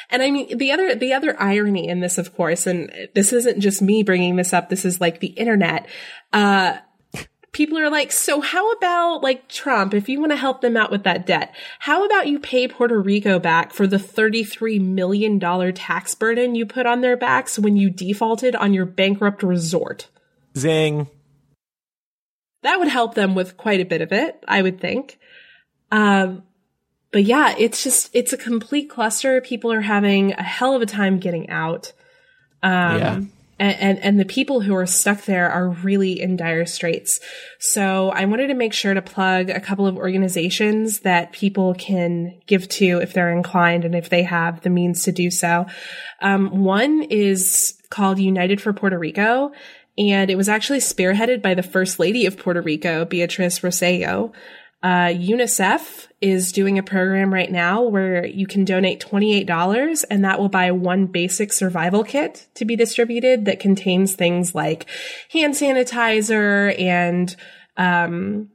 And 0.10 0.24
I 0.24 0.32
mean, 0.32 0.58
the 0.58 0.72
other, 0.72 0.96
the 0.96 1.14
other 1.14 1.40
irony 1.40 1.88
in 1.88 2.00
this, 2.00 2.18
of 2.18 2.36
course, 2.36 2.66
and 2.66 2.92
this 3.14 3.32
isn't 3.32 3.60
just 3.60 3.84
me 3.84 4.02
bringing 4.02 4.36
this 4.36 4.52
up. 4.52 4.70
This 4.70 4.84
is 4.84 5.00
like 5.00 5.20
the 5.20 5.28
internet. 5.28 5.86
Uh, 6.34 6.78
people 7.58 7.80
are 7.80 7.90
like, 7.90 8.12
so 8.12 8.40
how 8.40 8.72
about 8.74 9.24
like 9.24 9.48
Trump, 9.50 9.96
if 9.96 10.08
you 10.08 10.20
want 10.20 10.32
to 10.32 10.36
help 10.36 10.62
them 10.62 10.78
out 10.78 10.92
with 10.92 11.04
that 11.04 11.26
debt, 11.26 11.56
how 11.80 12.06
about 12.06 12.28
you 12.28 12.38
pay 12.38 12.68
Puerto 12.68 13.00
Rico 13.00 13.40
back 13.40 13.74
for 13.74 13.88
the 13.88 13.98
$33 13.98 14.80
million 14.80 15.40
tax 15.74 16.14
burden 16.14 16.54
you 16.54 16.68
put 16.68 16.86
on 16.86 17.02
their 17.02 17.18
backs 17.18 17.58
when 17.58 17.76
you 17.76 17.90
defaulted 17.90 18.56
on 18.56 18.76
your 18.76 18.86
bankrupt 18.86 19.42
resort? 19.42 20.08
Zing. 20.56 21.08
that 22.62 22.78
would 22.78 22.90
help 22.90 23.16
them 23.16 23.34
with 23.34 23.58
quite 23.58 23.80
a 23.80 23.86
bit 23.86 24.02
of 24.02 24.12
it, 24.12 24.44
I 24.48 24.62
would 24.62 24.80
think. 24.80 25.18
Um, 25.92 26.44
but 27.12 27.24
yeah, 27.24 27.56
it's 27.58 27.84
just, 27.84 28.12
it's 28.14 28.34
a 28.34 28.38
complete 28.38 28.88
cluster. 28.88 29.42
People 29.42 29.72
are 29.72 29.82
having 29.82 30.34
a 30.34 30.44
hell 30.44 30.76
of 30.76 30.84
a 30.84 30.86
time 30.86 31.18
getting 31.18 31.50
out. 31.50 31.92
Um, 32.62 32.98
Yeah. 33.00 33.22
And, 33.60 33.80
and, 33.80 34.00
and 34.00 34.20
the 34.20 34.26
people 34.26 34.62
who 34.62 34.76
are 34.76 34.86
stuck 34.86 35.24
there 35.26 35.50
are 35.50 35.70
really 35.70 36.20
in 36.20 36.36
dire 36.36 36.66
straits. 36.66 37.20
So 37.60 38.10
I 38.10 38.26
wanted 38.26 38.48
to 38.48 38.54
make 38.54 38.74
sure 38.74 38.94
to 38.94 39.02
plug 39.02 39.50
a 39.50 39.60
couple 39.60 39.88
of 39.88 39.98
organizations 39.98 41.00
that 41.00 41.32
people 41.32 41.74
can 41.74 42.40
give 42.46 42.70
to 42.70 43.00
if 43.02 43.14
they're 43.14 43.36
inclined 43.36 43.84
and 43.84 43.96
if 43.96 44.10
they 44.10 44.24
have 44.24 44.62
the 44.62 44.70
means 44.70 45.04
to 45.04 45.12
do 45.12 45.32
so. 45.32 45.66
Um, 46.22 46.64
one 46.64 47.04
is 47.04 47.80
called 47.90 48.20
United 48.20 48.62
for 48.62 48.74
Puerto 48.74 48.98
Rico. 48.98 49.52
And 49.98 50.30
it 50.30 50.36
was 50.36 50.48
actually 50.48 50.80
spearheaded 50.80 51.42
by 51.42 51.56
the 51.56 51.64
First 51.64 52.00
Lady 52.00 52.28
of 52.28 52.38
Puerto 52.38 52.62
Rico, 52.62 53.04
Beatriz 53.06 53.60
Rosselló. 53.60 54.32
Uh, 54.84 55.08
UNICEF 55.08 56.08
is 56.22 56.52
doing 56.52 56.78
a 56.78 56.84
program 56.84 57.34
right 57.34 57.52
now 57.52 57.82
where 57.82 58.26
you 58.26 58.46
can 58.46 58.64
donate 58.64 59.00
$28 59.00 60.06
and 60.12 60.24
that 60.24 60.40
will 60.40 60.50
buy 60.50 60.72
one 60.72 61.08
basic 61.08 61.52
survival 61.52 62.04
kit 62.04 62.48
to 62.54 62.64
be 62.64 62.76
distributed 62.76 63.46
that 63.46 63.60
contains 63.60 64.14
things 64.14 64.54
like 64.54 64.86
hand 65.32 65.56
sanitizer 65.56 66.80
and, 66.80 67.36
um, 67.76 68.50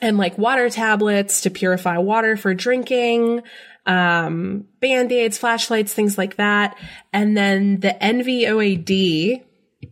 and 0.00 0.16
like 0.16 0.38
water 0.38 0.70
tablets 0.70 1.42
to 1.42 1.50
purify 1.50 1.98
water 1.98 2.38
for 2.38 2.54
drinking, 2.54 3.42
um, 3.86 4.64
band-aids, 4.80 5.36
flashlights, 5.36 5.92
things 5.92 6.16
like 6.16 6.36
that. 6.36 6.76
And 7.12 7.36
then 7.36 7.80
the 7.80 7.94
NVOAD, 8.00 9.42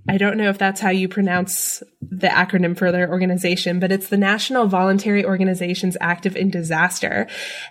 I 0.08 0.18
don't 0.18 0.36
know 0.36 0.48
if 0.48 0.58
that's 0.58 0.80
how 0.80 0.90
you 0.90 1.08
pronounce 1.08 1.82
the 2.00 2.26
acronym 2.26 2.76
for 2.76 2.92
their 2.92 3.08
organization, 3.08 3.80
but 3.80 3.92
it's 3.92 4.08
the 4.08 4.16
National 4.16 4.66
Voluntary 4.66 5.24
Organizations 5.24 5.96
Active 6.00 6.36
in 6.36 6.50
Disaster. 6.50 7.26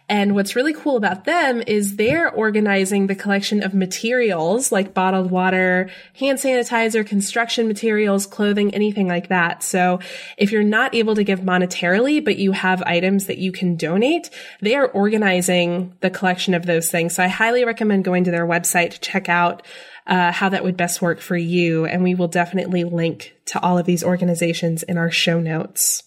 And 0.09 0.33
what's 0.33 0.55
really 0.55 0.73
cool 0.73 0.97
about 0.97 1.25
them 1.25 1.61
is 1.67 1.97
they're 1.97 2.29
organizing 2.29 3.07
the 3.07 3.15
collection 3.15 3.61
of 3.63 3.73
materials 3.73 4.71
like 4.71 4.93
bottled 4.93 5.31
water, 5.31 5.89
hand 6.15 6.39
sanitizer, 6.39 7.05
construction 7.05 7.67
materials, 7.67 8.25
clothing, 8.25 8.73
anything 8.73 9.07
like 9.07 9.29
that. 9.29 9.63
So 9.63 9.99
if 10.37 10.51
you're 10.51 10.63
not 10.63 10.95
able 10.95 11.15
to 11.15 11.23
give 11.23 11.41
monetarily, 11.41 12.23
but 12.23 12.37
you 12.37 12.51
have 12.53 12.81
items 12.83 13.27
that 13.27 13.37
you 13.37 13.51
can 13.51 13.75
donate, 13.75 14.29
they 14.61 14.75
are 14.75 14.87
organizing 14.87 15.93
the 15.99 16.09
collection 16.09 16.53
of 16.53 16.65
those 16.65 16.89
things. 16.89 17.15
So 17.15 17.23
I 17.23 17.27
highly 17.27 17.65
recommend 17.65 18.05
going 18.05 18.23
to 18.23 18.31
their 18.31 18.47
website 18.47 18.91
to 18.91 18.99
check 18.99 19.29
out 19.29 19.65
uh, 20.07 20.31
how 20.31 20.49
that 20.49 20.63
would 20.63 20.77
best 20.77 21.01
work 21.01 21.19
for 21.19 21.37
you. 21.37 21.85
And 21.85 22.03
we 22.03 22.15
will 22.15 22.27
definitely 22.27 22.83
link 22.83 23.35
to 23.45 23.61
all 23.61 23.77
of 23.77 23.85
these 23.85 24.03
organizations 24.03 24.83
in 24.83 24.97
our 24.97 25.11
show 25.11 25.39
notes. 25.39 26.03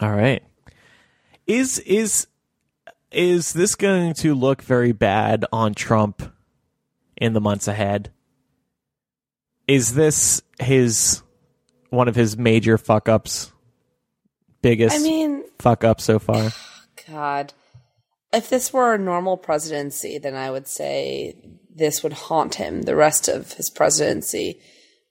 All 0.00 0.12
right. 0.12 0.42
Is 1.46 1.78
is 1.80 2.26
is 3.10 3.52
this 3.52 3.74
going 3.74 4.14
to 4.14 4.34
look 4.34 4.62
very 4.62 4.92
bad 4.92 5.44
on 5.52 5.74
Trump 5.74 6.22
in 7.16 7.32
the 7.32 7.40
months 7.40 7.68
ahead? 7.68 8.10
Is 9.66 9.94
this 9.94 10.42
his 10.60 11.22
one 11.90 12.08
of 12.08 12.14
his 12.14 12.36
major 12.36 12.78
fuck 12.78 13.08
ups? 13.08 13.52
Biggest 14.60 14.96
I 14.96 14.98
mean, 14.98 15.44
fuck 15.58 15.84
up 15.84 16.00
so 16.00 16.18
far? 16.18 16.50
God. 17.08 17.52
If 18.32 18.50
this 18.50 18.72
were 18.72 18.94
a 18.94 18.98
normal 18.98 19.36
presidency, 19.36 20.18
then 20.18 20.34
I 20.34 20.50
would 20.50 20.66
say 20.66 21.36
this 21.76 22.02
would 22.02 22.12
haunt 22.12 22.56
him 22.56 22.82
the 22.82 22.96
rest 22.96 23.28
of 23.28 23.52
his 23.52 23.70
presidency. 23.70 24.60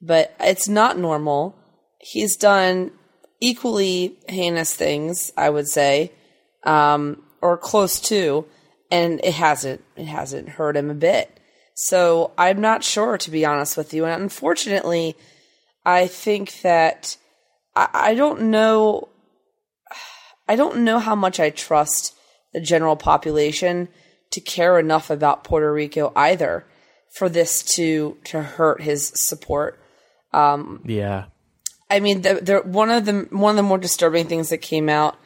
But 0.01 0.36
it's 0.39 0.68
not 0.68 0.97
normal. 0.97 1.57
He's 1.99 2.36
done 2.36 2.91
equally 3.39 4.18
heinous 4.28 4.74
things, 4.74 5.32
I 5.38 5.49
would 5.49 5.68
say, 5.68 6.11
um, 6.63 7.24
or 7.41 7.57
close 7.57 7.99
to, 8.01 8.45
and 8.91 9.20
it 9.24 9.34
hasn't 9.34 9.84
it 9.95 10.05
hasn't 10.05 10.49
hurt 10.49 10.78
him 10.78 10.89
a 10.89 10.95
bit. 10.95 11.32
So 11.76 12.32
I'm 12.38 12.61
not 12.61 12.84
sure, 12.84 13.18
to 13.18 13.32
be 13.32 13.45
honest 13.45 13.78
with 13.78 13.93
you. 13.93 14.05
And 14.05 14.24
unfortunately, 14.24 15.16
I 15.86 16.07
think 16.07 16.61
that 16.61 17.18
I, 17.76 17.89
I 17.93 18.16
don't 18.16 18.49
know 18.49 19.09
I 20.47 20.55
don't 20.55 20.84
know 20.84 20.99
how 20.99 21.16
much 21.16 21.39
I 21.39 21.49
trust 21.49 22.16
the 22.53 22.61
general 22.61 22.95
population 22.95 23.89
to 24.36 24.41
care 24.41 24.79
enough 24.79 25.09
about 25.09 25.43
Puerto 25.43 25.73
Rico 25.73 26.13
either 26.15 26.65
for 27.15 27.27
this 27.29 27.63
to 27.75 28.17
to 28.25 28.41
hurt 28.41 28.81
his 28.81 29.11
support. 29.15 29.79
Um, 30.31 30.81
Yeah. 30.86 31.25
I 31.89 31.99
mean, 31.99 32.21
the, 32.21 32.36
the 32.36 32.57
one 32.59 32.91
of 32.91 33.05
the 33.05 33.27
one 33.31 33.51
of 33.51 33.57
the 33.57 33.63
more 33.63 33.77
disturbing 33.77 34.27
things 34.27 34.49
that 34.49 34.57
came 34.57 34.89
out 34.89 35.17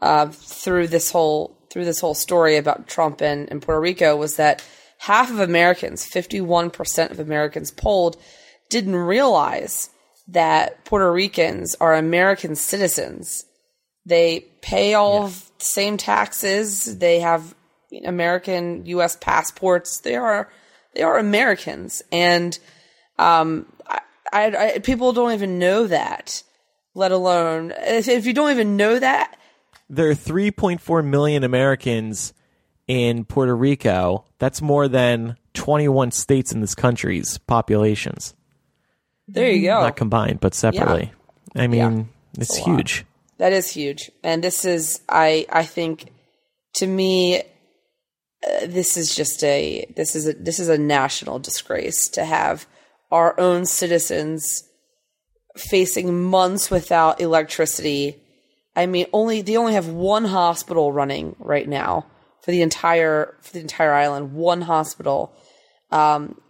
uh, 0.00 0.26
through 0.26 0.88
this 0.88 1.10
whole 1.10 1.56
through 1.70 1.84
this 1.84 2.00
whole 2.00 2.14
story 2.14 2.56
about 2.56 2.88
Trump 2.88 3.22
and, 3.22 3.48
and 3.50 3.62
Puerto 3.62 3.80
Rico 3.80 4.16
was 4.16 4.36
that 4.36 4.62
half 4.98 5.30
of 5.30 5.40
Americans, 5.40 6.04
fifty 6.04 6.40
one 6.40 6.70
percent 6.70 7.10
of 7.10 7.20
Americans 7.20 7.70
polled, 7.70 8.16
didn't 8.68 8.96
realize 8.96 9.90
that 10.28 10.84
Puerto 10.84 11.10
Ricans 11.10 11.76
are 11.80 11.94
American 11.94 12.54
citizens. 12.54 13.44
They 14.04 14.46
pay 14.62 14.94
all 14.94 15.24
of 15.24 15.50
the 15.58 15.64
same 15.64 15.96
taxes. 15.96 16.98
They 16.98 17.20
have 17.20 17.54
American 18.04 18.86
U.S. 18.86 19.16
passports. 19.16 19.98
They 19.98 20.16
are 20.16 20.50
they 20.94 21.02
are 21.02 21.18
Americans, 21.18 22.02
and 22.10 22.58
um, 23.18 23.66
I, 23.86 24.00
I, 24.32 24.56
I, 24.74 24.78
people 24.78 25.12
don't 25.12 25.32
even 25.32 25.58
know 25.58 25.86
that. 25.86 26.42
Let 26.94 27.12
alone 27.12 27.72
if, 27.76 28.08
if 28.08 28.26
you 28.26 28.32
don't 28.32 28.50
even 28.50 28.76
know 28.76 28.98
that, 28.98 29.36
There 29.88 30.10
are 30.10 30.14
3.4 30.14 31.04
million 31.04 31.44
Americans 31.44 32.32
in 32.88 33.24
Puerto 33.24 33.54
Rico. 33.54 34.24
That's 34.38 34.60
more 34.60 34.88
than 34.88 35.36
21 35.54 36.10
states 36.10 36.52
in 36.52 36.60
this 36.60 36.74
country's 36.74 37.38
populations. 37.38 38.34
there 39.28 39.50
you 39.50 39.62
go. 39.62 39.82
Not 39.82 39.96
combined, 39.96 40.40
but 40.40 40.54
separately. 40.54 41.12
I 41.54 41.68
mean, 41.68 42.08
it's 42.36 42.58
a 42.58 42.60
lot. 42.60 42.76
huge. 42.76 43.04
That 43.38 43.52
is 43.52 43.70
huge, 43.70 44.10
and 44.22 44.44
this 44.44 44.64
is 44.64 45.00
I 45.08 45.46
I 45.50 45.64
think 45.64 46.12
to 46.74 46.86
me 46.86 47.42
this 48.42 48.96
is 48.96 49.14
just 49.14 49.42
a 49.44 49.86
this 49.96 50.16
is 50.16 50.28
a 50.28 50.32
this 50.34 50.58
is 50.58 50.68
a 50.68 50.78
national 50.78 51.38
disgrace 51.38 52.08
to 52.08 52.24
have 52.24 52.66
our 53.10 53.38
own 53.38 53.66
citizens 53.66 54.64
facing 55.56 56.22
months 56.22 56.70
without 56.70 57.20
electricity. 57.20 58.22
I 58.74 58.86
mean, 58.86 59.06
only 59.12 59.42
they 59.42 59.56
only 59.56 59.74
have 59.74 59.88
one 59.88 60.24
hospital 60.24 60.92
running 60.92 61.36
right 61.38 61.68
now 61.68 62.06
for 62.42 62.50
the 62.50 62.62
entire 62.62 63.36
for 63.42 63.52
the 63.52 63.60
entire 63.60 63.92
island. 63.92 64.32
One 64.32 64.62
hospital. 64.62 65.32
Um, 65.90 66.40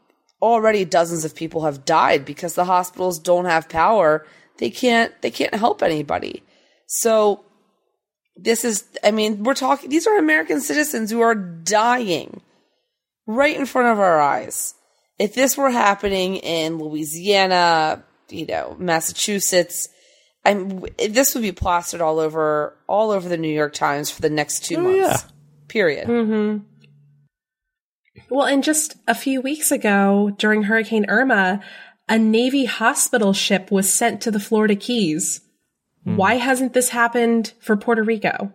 already 0.43 0.85
dozens 0.85 1.25
of 1.25 1.35
people 1.35 1.65
have 1.65 1.85
died 1.85 2.25
because 2.25 2.55
the 2.55 2.65
hospitals 2.65 3.19
don't 3.19 3.47
have 3.47 3.69
power. 3.69 4.27
They 4.59 4.71
can't 4.71 5.13
they 5.23 5.31
can't 5.31 5.55
help 5.55 5.83
anybody. 5.83 6.43
So 6.87 7.45
this 8.43 8.65
is 8.65 8.85
I 9.05 9.11
mean, 9.11 9.43
we're 9.43 9.55
talking 9.55 9.91
these 9.91 10.07
are 10.07 10.19
American 10.19 10.61
citizens 10.61 11.11
who 11.11 11.21
are 11.21 11.35
dying 11.35 12.41
right 13.27 13.57
in 13.57 13.67
front 13.67 13.89
of 13.89 13.99
our 13.99 14.21
eyes. 14.21 14.75
If 15.19 15.35
this 15.35 15.57
were 15.57 15.71
happening 15.71 16.37
in 16.37 16.79
Louisiana, 16.79 18.03
you 18.31 18.47
know, 18.47 18.77
Massachusetts, 18.79 19.89
I'm 20.45 20.85
this 21.09 21.35
would 21.35 21.43
be 21.43 21.53
plastered 21.53 22.01
all 22.01 22.19
over 22.19 22.77
all 22.89 23.11
over 23.11 23.29
the 23.29 23.37
New 23.37 23.53
York 23.53 23.75
Times 23.75 24.11
for 24.11 24.23
the 24.23 24.31
next 24.31 24.65
2 24.65 24.79
months. 24.79 24.99
yeah. 24.99 25.19
Period. 25.69 26.09
Mm-hmm. 26.09 26.65
Well, 28.29 28.47
and 28.47 28.65
just 28.65 28.97
a 29.07 29.15
few 29.15 29.41
weeks 29.41 29.71
ago 29.71 30.35
during 30.37 30.65
Hurricane 30.65 31.07
Irma, 31.09 31.61
a 32.09 32.19
Navy 32.19 32.65
hospital 32.65 33.33
ship 33.33 33.71
was 33.71 33.93
sent 33.93 34.21
to 34.23 34.31
the 34.31 34.41
Florida 34.41 34.75
Keys. 34.75 35.43
Mm. 36.07 36.17
Why 36.17 36.35
hasn't 36.35 36.73
this 36.73 36.89
happened 36.89 37.53
for 37.61 37.77
Puerto 37.77 38.03
Rico? 38.03 38.53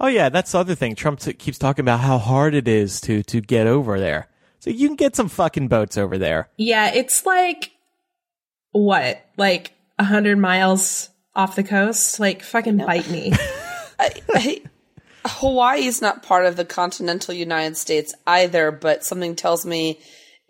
Oh 0.00 0.08
yeah, 0.08 0.28
that's 0.28 0.52
the 0.52 0.58
other 0.58 0.74
thing. 0.74 0.94
Trump 0.94 1.20
t- 1.20 1.32
keeps 1.32 1.58
talking 1.58 1.84
about 1.84 2.00
how 2.00 2.18
hard 2.18 2.54
it 2.54 2.66
is 2.66 3.00
to 3.02 3.22
to 3.24 3.40
get 3.40 3.66
over 3.66 4.00
there. 4.00 4.28
So 4.58 4.70
you 4.70 4.88
can 4.88 4.96
get 4.96 5.16
some 5.16 5.28
fucking 5.28 5.68
boats 5.68 5.96
over 5.96 6.18
there. 6.18 6.48
Yeah, 6.56 6.92
it's 6.92 7.24
like 7.26 7.72
what? 8.72 9.24
Like 9.36 9.72
a 9.98 10.04
hundred 10.04 10.38
miles 10.38 11.10
off 11.34 11.56
the 11.56 11.62
coast. 11.62 12.20
Like, 12.20 12.42
fucking 12.42 12.78
bite 12.78 13.08
me. 13.08 13.32
I, 13.98 14.10
I, 14.34 14.62
Hawaii 15.24 15.84
is 15.84 16.02
not 16.02 16.22
part 16.22 16.46
of 16.46 16.56
the 16.56 16.64
continental 16.64 17.34
United 17.34 17.76
States 17.76 18.14
either, 18.26 18.72
but 18.72 19.04
something 19.04 19.36
tells 19.36 19.64
me 19.64 20.00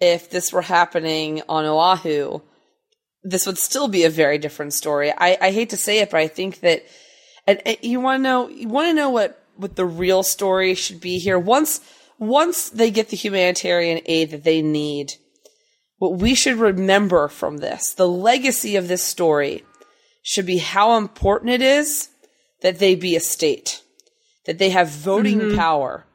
if 0.01 0.31
this 0.31 0.53
were 0.53 0.63
happening 0.63 1.43
on 1.49 1.65
Oahu, 1.65 2.41
this 3.23 3.47
would 3.47 3.59
still 3.59 3.89
be 3.89 4.05
a 4.05 4.11
very 4.11 4.39
different 4.39 4.73
story. 4.73 5.13
I, 5.17 5.39
I 5.41 5.51
hate 5.53 5.71
to 5.71 5.77
say 5.77 6.01
it, 6.01 6.11
but 6.11 6.21
I 6.21 6.29
think 6.29 6.61
that, 6.61 6.85
and, 7.47 7.61
and 7.67 7.79
you 7.83 8.01
want 8.01 8.19
to 8.19 8.23
know, 8.23 8.49
you 8.49 8.69
want 8.69 8.89
to 8.89 8.95
know 8.95 9.11
what 9.11 9.39
what 9.57 9.77
the 9.77 9.87
real 9.87 10.23
story 10.23 10.75
should 10.75 11.01
be 11.01 11.19
here. 11.19 11.39
Once 11.39 11.81
once 12.19 12.71
they 12.71 12.91
get 12.91 13.09
the 13.09 13.17
humanitarian 13.17 14.01
aid 14.07 14.31
that 14.31 14.45
they 14.45 14.63
need, 14.63 15.15
what 15.99 16.19
we 16.19 16.35
should 16.35 16.57
remember 16.57 17.29
from 17.29 17.59
this, 17.59 17.95
the 17.95 18.09
legacy 18.09 18.77
of 18.77 18.89
this 18.89 19.03
story, 19.03 19.65
should 20.23 20.47
be 20.47 20.59
how 20.59 20.97
important 20.97 21.51
it 21.51 21.63
is 21.63 22.09
that 22.61 22.79
they 22.79 22.95
be 22.95 23.17
a 23.17 23.21
state, 23.21 23.83
that 24.47 24.59
they 24.59 24.71
have 24.71 24.89
voting 24.89 25.41
mm-hmm. 25.41 25.57
power. 25.57 26.07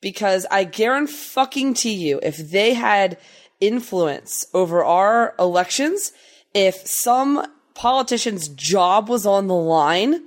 Because 0.00 0.44
I 0.50 0.64
guarantee 0.64 1.12
fucking 1.12 1.74
to 1.74 1.88
you, 1.88 2.20
if 2.22 2.36
they 2.36 2.74
had 2.74 3.16
influence 3.60 4.46
over 4.52 4.84
our 4.84 5.34
elections, 5.38 6.12
if 6.54 6.86
some 6.86 7.44
politician's 7.74 8.48
job 8.48 9.08
was 9.08 9.26
on 9.26 9.48
the 9.48 9.54
line, 9.54 10.22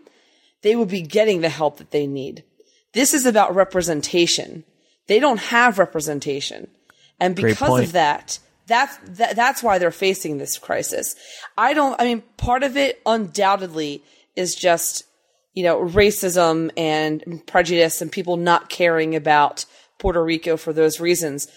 they 0.62 0.76
would 0.76 0.90
be 0.90 1.02
getting 1.02 1.42
the 1.42 1.50
help 1.50 1.78
that 1.78 1.92
they 1.92 2.06
need. 2.06 2.44
This 2.94 3.14
is 3.14 3.26
about 3.26 3.56
representation. 3.56 4.66
They 5.08 5.20
don't 5.20 5.40
have 5.40 5.80
representation. 5.80 6.68
And 7.20 7.36
because 7.36 7.80
of 7.80 7.92
that, 7.94 8.40
that's 8.68 8.98
that, 9.18 9.36
that's 9.36 9.64
why 9.64 9.78
they're 9.78 9.92
facing 9.92 10.38
this 10.38 10.58
crisis. 10.58 11.16
I 11.58 11.74
don't 11.74 12.00
I 12.00 12.04
mean 12.04 12.22
part 12.36 12.64
of 12.64 12.76
it 12.78 13.02
undoubtedly 13.06 14.04
is 14.36 14.54
just 14.56 15.04
you 15.54 15.64
know 15.64 15.80
racism 15.80 16.70
and 16.76 17.42
prejudice 17.48 18.02
and 18.02 18.12
people 18.12 18.38
not 18.38 18.70
caring 18.70 19.16
about 19.16 19.66
Puerto 20.00 20.24
Rico 20.24 20.58
for 20.58 20.74
those 20.74 21.00
reasons 21.00 21.48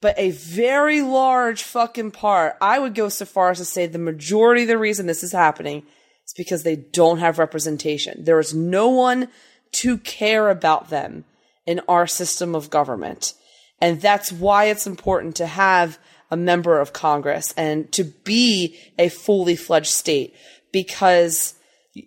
but 0.00 0.18
a 0.18 0.30
very 0.30 1.02
large 1.02 1.62
fucking 1.62 2.10
part, 2.12 2.56
I 2.60 2.78
would 2.78 2.94
go 2.94 3.08
so 3.08 3.24
far 3.24 3.50
as 3.50 3.58
to 3.58 3.64
say 3.64 3.86
the 3.86 3.98
majority 3.98 4.62
of 4.62 4.68
the 4.68 4.78
reason 4.78 5.06
this 5.06 5.22
is 5.22 5.32
happening 5.32 5.82
is 6.26 6.34
because 6.36 6.62
they 6.62 6.76
don't 6.76 7.18
have 7.18 7.38
representation. 7.38 8.24
There 8.24 8.38
is 8.38 8.54
no 8.54 8.88
one 8.88 9.28
to 9.72 9.98
care 9.98 10.48
about 10.48 10.88
them 10.88 11.24
in 11.66 11.80
our 11.88 12.06
system 12.06 12.54
of 12.54 12.70
government. 12.70 13.34
And 13.80 14.00
that's 14.00 14.32
why 14.32 14.64
it's 14.64 14.86
important 14.86 15.36
to 15.36 15.46
have 15.46 15.98
a 16.30 16.36
member 16.36 16.80
of 16.80 16.92
Congress 16.92 17.52
and 17.56 17.90
to 17.92 18.04
be 18.04 18.78
a 18.98 19.08
fully 19.08 19.56
fledged 19.56 19.88
state 19.88 20.34
because, 20.72 21.54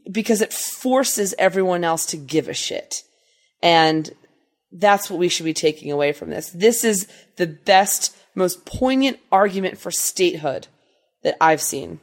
because 0.09 0.41
it 0.41 0.53
forces 0.53 1.35
everyone 1.37 1.83
else 1.83 2.05
to 2.07 2.17
give 2.17 2.47
a 2.47 2.53
shit. 2.53 3.03
And 3.61 4.09
that's 4.73 5.09
what 5.09 5.19
we 5.19 5.29
should 5.29 5.45
be 5.45 5.53
taking 5.53 5.91
away 5.91 6.11
from 6.11 6.29
this. 6.29 6.49
This 6.49 6.83
is 6.83 7.07
the 7.35 7.47
best, 7.47 8.15
most 8.35 8.65
poignant 8.65 9.19
argument 9.31 9.77
for 9.77 9.91
statehood 9.91 10.67
that 11.21 11.37
I've 11.39 11.61
seen. 11.61 11.99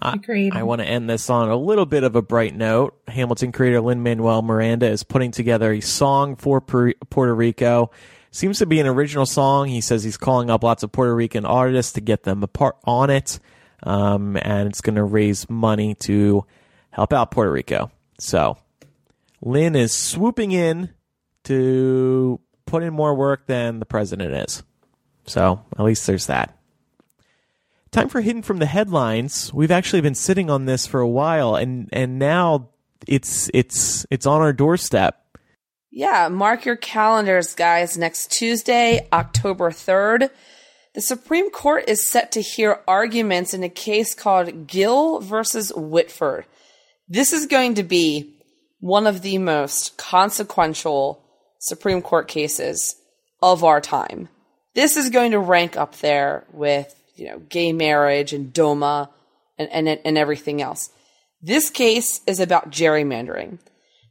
Agreed. 0.00 0.54
I, 0.54 0.60
I 0.60 0.62
want 0.62 0.80
to 0.80 0.86
end 0.86 1.10
this 1.10 1.28
on 1.28 1.50
a 1.50 1.56
little 1.56 1.86
bit 1.86 2.04
of 2.04 2.16
a 2.16 2.22
bright 2.22 2.54
note. 2.54 2.96
Hamilton 3.08 3.52
creator 3.52 3.80
Lin 3.80 4.02
Manuel 4.02 4.42
Miranda 4.42 4.88
is 4.88 5.02
putting 5.02 5.32
together 5.32 5.72
a 5.72 5.80
song 5.80 6.36
for 6.36 6.60
Puerto 6.60 7.34
Rico. 7.34 7.90
Seems 8.30 8.58
to 8.58 8.66
be 8.66 8.80
an 8.80 8.86
original 8.86 9.26
song. 9.26 9.68
He 9.68 9.80
says 9.80 10.04
he's 10.04 10.16
calling 10.16 10.50
up 10.50 10.62
lots 10.62 10.82
of 10.82 10.92
Puerto 10.92 11.14
Rican 11.14 11.44
artists 11.44 11.92
to 11.92 12.00
get 12.00 12.22
them 12.22 12.42
apart 12.42 12.76
on 12.84 13.10
it, 13.10 13.38
um, 13.82 14.36
and 14.40 14.68
it's 14.68 14.82
going 14.82 14.96
to 14.96 15.04
raise 15.04 15.48
money 15.48 15.94
to 16.00 16.44
help 16.90 17.12
out 17.12 17.30
Puerto 17.30 17.50
Rico. 17.50 17.90
So 18.18 18.58
Lin 19.46 19.76
is 19.76 19.92
swooping 19.92 20.50
in 20.50 20.90
to 21.44 22.40
put 22.66 22.82
in 22.82 22.92
more 22.92 23.14
work 23.14 23.46
than 23.46 23.78
the 23.78 23.86
president 23.86 24.34
is. 24.34 24.64
So 25.24 25.64
at 25.78 25.84
least 25.84 26.04
there's 26.04 26.26
that. 26.26 26.58
Time 27.92 28.08
for 28.08 28.20
hidden 28.20 28.42
from 28.42 28.58
the 28.58 28.66
headlines. 28.66 29.54
We've 29.54 29.70
actually 29.70 30.00
been 30.00 30.16
sitting 30.16 30.50
on 30.50 30.64
this 30.64 30.88
for 30.88 30.98
a 30.98 31.08
while, 31.08 31.54
and 31.54 31.88
and 31.92 32.18
now 32.18 32.70
it's 33.06 33.48
it's 33.54 34.04
it's 34.10 34.26
on 34.26 34.40
our 34.40 34.52
doorstep. 34.52 35.24
Yeah, 35.92 36.28
mark 36.28 36.64
your 36.64 36.76
calendars, 36.76 37.54
guys. 37.54 37.96
Next 37.96 38.32
Tuesday, 38.32 39.06
October 39.12 39.70
third, 39.70 40.28
the 40.94 41.00
Supreme 41.00 41.50
Court 41.50 41.84
is 41.86 42.04
set 42.04 42.32
to 42.32 42.42
hear 42.42 42.80
arguments 42.88 43.54
in 43.54 43.62
a 43.62 43.68
case 43.68 44.12
called 44.12 44.66
Gill 44.66 45.20
versus 45.20 45.72
Whitford. 45.72 46.46
This 47.08 47.32
is 47.32 47.46
going 47.46 47.74
to 47.74 47.84
be 47.84 48.35
one 48.80 49.06
of 49.06 49.22
the 49.22 49.38
most 49.38 49.96
consequential 49.96 51.22
Supreme 51.58 52.02
Court 52.02 52.28
cases 52.28 52.96
of 53.42 53.64
our 53.64 53.80
time. 53.80 54.28
This 54.74 54.96
is 54.96 55.10
going 55.10 55.32
to 55.32 55.38
rank 55.38 55.76
up 55.76 55.96
there 55.96 56.44
with, 56.52 56.94
you 57.16 57.28
know, 57.28 57.38
gay 57.38 57.72
marriage 57.72 58.32
and 58.32 58.52
DOMA 58.52 59.10
and, 59.58 59.68
and, 59.70 59.88
and 60.04 60.18
everything 60.18 60.60
else. 60.60 60.90
This 61.42 61.70
case 61.70 62.20
is 62.26 62.40
about 62.40 62.70
gerrymandering. 62.70 63.58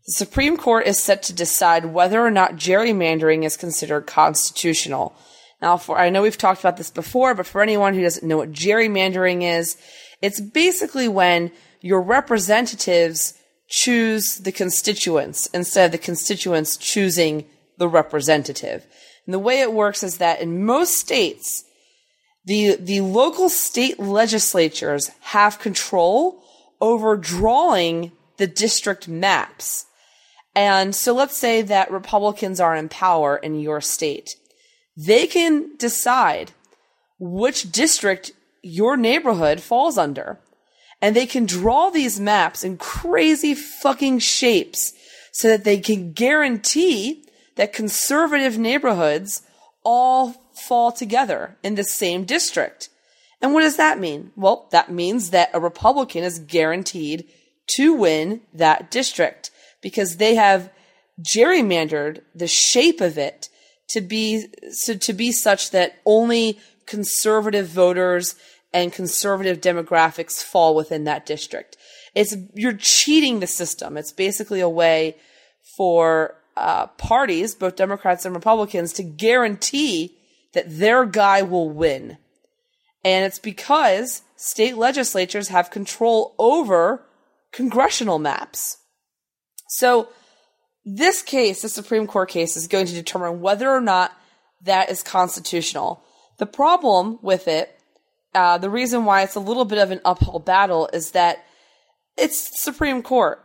The 0.05 0.11
Supreme 0.11 0.57
Court 0.57 0.85
is 0.85 0.99
set 0.99 1.23
to 1.23 1.33
decide 1.33 1.85
whether 1.85 2.21
or 2.21 2.31
not 2.31 2.55
gerrymandering 2.55 3.43
is 3.43 3.57
considered 3.57 4.05
constitutional. 4.05 5.15
Now, 5.61 5.77
for 5.77 5.97
I 5.97 6.09
know 6.09 6.21
we've 6.21 6.37
talked 6.37 6.59
about 6.59 6.77
this 6.77 6.91
before, 6.91 7.33
but 7.33 7.47
for 7.47 7.61
anyone 7.61 7.93
who 7.93 8.01
doesn't 8.01 8.27
know 8.27 8.37
what 8.37 8.51
gerrymandering 8.51 9.43
is, 9.43 9.77
it's 10.21 10.39
basically 10.39 11.07
when 11.07 11.51
your 11.81 12.01
representatives 12.01 13.33
choose 13.67 14.37
the 14.37 14.51
constituents 14.51 15.47
instead 15.47 15.87
of 15.87 15.91
the 15.91 15.97
constituents 15.97 16.77
choosing 16.77 17.45
the 17.77 17.87
representative. 17.87 18.85
And 19.25 19.33
the 19.33 19.39
way 19.39 19.61
it 19.61 19.73
works 19.73 20.03
is 20.03 20.17
that 20.17 20.39
in 20.39 20.65
most 20.65 20.95
states, 20.95 21.63
the, 22.45 22.75
the 22.75 23.01
local 23.01 23.49
state 23.49 23.99
legislatures 23.99 25.09
have 25.21 25.59
control 25.59 26.43
over 26.79 27.17
drawing 27.17 28.11
the 28.37 28.47
district 28.47 29.07
maps. 29.07 29.85
And 30.55 30.95
so 30.95 31.13
let's 31.13 31.35
say 31.35 31.61
that 31.63 31.91
Republicans 31.91 32.59
are 32.59 32.75
in 32.75 32.87
power 32.87 33.35
in 33.35 33.59
your 33.59 33.81
state. 33.81 34.35
They 34.95 35.27
can 35.27 35.75
decide 35.77 36.51
which 37.19 37.71
district 37.71 38.31
your 38.61 38.95
neighborhood 38.95 39.59
falls 39.59 39.97
under 39.97 40.39
and 41.05 41.15
they 41.15 41.27
can 41.27 41.45
draw 41.45 41.91
these 41.91 42.19
maps 42.19 42.63
in 42.63 42.79
crazy 42.79 43.53
fucking 43.53 44.17
shapes 44.17 44.91
so 45.31 45.47
that 45.49 45.63
they 45.63 45.77
can 45.77 46.13
guarantee 46.13 47.23
that 47.57 47.73
conservative 47.73 48.57
neighborhoods 48.57 49.43
all 49.83 50.31
fall 50.55 50.91
together 50.91 51.57
in 51.61 51.75
the 51.75 51.83
same 51.83 52.23
district. 52.23 52.89
And 53.39 53.53
what 53.53 53.61
does 53.61 53.77
that 53.77 53.99
mean? 53.99 54.31
Well, 54.35 54.67
that 54.71 54.91
means 54.91 55.29
that 55.29 55.51
a 55.53 55.59
Republican 55.59 56.23
is 56.23 56.39
guaranteed 56.39 57.27
to 57.75 57.93
win 57.93 58.41
that 58.55 58.89
district 58.89 59.51
because 59.83 60.17
they 60.17 60.33
have 60.33 60.71
gerrymandered 61.21 62.23
the 62.33 62.47
shape 62.47 62.99
of 62.99 63.19
it 63.19 63.49
to 63.89 64.01
be 64.01 64.47
so 64.71 64.95
to 64.95 65.13
be 65.13 65.31
such 65.31 65.69
that 65.69 65.99
only 66.03 66.59
conservative 66.87 67.67
voters 67.67 68.33
and 68.75 68.91
conservative 68.91 69.61
demographics 69.61 70.43
fall 70.43 70.75
within 70.75 71.05
that 71.05 71.25
district. 71.25 71.77
It's 72.13 72.35
you're 72.53 72.73
cheating 72.77 73.39
the 73.39 73.47
system. 73.47 73.95
It's 73.95 74.11
basically 74.11 74.59
a 74.59 74.67
way 74.67 75.15
for 75.77 76.35
uh, 76.57 76.87
parties, 76.87 77.55
both 77.55 77.77
Democrats 77.77 78.25
and 78.25 78.35
Republicans, 78.35 78.91
to 78.93 79.03
guarantee 79.03 80.17
that 80.53 80.65
their 80.67 81.05
guy 81.05 81.41
will 81.41 81.69
win. 81.69 82.17
And 83.05 83.23
it's 83.23 83.39
because 83.39 84.23
state 84.35 84.75
legislatures 84.75 85.47
have 85.47 85.71
control 85.71 86.35
over 86.37 87.05
congressional 87.53 88.19
maps. 88.19 88.77
So 89.69 90.09
this 90.83 91.21
case, 91.21 91.61
the 91.61 91.69
Supreme 91.69 92.07
Court 92.07 92.29
case, 92.29 92.57
is 92.57 92.67
going 92.67 92.87
to 92.87 92.93
determine 92.93 93.39
whether 93.39 93.69
or 93.69 93.81
not 93.81 94.11
that 94.63 94.89
is 94.89 95.01
constitutional. 95.01 96.03
The 96.39 96.45
problem 96.45 97.19
with 97.21 97.47
it 97.47 97.74
uh, 98.35 98.57
the 98.57 98.69
reason 98.69 99.05
why 99.05 99.23
it's 99.23 99.35
a 99.35 99.39
little 99.39 99.65
bit 99.65 99.79
of 99.79 99.91
an 99.91 100.01
uphill 100.05 100.39
battle 100.39 100.89
is 100.93 101.11
that 101.11 101.45
it's 102.17 102.61
Supreme 102.61 103.01
Court. 103.01 103.41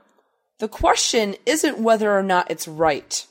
The 0.59 0.69
question 0.69 1.37
isn't 1.47 1.79
whether 1.79 2.13
or 2.13 2.23
not 2.23 2.51
it's 2.51 2.69
right. 2.69 3.27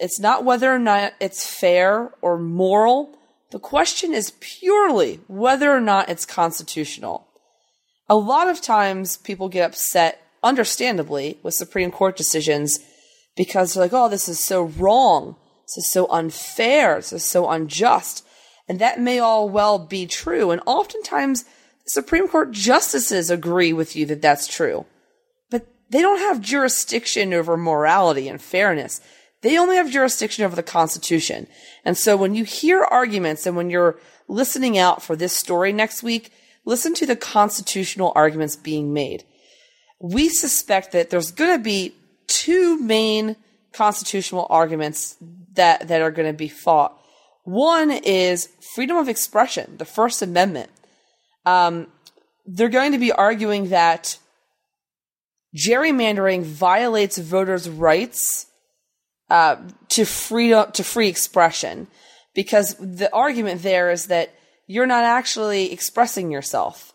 It's 0.00 0.20
not 0.20 0.44
whether 0.44 0.72
or 0.72 0.78
not 0.78 1.14
it's 1.20 1.46
fair 1.46 2.12
or 2.20 2.38
moral. 2.38 3.16
The 3.50 3.58
question 3.58 4.12
is 4.12 4.34
purely 4.40 5.20
whether 5.28 5.72
or 5.72 5.80
not 5.80 6.08
it's 6.08 6.26
constitutional. 6.26 7.26
A 8.08 8.16
lot 8.16 8.48
of 8.48 8.60
times 8.60 9.16
people 9.16 9.48
get 9.48 9.64
upset, 9.64 10.20
understandably, 10.42 11.38
with 11.42 11.54
Supreme 11.54 11.90
Court 11.90 12.16
decisions 12.16 12.78
because 13.36 13.72
they're 13.72 13.84
like, 13.84 13.92
oh, 13.92 14.08
this 14.08 14.28
is 14.28 14.38
so 14.38 14.64
wrong. 14.64 15.36
This 15.66 15.84
is 15.84 15.92
so 15.92 16.06
unfair. 16.10 16.96
This 16.96 17.12
is 17.12 17.24
so 17.24 17.48
unjust. 17.48 18.24
And 18.68 18.78
that 18.80 19.00
may 19.00 19.18
all 19.18 19.48
well 19.48 19.78
be 19.78 20.06
true. 20.06 20.50
And 20.50 20.60
oftentimes, 20.66 21.44
Supreme 21.86 22.28
Court 22.28 22.50
justices 22.50 23.30
agree 23.30 23.72
with 23.72 23.96
you 23.96 24.04
that 24.06 24.20
that's 24.20 24.46
true. 24.46 24.84
But 25.50 25.66
they 25.88 26.02
don't 26.02 26.18
have 26.20 26.40
jurisdiction 26.40 27.32
over 27.32 27.56
morality 27.56 28.28
and 28.28 28.40
fairness. 28.40 29.00
They 29.40 29.56
only 29.58 29.76
have 29.76 29.90
jurisdiction 29.90 30.44
over 30.44 30.56
the 30.56 30.62
Constitution. 30.62 31.46
And 31.84 31.96
so 31.96 32.16
when 32.16 32.34
you 32.34 32.44
hear 32.44 32.82
arguments 32.82 33.46
and 33.46 33.56
when 33.56 33.70
you're 33.70 33.98
listening 34.26 34.76
out 34.76 35.02
for 35.02 35.16
this 35.16 35.32
story 35.32 35.72
next 35.72 36.02
week, 36.02 36.30
listen 36.64 36.92
to 36.94 37.06
the 37.06 37.16
constitutional 37.16 38.12
arguments 38.14 38.56
being 38.56 38.92
made. 38.92 39.24
We 40.00 40.28
suspect 40.28 40.92
that 40.92 41.10
there's 41.10 41.30
going 41.30 41.56
to 41.56 41.62
be 41.62 41.94
two 42.26 42.78
main 42.80 43.36
constitutional 43.72 44.46
arguments 44.50 45.16
that, 45.54 45.88
that 45.88 46.02
are 46.02 46.10
going 46.10 46.28
to 46.28 46.36
be 46.36 46.48
fought. 46.48 47.00
One 47.48 47.90
is 47.90 48.50
freedom 48.74 48.98
of 48.98 49.08
expression, 49.08 49.78
the 49.78 49.86
First 49.86 50.20
Amendment. 50.20 50.68
Um, 51.46 51.86
they're 52.44 52.68
going 52.68 52.92
to 52.92 52.98
be 52.98 53.10
arguing 53.10 53.70
that 53.70 54.18
gerrymandering 55.56 56.42
violates 56.42 57.16
voters' 57.16 57.66
rights 57.66 58.48
uh, 59.30 59.56
to 59.88 60.04
free 60.04 60.50
to 60.50 60.84
free 60.84 61.08
expression, 61.08 61.86
because 62.34 62.74
the 62.74 63.10
argument 63.14 63.62
there 63.62 63.90
is 63.90 64.08
that 64.08 64.34
you're 64.66 64.86
not 64.86 65.04
actually 65.04 65.72
expressing 65.72 66.30
yourself. 66.30 66.92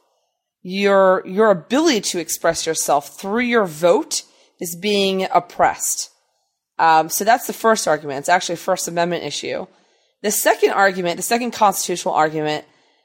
Your 0.62 1.24
your 1.26 1.50
ability 1.50 2.02
to 2.02 2.20
express 2.20 2.68
yourself 2.68 3.20
through 3.20 3.46
your 3.46 3.66
vote 3.66 4.22
is 4.62 4.76
being 4.76 5.26
oppressed. 5.34 6.12
Um, 6.78 7.10
so 7.10 7.24
that's 7.24 7.48
the 7.48 7.54
first 7.54 7.88
argument. 7.88 8.20
It's 8.20 8.30
actually 8.30 8.54
a 8.54 8.58
First 8.58 8.88
Amendment 8.88 9.24
issue. 9.24 9.66
The 10.24 10.32
second 10.32 10.72
argument, 10.72 11.18
the 11.18 11.24
second 11.24 11.52
constitutional 11.52 12.14
argument 12.14 12.64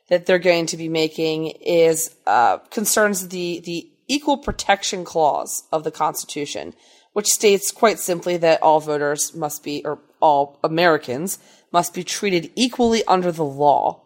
that 0.09 0.25
they're 0.25 0.39
going 0.39 0.67
to 0.67 0.77
be 0.77 0.89
making 0.89 1.49
is 1.49 2.15
uh, 2.27 2.59
concerns 2.71 3.29
the 3.29 3.61
the 3.61 3.91
equal 4.07 4.39
protection 4.39 5.05
clause 5.05 5.65
of 5.73 5.83
the 5.83 5.91
Constitution, 5.91 6.75
which 7.13 7.27
states 7.27 7.73
quite 7.73 7.99
simply 7.99 8.37
that 8.39 8.63
all 8.63 8.81
voters 8.81 9.35
must 9.35 9.65
be, 9.65 9.83
or 9.85 9.99
all 10.21 10.61
Americans 10.63 11.39
must 11.73 11.93
be 11.93 12.05
treated 12.05 12.53
equally 12.55 13.05
under 13.05 13.33
the 13.33 13.45
law. 13.45 14.01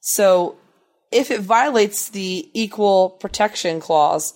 So, 0.00 0.56
if 1.10 1.30
it 1.30 1.40
violates 1.40 2.10
the 2.10 2.50
equal 2.52 3.10
protection 3.10 3.80
clause, 3.80 4.34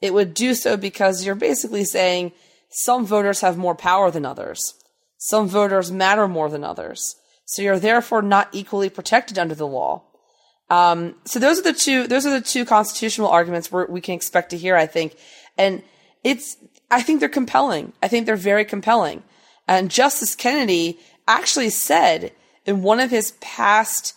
it 0.00 0.14
would 0.14 0.32
do 0.32 0.54
so 0.54 0.78
because 0.78 1.24
you're 1.24 1.34
basically 1.34 1.84
saying 1.84 2.32
some 2.70 3.04
voters 3.04 3.42
have 3.42 3.58
more 3.58 3.74
power 3.74 4.10
than 4.10 4.24
others. 4.24 4.72
Some 5.18 5.48
voters 5.48 5.92
matter 5.92 6.26
more 6.26 6.48
than 6.48 6.64
others. 6.64 7.14
So 7.48 7.62
you're 7.62 7.78
therefore 7.78 8.20
not 8.20 8.50
equally 8.52 8.90
protected 8.90 9.38
under 9.38 9.54
the 9.54 9.66
law. 9.66 10.02
Um, 10.68 11.14
so 11.24 11.38
those 11.38 11.58
are 11.58 11.62
the 11.62 11.72
two, 11.72 12.06
those 12.06 12.26
are 12.26 12.38
the 12.38 12.44
two 12.44 12.66
constitutional 12.66 13.28
arguments 13.28 13.72
we 13.72 14.02
can 14.02 14.14
expect 14.14 14.50
to 14.50 14.58
hear, 14.58 14.76
I 14.76 14.84
think. 14.84 15.16
And 15.56 15.82
it's, 16.22 16.58
I 16.90 17.00
think 17.00 17.20
they're 17.20 17.28
compelling. 17.30 17.94
I 18.02 18.08
think 18.08 18.26
they're 18.26 18.36
very 18.36 18.66
compelling. 18.66 19.22
And 19.66 19.90
Justice 19.90 20.36
Kennedy 20.36 20.98
actually 21.26 21.70
said 21.70 22.32
in 22.66 22.82
one 22.82 23.00
of 23.00 23.10
his 23.10 23.30
past, 23.40 24.14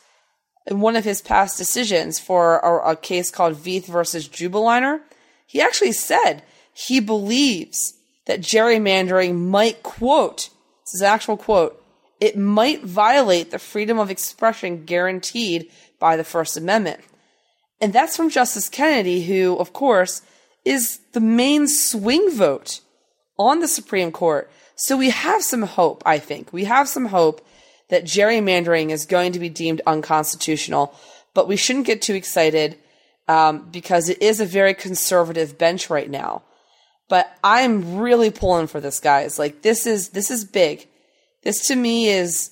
in 0.67 0.81
one 0.81 0.97
of 0.97 1.05
his 1.05 1.21
past 1.21 1.57
decisions 1.57 2.19
for 2.19 2.57
a, 2.57 2.91
a 2.91 2.95
case 2.97 3.31
called 3.31 3.55
Vieth 3.55 3.85
versus 3.85 4.27
Jubelirer, 4.27 4.99
he 5.47 5.61
actually 5.61 5.93
said 5.93 6.43
he 6.73 6.99
believes 6.99 7.93
that 8.25 8.41
gerrymandering 8.41 9.37
might 9.37 9.83
quote, 9.83 10.49
this 10.83 10.95
is 10.95 11.01
an 11.01 11.07
actual 11.07 11.37
quote, 11.37 11.80
it 12.21 12.37
might 12.37 12.83
violate 12.83 13.49
the 13.49 13.59
freedom 13.59 13.99
of 13.99 14.11
expression 14.11 14.85
guaranteed 14.85 15.69
by 15.99 16.15
the 16.15 16.23
First 16.23 16.55
Amendment. 16.55 17.01
And 17.81 17.91
that's 17.91 18.15
from 18.15 18.29
Justice 18.29 18.69
Kennedy, 18.69 19.23
who, 19.23 19.57
of 19.57 19.73
course, 19.73 20.21
is 20.63 20.99
the 21.13 21.19
main 21.19 21.67
swing 21.67 22.29
vote 22.31 22.81
on 23.39 23.59
the 23.59 23.67
Supreme 23.67 24.11
Court. 24.11 24.51
So 24.75 24.95
we 24.95 25.09
have 25.09 25.41
some 25.41 25.63
hope, 25.63 26.03
I 26.05 26.19
think. 26.19 26.53
We 26.53 26.65
have 26.65 26.87
some 26.87 27.05
hope 27.05 27.45
that 27.89 28.03
gerrymandering 28.03 28.91
is 28.91 29.07
going 29.07 29.31
to 29.31 29.39
be 29.39 29.49
deemed 29.49 29.81
unconstitutional, 29.87 30.95
but 31.33 31.47
we 31.47 31.55
shouldn't 31.55 31.87
get 31.87 32.03
too 32.03 32.13
excited 32.13 32.77
um, 33.27 33.67
because 33.71 34.09
it 34.09 34.21
is 34.21 34.39
a 34.39 34.45
very 34.45 34.75
conservative 34.75 35.57
bench 35.57 35.89
right 35.89 36.09
now. 36.09 36.43
But 37.09 37.35
I'm 37.43 37.97
really 37.97 38.29
pulling 38.29 38.67
for 38.67 38.79
this, 38.79 38.99
guys. 38.99 39.37
Like 39.39 39.63
this 39.63 39.85
is 39.85 40.09
this 40.09 40.31
is 40.31 40.45
big. 40.45 40.87
This 41.43 41.67
to 41.67 41.75
me 41.75 42.07
is 42.09 42.51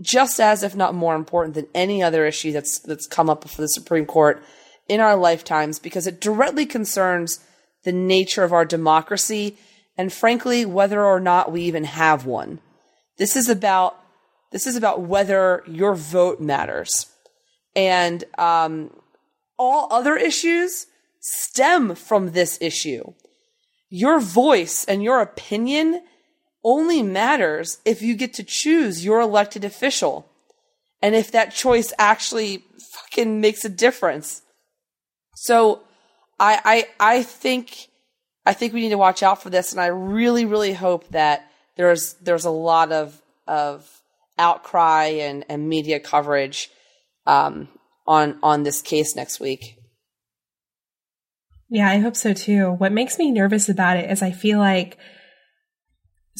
just 0.00 0.40
as, 0.40 0.62
if 0.62 0.74
not 0.74 0.94
more 0.94 1.14
important 1.14 1.54
than 1.54 1.66
any 1.74 2.02
other 2.02 2.26
issue 2.26 2.52
that's 2.52 2.78
that's 2.78 3.06
come 3.06 3.28
up 3.28 3.42
before 3.42 3.62
the 3.62 3.68
Supreme 3.68 4.06
Court 4.06 4.42
in 4.88 5.00
our 5.00 5.16
lifetimes 5.16 5.78
because 5.78 6.06
it 6.06 6.20
directly 6.20 6.64
concerns 6.64 7.40
the 7.84 7.92
nature 7.92 8.44
of 8.44 8.52
our 8.52 8.64
democracy 8.64 9.56
and 9.96 10.12
frankly 10.12 10.64
whether 10.64 11.04
or 11.04 11.20
not 11.20 11.52
we 11.52 11.62
even 11.62 11.84
have 11.84 12.24
one. 12.24 12.60
This 13.18 13.36
is 13.36 13.48
about 13.48 13.98
this 14.52 14.66
is 14.66 14.76
about 14.76 15.02
whether 15.02 15.62
your 15.66 15.94
vote 15.94 16.40
matters, 16.40 17.06
and 17.76 18.24
um, 18.38 18.90
all 19.58 19.88
other 19.90 20.16
issues 20.16 20.86
stem 21.20 21.94
from 21.94 22.32
this 22.32 22.56
issue. 22.62 23.12
Your 23.90 24.20
voice 24.20 24.84
and 24.84 25.02
your 25.02 25.20
opinion 25.20 26.02
only 26.68 27.02
matters 27.02 27.78
if 27.86 28.02
you 28.02 28.14
get 28.14 28.34
to 28.34 28.44
choose 28.44 29.02
your 29.02 29.20
elected 29.20 29.64
official 29.64 30.28
and 31.00 31.14
if 31.14 31.32
that 31.32 31.54
choice 31.54 31.94
actually 31.98 32.62
fucking 32.92 33.40
makes 33.40 33.64
a 33.64 33.70
difference. 33.70 34.42
So 35.34 35.80
I, 36.38 36.86
I, 37.00 37.16
I 37.16 37.22
think, 37.22 37.88
I 38.44 38.52
think 38.52 38.74
we 38.74 38.82
need 38.82 38.90
to 38.90 38.98
watch 38.98 39.22
out 39.22 39.42
for 39.42 39.48
this. 39.48 39.72
And 39.72 39.80
I 39.80 39.86
really, 39.86 40.44
really 40.44 40.74
hope 40.74 41.08
that 41.08 41.50
there's, 41.76 42.14
there's 42.14 42.44
a 42.44 42.50
lot 42.50 42.92
of, 42.92 43.18
of 43.46 43.88
outcry 44.38 45.04
and, 45.04 45.46
and 45.48 45.68
media 45.68 46.00
coverage, 46.00 46.70
um, 47.26 47.68
on, 48.06 48.38
on 48.42 48.62
this 48.62 48.82
case 48.82 49.16
next 49.16 49.40
week. 49.40 49.76
Yeah, 51.70 51.88
I 51.88 51.98
hope 51.98 52.16
so 52.16 52.34
too. 52.34 52.72
What 52.72 52.92
makes 52.92 53.18
me 53.18 53.30
nervous 53.30 53.68
about 53.68 53.96
it 53.96 54.10
is 54.10 54.22
I 54.22 54.32
feel 54.32 54.58
like 54.58 54.98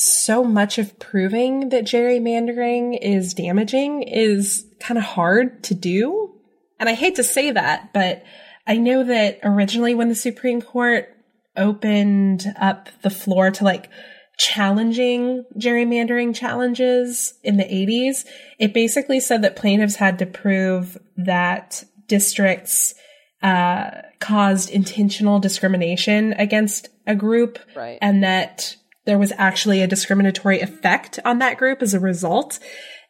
so 0.01 0.45
much 0.45 0.79
of 0.79 0.99
proving 0.99 1.71
that 1.71 1.85
gerrymandering 1.85 2.99
is 3.01 3.35
damaging 3.35 4.03
is 4.03 4.67
kind 4.81 4.99
of 4.99 5.05
hard 5.05 5.63
to 5.65 5.75
do. 5.75 6.35
And 6.79 6.89
I 6.89 6.95
hate 6.95 7.17
to 7.17 7.25
say 7.25 7.51
that, 7.51 7.93
but 7.93 8.23
I 8.67 8.77
know 8.77 9.05
that 9.05 9.41
originally 9.43 9.95
when 9.95 10.09
the 10.09 10.15
Supreme 10.15 10.63
Court 10.63 11.09
opened 11.57 12.47
up 12.59 12.89
the 13.03 13.11
floor 13.11 13.51
to 13.51 13.65
like 13.65 13.91
challenging 14.39 15.45
gerrymandering 15.57 16.35
challenges 16.35 17.35
in 17.43 17.57
the 17.57 17.65
80s, 17.65 18.25
it 18.59 18.73
basically 18.73 19.19
said 19.21 19.43
that 19.43 19.57
plaintiffs 19.57 19.97
had 19.97 20.21
to 20.21 20.27
prove 20.27 20.97
that 21.17 21.85
districts 22.07 22.95
uh, 23.43 23.91
caused 24.21 24.71
intentional 24.71 25.39
discrimination 25.39 26.33
against 26.35 26.89
a 27.07 27.15
group 27.15 27.59
right. 27.77 27.99
and 28.01 28.23
that 28.23 28.77
there 29.09 29.19
was 29.19 29.33
actually 29.39 29.81
a 29.81 29.87
discriminatory 29.87 30.61
effect 30.61 31.19
on 31.25 31.39
that 31.39 31.57
group 31.57 31.81
as 31.81 31.95
a 31.95 31.99
result. 31.99 32.59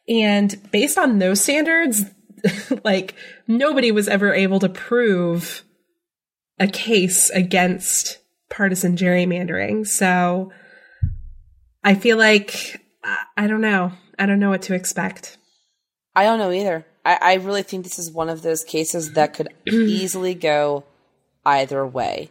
And 0.09 0.55
based 0.71 0.97
on 0.97 1.19
those 1.19 1.41
standards, 1.41 2.05
like 2.85 3.17
nobody 3.49 3.91
was 3.91 4.07
ever 4.07 4.33
able 4.33 4.61
to 4.61 4.69
prove 4.69 5.65
a 6.61 6.69
case 6.69 7.31
against 7.31 8.21
partisan 8.49 8.97
gerrymandering. 8.97 9.89
So 9.89 10.53
I 11.83 11.97
feel 11.97 12.17
like 12.17 12.81
I 13.37 13.49
don't 13.49 13.61
know. 13.61 13.91
I 14.21 14.27
don't 14.27 14.39
know 14.39 14.51
what 14.51 14.63
to 14.63 14.75
expect. 14.75 15.37
I 16.15 16.23
don't 16.23 16.39
know 16.39 16.53
either. 16.53 16.87
I, 17.05 17.19
I 17.21 17.35
really 17.35 17.65
think 17.65 17.83
this 17.83 17.99
is 17.99 18.09
one 18.09 18.29
of 18.29 18.43
those 18.43 18.63
cases 18.63 19.15
that 19.15 19.35
could 19.35 19.49
easily 19.67 20.35
go 20.35 20.85
either 21.45 21.85
way. 21.85 22.31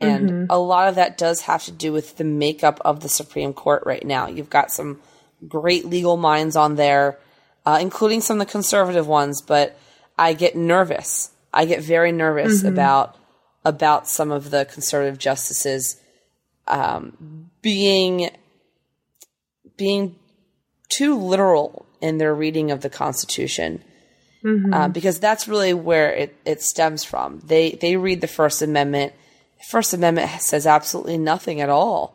And 0.00 0.30
mm-hmm. 0.30 0.46
a 0.50 0.58
lot 0.58 0.88
of 0.88 0.96
that 0.96 1.16
does 1.16 1.42
have 1.42 1.64
to 1.64 1.72
do 1.72 1.92
with 1.92 2.16
the 2.16 2.24
makeup 2.24 2.80
of 2.84 3.00
the 3.00 3.08
Supreme 3.08 3.52
Court 3.52 3.82
right 3.86 4.04
now. 4.04 4.26
You've 4.26 4.50
got 4.50 4.70
some 4.70 5.00
great 5.46 5.84
legal 5.84 6.16
minds 6.16 6.56
on 6.56 6.76
there, 6.76 7.18
uh, 7.64 7.78
including 7.80 8.20
some 8.20 8.40
of 8.40 8.46
the 8.46 8.52
conservative 8.52 9.06
ones, 9.06 9.40
but 9.40 9.78
I 10.18 10.32
get 10.32 10.56
nervous. 10.56 11.30
I 11.52 11.64
get 11.64 11.82
very 11.82 12.12
nervous 12.12 12.58
mm-hmm. 12.58 12.68
about 12.68 13.16
about 13.64 14.06
some 14.06 14.30
of 14.30 14.50
the 14.50 14.66
conservative 14.66 15.18
justices 15.18 15.98
um, 16.66 17.50
being 17.62 18.30
being 19.76 20.16
too 20.88 21.18
literal 21.18 21.86
in 22.00 22.18
their 22.18 22.34
reading 22.34 22.70
of 22.70 22.82
the 22.82 22.90
Constitution. 22.90 23.82
Mm-hmm. 24.44 24.74
Uh, 24.74 24.88
because 24.88 25.18
that's 25.18 25.48
really 25.48 25.72
where 25.72 26.12
it, 26.12 26.36
it 26.44 26.60
stems 26.60 27.02
from. 27.02 27.40
They 27.40 27.72
they 27.72 27.96
read 27.96 28.20
the 28.20 28.26
First 28.26 28.60
Amendment 28.60 29.14
First 29.68 29.94
Amendment 29.94 30.30
says 30.40 30.66
absolutely 30.66 31.18
nothing 31.18 31.60
at 31.60 31.70
all 31.70 32.14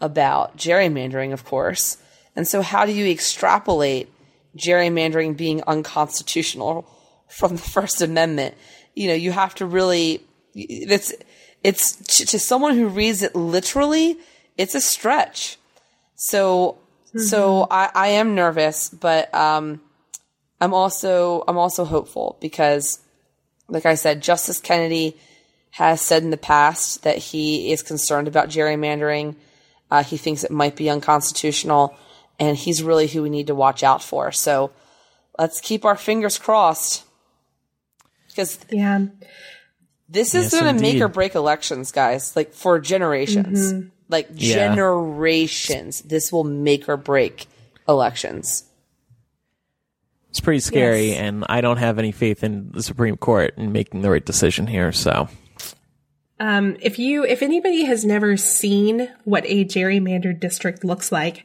about 0.00 0.56
gerrymandering, 0.56 1.32
of 1.32 1.44
course. 1.44 1.98
And 2.34 2.46
so, 2.46 2.62
how 2.62 2.84
do 2.84 2.92
you 2.92 3.06
extrapolate 3.10 4.10
gerrymandering 4.56 5.36
being 5.36 5.62
unconstitutional 5.66 6.88
from 7.28 7.56
the 7.56 7.62
First 7.62 8.02
Amendment. 8.02 8.54
You 8.94 9.08
know, 9.08 9.14
you 9.14 9.32
have 9.32 9.54
to 9.56 9.66
really, 9.66 10.22
it's, 10.54 11.12
it's 11.62 11.96
to, 12.18 12.26
to 12.26 12.38
someone 12.38 12.76
who 12.76 12.88
reads 12.88 13.22
it 13.22 13.34
literally, 13.34 14.16
it's 14.56 14.74
a 14.74 14.80
stretch. 14.80 15.58
So, 16.14 16.78
so 17.14 17.66
I, 17.70 17.90
I 17.94 18.06
am 18.08 18.34
nervous, 18.34 18.88
but, 18.88 19.32
um, 19.34 19.80
I'm 20.60 20.72
also, 20.72 21.44
I'm 21.46 21.58
also 21.58 21.84
hopeful 21.84 22.38
because, 22.40 23.00
like 23.68 23.84
I 23.84 23.94
said, 23.94 24.22
Justice 24.22 24.60
Kennedy 24.60 25.16
has 25.76 26.00
said 26.00 26.22
in 26.22 26.30
the 26.30 26.38
past 26.38 27.02
that 27.02 27.18
he 27.18 27.70
is 27.70 27.82
concerned 27.82 28.28
about 28.28 28.48
gerrymandering. 28.48 29.36
Uh, 29.90 30.02
he 30.02 30.16
thinks 30.16 30.42
it 30.42 30.50
might 30.50 30.74
be 30.74 30.88
unconstitutional, 30.88 31.94
and 32.40 32.56
he's 32.56 32.82
really 32.82 33.06
who 33.06 33.22
we 33.22 33.28
need 33.28 33.48
to 33.48 33.54
watch 33.54 33.82
out 33.82 34.02
for. 34.02 34.32
So 34.32 34.70
let's 35.38 35.60
keep 35.60 35.84
our 35.84 35.96
fingers 35.96 36.38
crossed 36.38 37.04
because 38.28 38.58
Yeah. 38.70 39.06
this 40.08 40.34
is 40.34 40.44
Yes, 40.52 40.60
going 40.60 40.74
to 40.74 40.80
make 40.80 41.00
or 41.02 41.08
break 41.08 41.34
elections, 41.34 41.92
guys. 41.92 42.34
Like 42.34 42.54
for 42.54 42.78
generations, 42.78 43.74
like 44.08 44.28
Yeah. 44.32 44.68
generations. 44.74 46.00
This 46.00 46.32
will 46.32 46.44
make 46.44 46.88
or 46.88 46.96
break 46.96 47.48
elections. 47.86 48.64
It's 50.30 50.40
pretty 50.40 50.60
scary, 50.60 51.08
Yes. 51.10 51.18
and 51.18 51.44
I 51.50 51.60
don't 51.60 51.76
have 51.78 51.98
any 51.98 52.12
faith 52.12 52.42
in 52.42 52.70
the 52.72 52.82
Supreme 52.82 53.18
Court 53.18 53.52
in 53.58 53.72
making 53.72 54.00
the 54.00 54.10
right 54.10 54.24
decision 54.24 54.66
here. 54.66 54.90
So, 54.92 55.28
Um, 56.38 56.76
if 56.80 56.98
you, 56.98 57.24
if 57.24 57.42
anybody 57.42 57.84
has 57.84 58.04
never 58.04 58.36
seen 58.36 59.10
what 59.24 59.44
a 59.46 59.64
gerrymandered 59.64 60.40
district 60.40 60.84
looks 60.84 61.10
like, 61.10 61.44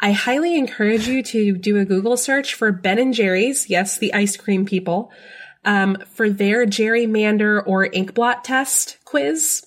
I 0.00 0.12
highly 0.12 0.56
encourage 0.56 1.08
you 1.08 1.22
to 1.24 1.56
do 1.56 1.76
a 1.76 1.84
Google 1.84 2.16
search 2.16 2.54
for 2.54 2.70
Ben 2.72 2.98
and 2.98 3.14
Jerry's. 3.14 3.68
Yes, 3.68 3.98
the 3.98 4.14
ice 4.14 4.36
cream 4.36 4.64
people, 4.64 5.10
um, 5.64 5.96
for 6.14 6.30
their 6.30 6.66
gerrymander 6.66 7.62
or 7.66 7.86
ink 7.86 8.14
blot 8.14 8.44
test 8.44 8.98
quiz. 9.04 9.64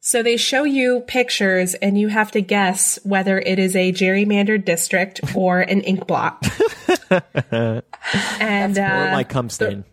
So 0.00 0.22
they 0.22 0.36
show 0.36 0.64
you 0.64 1.00
pictures 1.06 1.74
and 1.74 1.96
you 1.96 2.08
have 2.08 2.32
to 2.32 2.40
guess 2.40 2.98
whether 3.04 3.38
it 3.38 3.58
is 3.58 3.76
a 3.76 3.92
gerrymandered 3.92 4.64
district 4.64 5.20
or 5.36 5.60
an 5.60 5.82
ink 5.82 6.06
blot. 6.08 6.44
and, 8.40 8.78
or 8.78 8.84
uh, 8.84 9.12
Mike 9.12 9.28
Cumstain. 9.28 9.84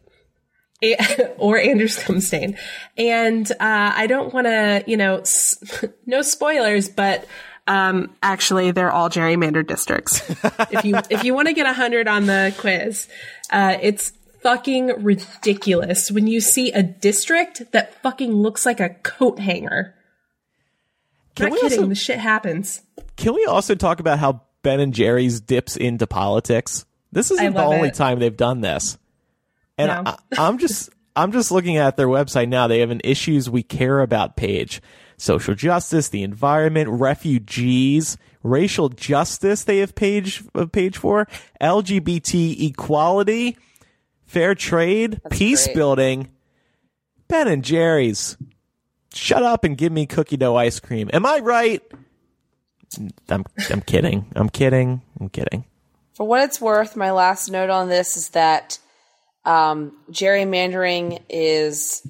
or 1.38 1.58
Anders 1.58 1.98
Kumstain. 2.00 2.58
And 2.98 3.50
uh, 3.52 3.56
I 3.60 4.08
don't 4.08 4.34
want 4.34 4.48
to, 4.48 4.84
you 4.88 4.98
know, 4.98 5.18
s- 5.20 5.58
no 6.06 6.22
spoilers, 6.22 6.90
but 6.90 7.26
um, 7.68 8.16
actually, 8.24 8.72
they're 8.72 8.92
all 8.92 9.10
gerrymandered 9.10 9.68
districts. 9.68 10.22
if 10.72 10.84
you 10.86 10.96
if 11.10 11.24
you 11.24 11.34
want 11.36 11.48
to 11.50 11.54
get 11.54 11.68
a 11.68 11.74
hundred 11.74 12.08
on 12.08 12.26
the 12.26 12.54
quiz, 12.58 13.08
uh, 13.52 13.78
it's 13.82 14.12
fucking 14.42 15.04
ridiculous 15.04 16.10
when 16.10 16.26
you 16.26 16.40
see 16.42 16.72
a 16.72 16.82
district 16.82 17.72
that 17.74 18.02
fucking 18.02 18.32
looks 18.34 18.66
like 18.66 18.80
a 18.80 18.90
coat 18.90 19.38
hanger. 19.40 19.94
Can 21.36 21.50
Not 21.50 21.52
we 21.54 21.62
kidding, 21.62 21.80
also- 21.80 21.90
the 21.90 21.96
shit 21.96 22.20
happens. 22.20 22.82
Can 23.18 23.34
we 23.34 23.46
also 23.46 23.76
talk 23.76 24.00
about 24.00 24.18
how 24.18 24.42
Ben 24.64 24.80
and 24.80 24.94
Jerry's 24.94 25.42
dips 25.42 25.76
into 25.76 26.08
politics? 26.08 26.86
This 27.12 27.32
isn't 27.32 27.54
the 27.54 27.64
only 27.64 27.90
it. 27.90 27.96
time 27.96 28.20
they've 28.20 28.36
done 28.36 28.62
this. 28.62 28.98
And 29.80 30.06
No. 30.06 30.12
I, 30.12 30.18
I'm 30.48 30.58
just 30.58 30.90
I'm 31.16 31.32
just 31.32 31.52
looking 31.52 31.78
at 31.78 31.98
their 31.98 32.08
website 32.08 32.50
now. 32.50 32.68
They 32.68 32.80
have 32.80 32.92
an 32.92 33.02
issues 33.04 33.50
we 33.50 33.64
care 33.64 34.02
about 34.02 34.36
page. 34.36 34.82
Social 35.18 35.56
justice, 35.56 36.10
the 36.10 36.24
environment, 36.24 36.90
refugees, 36.90 38.18
racial 38.44 38.90
justice 38.90 39.64
they 39.64 39.80
have 39.80 39.96
page 39.96 40.44
a 40.54 40.68
page 40.68 40.98
for, 40.98 41.28
LGBT 41.62 42.70
equality, 42.70 43.58
fair 44.26 44.56
trade, 44.56 45.20
peace 45.30 45.66
great. 45.66 45.76
building. 45.76 46.30
Ben 47.28 47.48
and 47.48 47.64
Jerry's. 47.64 48.38
Shut 49.14 49.44
up 49.44 49.64
and 49.64 49.78
give 49.78 49.92
me 49.92 50.06
cookie 50.06 50.38
dough 50.38 50.56
ice 50.56 50.80
cream. 50.80 51.10
Am 51.14 51.26
I 51.26 51.40
right? 51.40 51.82
I'm 53.30 53.44
I'm 53.70 53.82
kidding. 53.82 54.32
I'm 54.36 54.50
kidding. 54.50 55.02
I'm 55.20 55.30
kidding. 55.30 55.66
For 56.14 56.28
what 56.28 56.44
it's 56.44 56.60
worth, 56.62 56.96
my 56.96 57.12
last 57.12 57.50
note 57.50 57.70
on 57.70 57.88
this 57.90 58.18
is 58.18 58.30
that 58.30 58.80
um, 59.46 59.98
gerrymandering 60.12 61.22
is, 61.30 62.06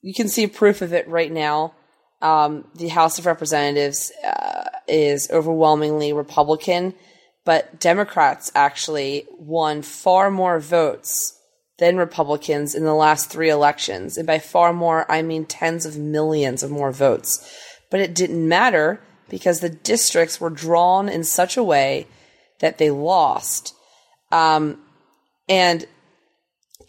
you 0.00 0.14
can 0.14 0.28
see 0.28 0.46
proof 0.46 0.82
of 0.82 0.92
it 0.92 1.08
right 1.08 1.30
now. 1.30 1.74
Um, 2.20 2.66
the 2.74 2.88
House 2.88 3.18
of 3.18 3.26
Representatives 3.26 4.12
uh, 4.24 4.68
is 4.86 5.28
overwhelmingly 5.30 6.12
Republican, 6.12 6.94
but 7.44 7.80
Democrats 7.80 8.52
actually 8.54 9.26
won 9.38 9.82
far 9.82 10.30
more 10.30 10.60
votes 10.60 11.38
than 11.78 11.96
Republicans 11.96 12.74
in 12.76 12.84
the 12.84 12.94
last 12.94 13.28
three 13.28 13.50
elections. 13.50 14.16
And 14.16 14.26
by 14.26 14.38
far 14.38 14.72
more, 14.72 15.10
I 15.10 15.22
mean 15.22 15.46
tens 15.46 15.84
of 15.84 15.98
millions 15.98 16.62
of 16.62 16.70
more 16.70 16.92
votes. 16.92 17.44
But 17.90 18.00
it 18.00 18.14
didn't 18.14 18.46
matter 18.46 19.00
because 19.28 19.60
the 19.60 19.68
districts 19.68 20.40
were 20.40 20.50
drawn 20.50 21.08
in 21.08 21.24
such 21.24 21.56
a 21.56 21.62
way 21.62 22.06
that 22.60 22.78
they 22.78 22.90
lost. 22.90 23.74
Um, 24.30 24.78
and 25.48 25.86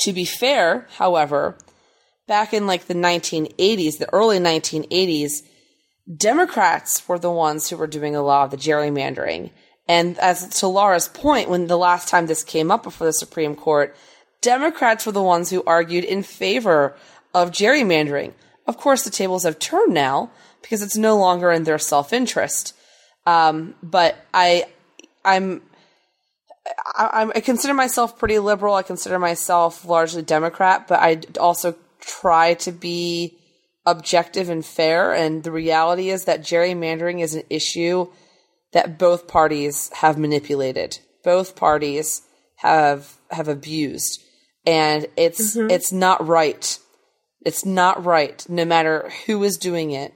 to 0.03 0.11
be 0.11 0.25
fair, 0.25 0.85
however, 0.97 1.57
back 2.27 2.53
in 2.53 2.67
like 2.67 2.87
the 2.87 2.93
1980s, 2.93 3.97
the 3.97 4.13
early 4.13 4.37
1980s, 4.37 5.43
Democrats 6.17 7.07
were 7.07 7.19
the 7.19 7.31
ones 7.31 7.69
who 7.69 7.77
were 7.77 7.87
doing 7.87 8.13
a 8.13 8.21
lot 8.21 8.45
of 8.45 8.51
the 8.51 8.57
gerrymandering. 8.57 9.51
And 9.87 10.17
as 10.19 10.59
to 10.59 10.67
Laura's 10.67 11.07
point, 11.07 11.49
when 11.49 11.67
the 11.67 11.77
last 11.77 12.09
time 12.09 12.27
this 12.27 12.43
came 12.43 12.69
up 12.69 12.83
before 12.83 13.07
the 13.07 13.13
Supreme 13.13 13.55
Court, 13.55 13.95
Democrats 14.41 15.05
were 15.05 15.13
the 15.13 15.23
ones 15.23 15.49
who 15.49 15.63
argued 15.63 16.03
in 16.03 16.21
favor 16.21 16.95
of 17.33 17.51
gerrymandering. 17.51 18.33
Of 18.67 18.77
course, 18.77 19.03
the 19.03 19.09
tables 19.09 19.43
have 19.43 19.57
turned 19.59 19.93
now 19.93 20.31
because 20.61 20.81
it's 20.81 20.97
no 20.97 21.17
longer 21.17 21.49
in 21.49 21.63
their 21.63 21.79
self-interest. 21.79 22.75
Um, 23.25 23.75
but 23.81 24.17
I, 24.33 24.65
I'm, 25.23 25.61
I, 26.95 27.09
I'm- 27.13 27.31
consider 27.41 27.73
myself 27.73 28.17
pretty 28.17 28.39
liberal. 28.39 28.75
I 28.75 28.83
consider 28.83 29.19
myself 29.19 29.85
largely 29.85 30.21
Democrat, 30.21 30.87
but 30.87 30.99
I 30.99 31.21
also 31.39 31.75
try 31.99 32.53
to 32.55 32.71
be 32.71 33.37
objective 33.85 34.49
and 34.49 34.65
fair. 34.65 35.13
And 35.13 35.43
the 35.43 35.51
reality 35.51 36.09
is 36.09 36.25
that 36.25 36.41
gerrymandering 36.41 37.21
is 37.21 37.35
an 37.35 37.43
issue 37.49 38.07
that 38.71 38.97
both 38.97 39.27
parties 39.27 39.89
have 39.95 40.17
manipulated. 40.17 40.99
Both 41.23 41.55
parties 41.55 42.21
have 42.57 43.17
have 43.31 43.47
abused, 43.47 44.21
and 44.65 45.07
it's 45.15 45.55
mm-hmm. 45.55 45.69
it's 45.69 45.91
not 45.91 46.25
right. 46.27 46.77
It's 47.45 47.65
not 47.65 48.03
right. 48.03 48.45
No 48.49 48.65
matter 48.65 49.11
who 49.25 49.43
is 49.43 49.57
doing 49.57 49.91
it, 49.91 50.13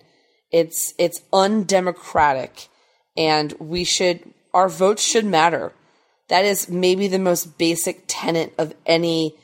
it's 0.52 0.94
it's 0.98 1.22
undemocratic, 1.32 2.68
and 3.16 3.54
we 3.60 3.84
should 3.84 4.34
our 4.54 4.70
votes 4.70 5.04
should 5.04 5.26
matter. 5.26 5.72
That 6.30 6.46
is 6.46 6.70
maybe 6.70 7.08
the 7.08 7.20
most 7.20 7.58
basic 7.58 8.04
tenet 8.08 8.54
of 8.58 8.74
any 8.86 9.36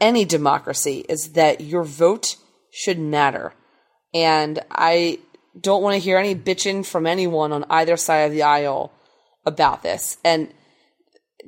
any 0.00 0.24
democracy 0.24 1.04
is 1.08 1.32
that 1.34 1.60
your 1.60 1.84
vote 1.84 2.36
should 2.70 2.98
matter. 2.98 3.52
And 4.12 4.58
I 4.70 5.20
don't 5.58 5.82
want 5.82 5.94
to 5.94 6.00
hear 6.00 6.18
any 6.18 6.34
bitching 6.34 6.84
from 6.84 7.06
anyone 7.06 7.52
on 7.52 7.64
either 7.70 7.96
side 7.96 8.22
of 8.22 8.32
the 8.32 8.42
aisle 8.42 8.92
about 9.46 9.82
this. 9.82 10.16
And 10.24 10.52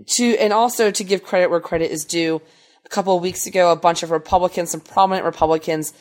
to 0.07 0.36
and 0.38 0.53
also 0.53 0.90
to 0.90 1.05
give 1.05 1.24
credit 1.24 1.51
where 1.51 1.61
credit 1.61 1.90
is 1.90 2.05
due, 2.05 2.40
a 2.84 2.88
couple 2.88 3.16
of 3.16 3.22
weeks 3.22 3.47
ago, 3.47 3.72
a 3.72 3.76
bunch 3.76 4.03
of 4.03 4.11
Republicans, 4.11 4.70
some 4.70 4.80
prominent 4.80 5.24
Republicans, 5.24 5.92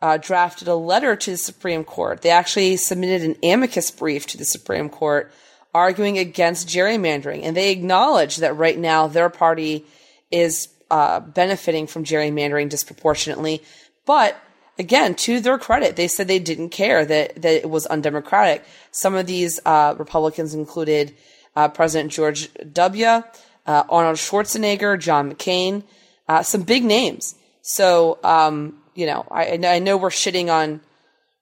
uh, 0.00 0.16
drafted 0.16 0.68
a 0.68 0.74
letter 0.74 1.16
to 1.16 1.30
the 1.32 1.36
Supreme 1.36 1.84
Court. 1.84 2.22
They 2.22 2.30
actually 2.30 2.76
submitted 2.76 3.28
an 3.28 3.36
amicus 3.42 3.90
brief 3.90 4.26
to 4.28 4.38
the 4.38 4.44
Supreme 4.44 4.88
Court 4.88 5.32
arguing 5.78 6.18
against 6.18 6.68
gerrymandering, 6.68 7.42
and 7.44 7.56
they 7.56 7.70
acknowledge 7.70 8.36
that 8.38 8.56
right 8.56 8.78
now 8.78 9.06
their 9.06 9.30
party 9.30 9.84
is 10.30 10.68
uh, 10.90 11.20
benefiting 11.20 11.86
from 11.86 12.04
gerrymandering 12.04 12.68
disproportionately. 12.68 13.62
But 14.04 14.36
again, 14.78 15.14
to 15.26 15.40
their 15.40 15.58
credit, 15.58 15.96
they 15.96 16.08
said 16.08 16.28
they 16.28 16.38
didn't 16.38 16.70
care 16.70 17.04
that 17.04 17.42
that 17.42 17.54
it 17.64 17.70
was 17.70 17.86
undemocratic. 17.86 18.64
Some 18.90 19.14
of 19.14 19.26
these 19.26 19.60
uh, 19.64 19.94
Republicans 19.98 20.54
included 20.54 21.14
uh, 21.56 21.68
President 21.68 22.12
George 22.12 22.50
W. 22.72 23.06
Uh, 23.06 23.84
Arnold 23.90 24.16
Schwarzenegger, 24.16 24.98
John 24.98 25.30
McCain, 25.30 25.82
uh, 26.26 26.42
some 26.42 26.62
big 26.62 26.84
names. 26.84 27.34
So, 27.60 28.18
um, 28.24 28.80
you 28.94 29.04
know, 29.04 29.26
I, 29.30 29.60
I 29.62 29.78
know 29.78 29.98
we're 29.98 30.08
shitting 30.08 30.48
on 30.48 30.80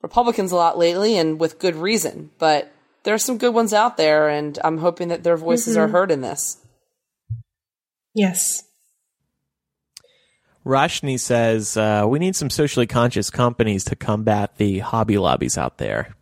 Republicans 0.03 0.51
a 0.51 0.57
lot 0.57 0.77
lately, 0.77 1.17
and 1.19 1.39
with 1.39 1.61
good 1.61 1.77
reason. 1.77 2.31
But 2.39 2.73
there 3.07 3.15
are 3.15 3.19
some 3.19 3.39
good 3.39 3.55
ones 3.55 3.73
out 3.73 3.97
there, 3.97 4.29
and 4.29 4.59
I'm 4.65 4.79
hoping 4.79 5.09
that 5.09 5.23
their 5.23 5.37
voices 5.37 5.77
are 5.77 5.87
heard 5.87 6.11
in 6.11 6.23
this. 6.23 6.59
Yes. 8.15 8.65
Rashni 10.65 11.19
says 11.21 11.77
uh, 11.77 12.05
we 12.09 12.19
need 12.19 12.35
some 12.35 12.51
socially 12.51 12.89
conscious 12.89 13.31
companies 13.31 13.85
to 13.85 13.95
combat 13.95 14.57
the 14.57 14.81
hobby 14.81 15.19
lobbies 15.19 15.57
out 15.57 15.79
there. 15.79 16.17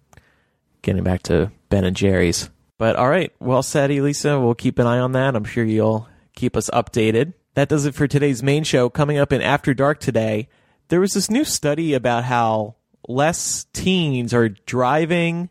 Getting 0.82 1.03
back 1.03 1.22
to 1.22 1.51
Ben 1.70 1.85
and 1.85 1.97
Jerry's, 1.97 2.51
but 2.76 2.97
all 2.97 3.09
right, 3.09 3.32
well 3.41 3.62
said, 3.62 3.91
Elisa. 3.91 4.39
We'll 4.39 4.55
keep 4.55 4.78
an 4.78 4.87
eye 4.87 4.99
on 4.99 5.12
that. 5.12 5.35
I'm 5.35 5.45
sure 5.45 5.64
you'll 5.64 6.07
keep 6.37 6.55
us 6.55 6.68
updated. 6.68 7.32
that 7.55 7.70
does 7.70 7.87
it 7.87 7.95
for 7.95 8.07
today's 8.07 8.43
main 8.43 8.62
show. 8.62 8.91
Coming 8.91 9.16
up 9.16 9.32
in 9.32 9.41
After 9.41 9.72
Dark 9.72 10.01
today, 10.01 10.51
there 10.89 11.01
was 11.01 11.14
this 11.14 11.30
new 11.30 11.45
study 11.47 11.95
about 11.95 12.24
how 12.24 12.74
less 13.09 13.64
teens 13.72 14.35
are 14.35 14.51
driving 14.51 15.49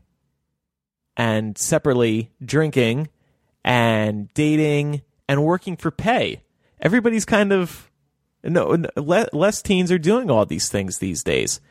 and 1.16 1.58
separately 1.58 2.32
drinking 2.44 3.10
and 3.64 4.34
dating 4.34 5.02
and 5.28 5.44
working 5.44 5.78
for 5.78 5.92
pay. 5.92 6.42
Everybody's 6.80 7.26
kind 7.26 7.54
of 7.54 7.90
no, 8.44 8.76
no 8.76 8.90
le- 8.96 9.30
less 9.32 9.62
teens 9.62 9.92
are 9.92 9.98
doing 10.00 10.30
all 10.30 10.46
these 10.46 10.70
things 10.70 10.98
these 10.98 11.24
days. 11.24 11.62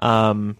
Um, 0.00 0.56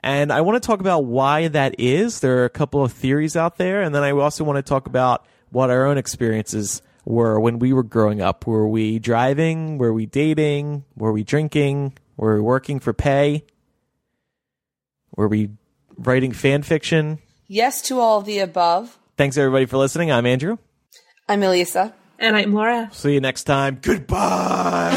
and 0.00 0.32
I 0.32 0.42
want 0.42 0.62
to 0.62 0.66
talk 0.66 0.80
about 0.80 1.04
why 1.04 1.48
that 1.48 1.76
is. 1.78 2.20
There 2.20 2.38
are 2.38 2.44
a 2.44 2.50
couple 2.50 2.82
of 2.82 2.92
theories 2.92 3.36
out 3.36 3.56
there, 3.56 3.82
and 3.82 3.94
then 3.94 4.02
I 4.02 4.10
also 4.10 4.44
want 4.44 4.56
to 4.56 4.62
talk 4.62 4.86
about 4.86 5.26
what 5.50 5.70
our 5.70 5.86
own 5.86 5.96
experiences 5.96 6.82
were 7.04 7.38
when 7.38 7.58
we 7.58 7.72
were 7.72 7.82
growing 7.82 8.20
up. 8.20 8.46
Were 8.46 8.68
we 8.68 8.98
driving? 8.98 9.78
Were 9.78 9.92
we 9.92 10.06
dating? 10.06 10.84
Were 10.96 11.12
we 11.12 11.24
drinking? 11.24 11.96
Were 12.16 12.34
we 12.34 12.40
working 12.42 12.80
for 12.80 12.92
pay? 12.92 13.44
Were 15.16 15.28
we 15.28 15.50
writing 15.96 16.32
fan 16.32 16.62
fiction? 16.62 17.18
Yes 17.46 17.82
to 17.82 18.00
all 18.00 18.18
of 18.20 18.24
the 18.24 18.38
above. 18.38 18.98
Thanks 19.16 19.36
everybody 19.36 19.66
for 19.66 19.76
listening. 19.76 20.10
I'm 20.10 20.26
Andrew. 20.26 20.58
I'm 21.28 21.42
Elisa. 21.42 21.94
And 22.18 22.36
I'm 22.36 22.54
Laura. 22.54 22.88
See 22.92 23.14
you 23.14 23.20
next 23.20 23.44
time. 23.44 23.78
Goodbye. 23.82 24.90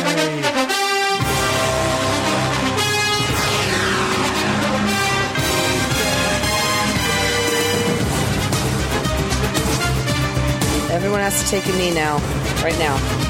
Everyone 10.89 11.19
has 11.19 11.43
to 11.43 11.49
take 11.49 11.65
a 11.67 11.77
knee 11.77 11.93
now, 11.93 12.17
right 12.63 12.77
now. 12.79 13.26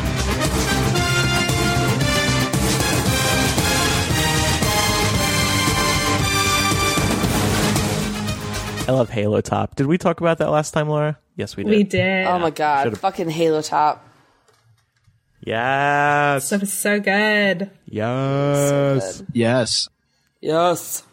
I 8.88 8.92
love 8.92 9.10
Halo 9.10 9.42
Top. 9.42 9.76
Did 9.76 9.88
we 9.88 9.98
talk 9.98 10.22
about 10.22 10.38
that 10.38 10.50
last 10.50 10.72
time, 10.72 10.88
Laura? 10.90 11.18
Yes, 11.36 11.56
we 11.58 11.64
did. 11.64 11.70
We 11.70 11.84
did. 11.84 12.26
Oh 12.28 12.40
my 12.40 12.50
god, 12.52 12.84
Should've- 12.86 13.00
fucking 13.00 13.30
Halo 13.30 13.62
Top. 13.62 14.04
Yes. 15.42 16.46
Stuff 16.48 16.64
is 16.64 16.74
so 16.74 17.00
good. 17.00 17.70
Yes. 17.86 19.24
Yes. 19.34 19.90
Yes. 20.42 21.04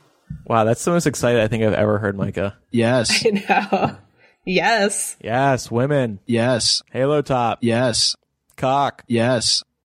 Wow, 0.47 0.65
that's 0.65 0.85
the 0.85 0.91
most 0.91 1.07
excited 1.07 1.41
I 1.41 1.49
think 1.49 1.63
I've 1.63 1.73
ever 1.75 1.99
heard 1.99 2.17
Micah. 2.17 2.57
Yes. 2.71 3.25
You 3.25 3.33
know. 3.49 3.97
yes. 4.45 5.17
Yes, 5.23 5.71
women. 5.71 6.21
Yes. 6.27 6.83
Halo 6.93 7.23
Top. 7.23 7.59
Yes. 7.63 8.17
Cock. 8.57 9.05
Yes. 9.07 9.63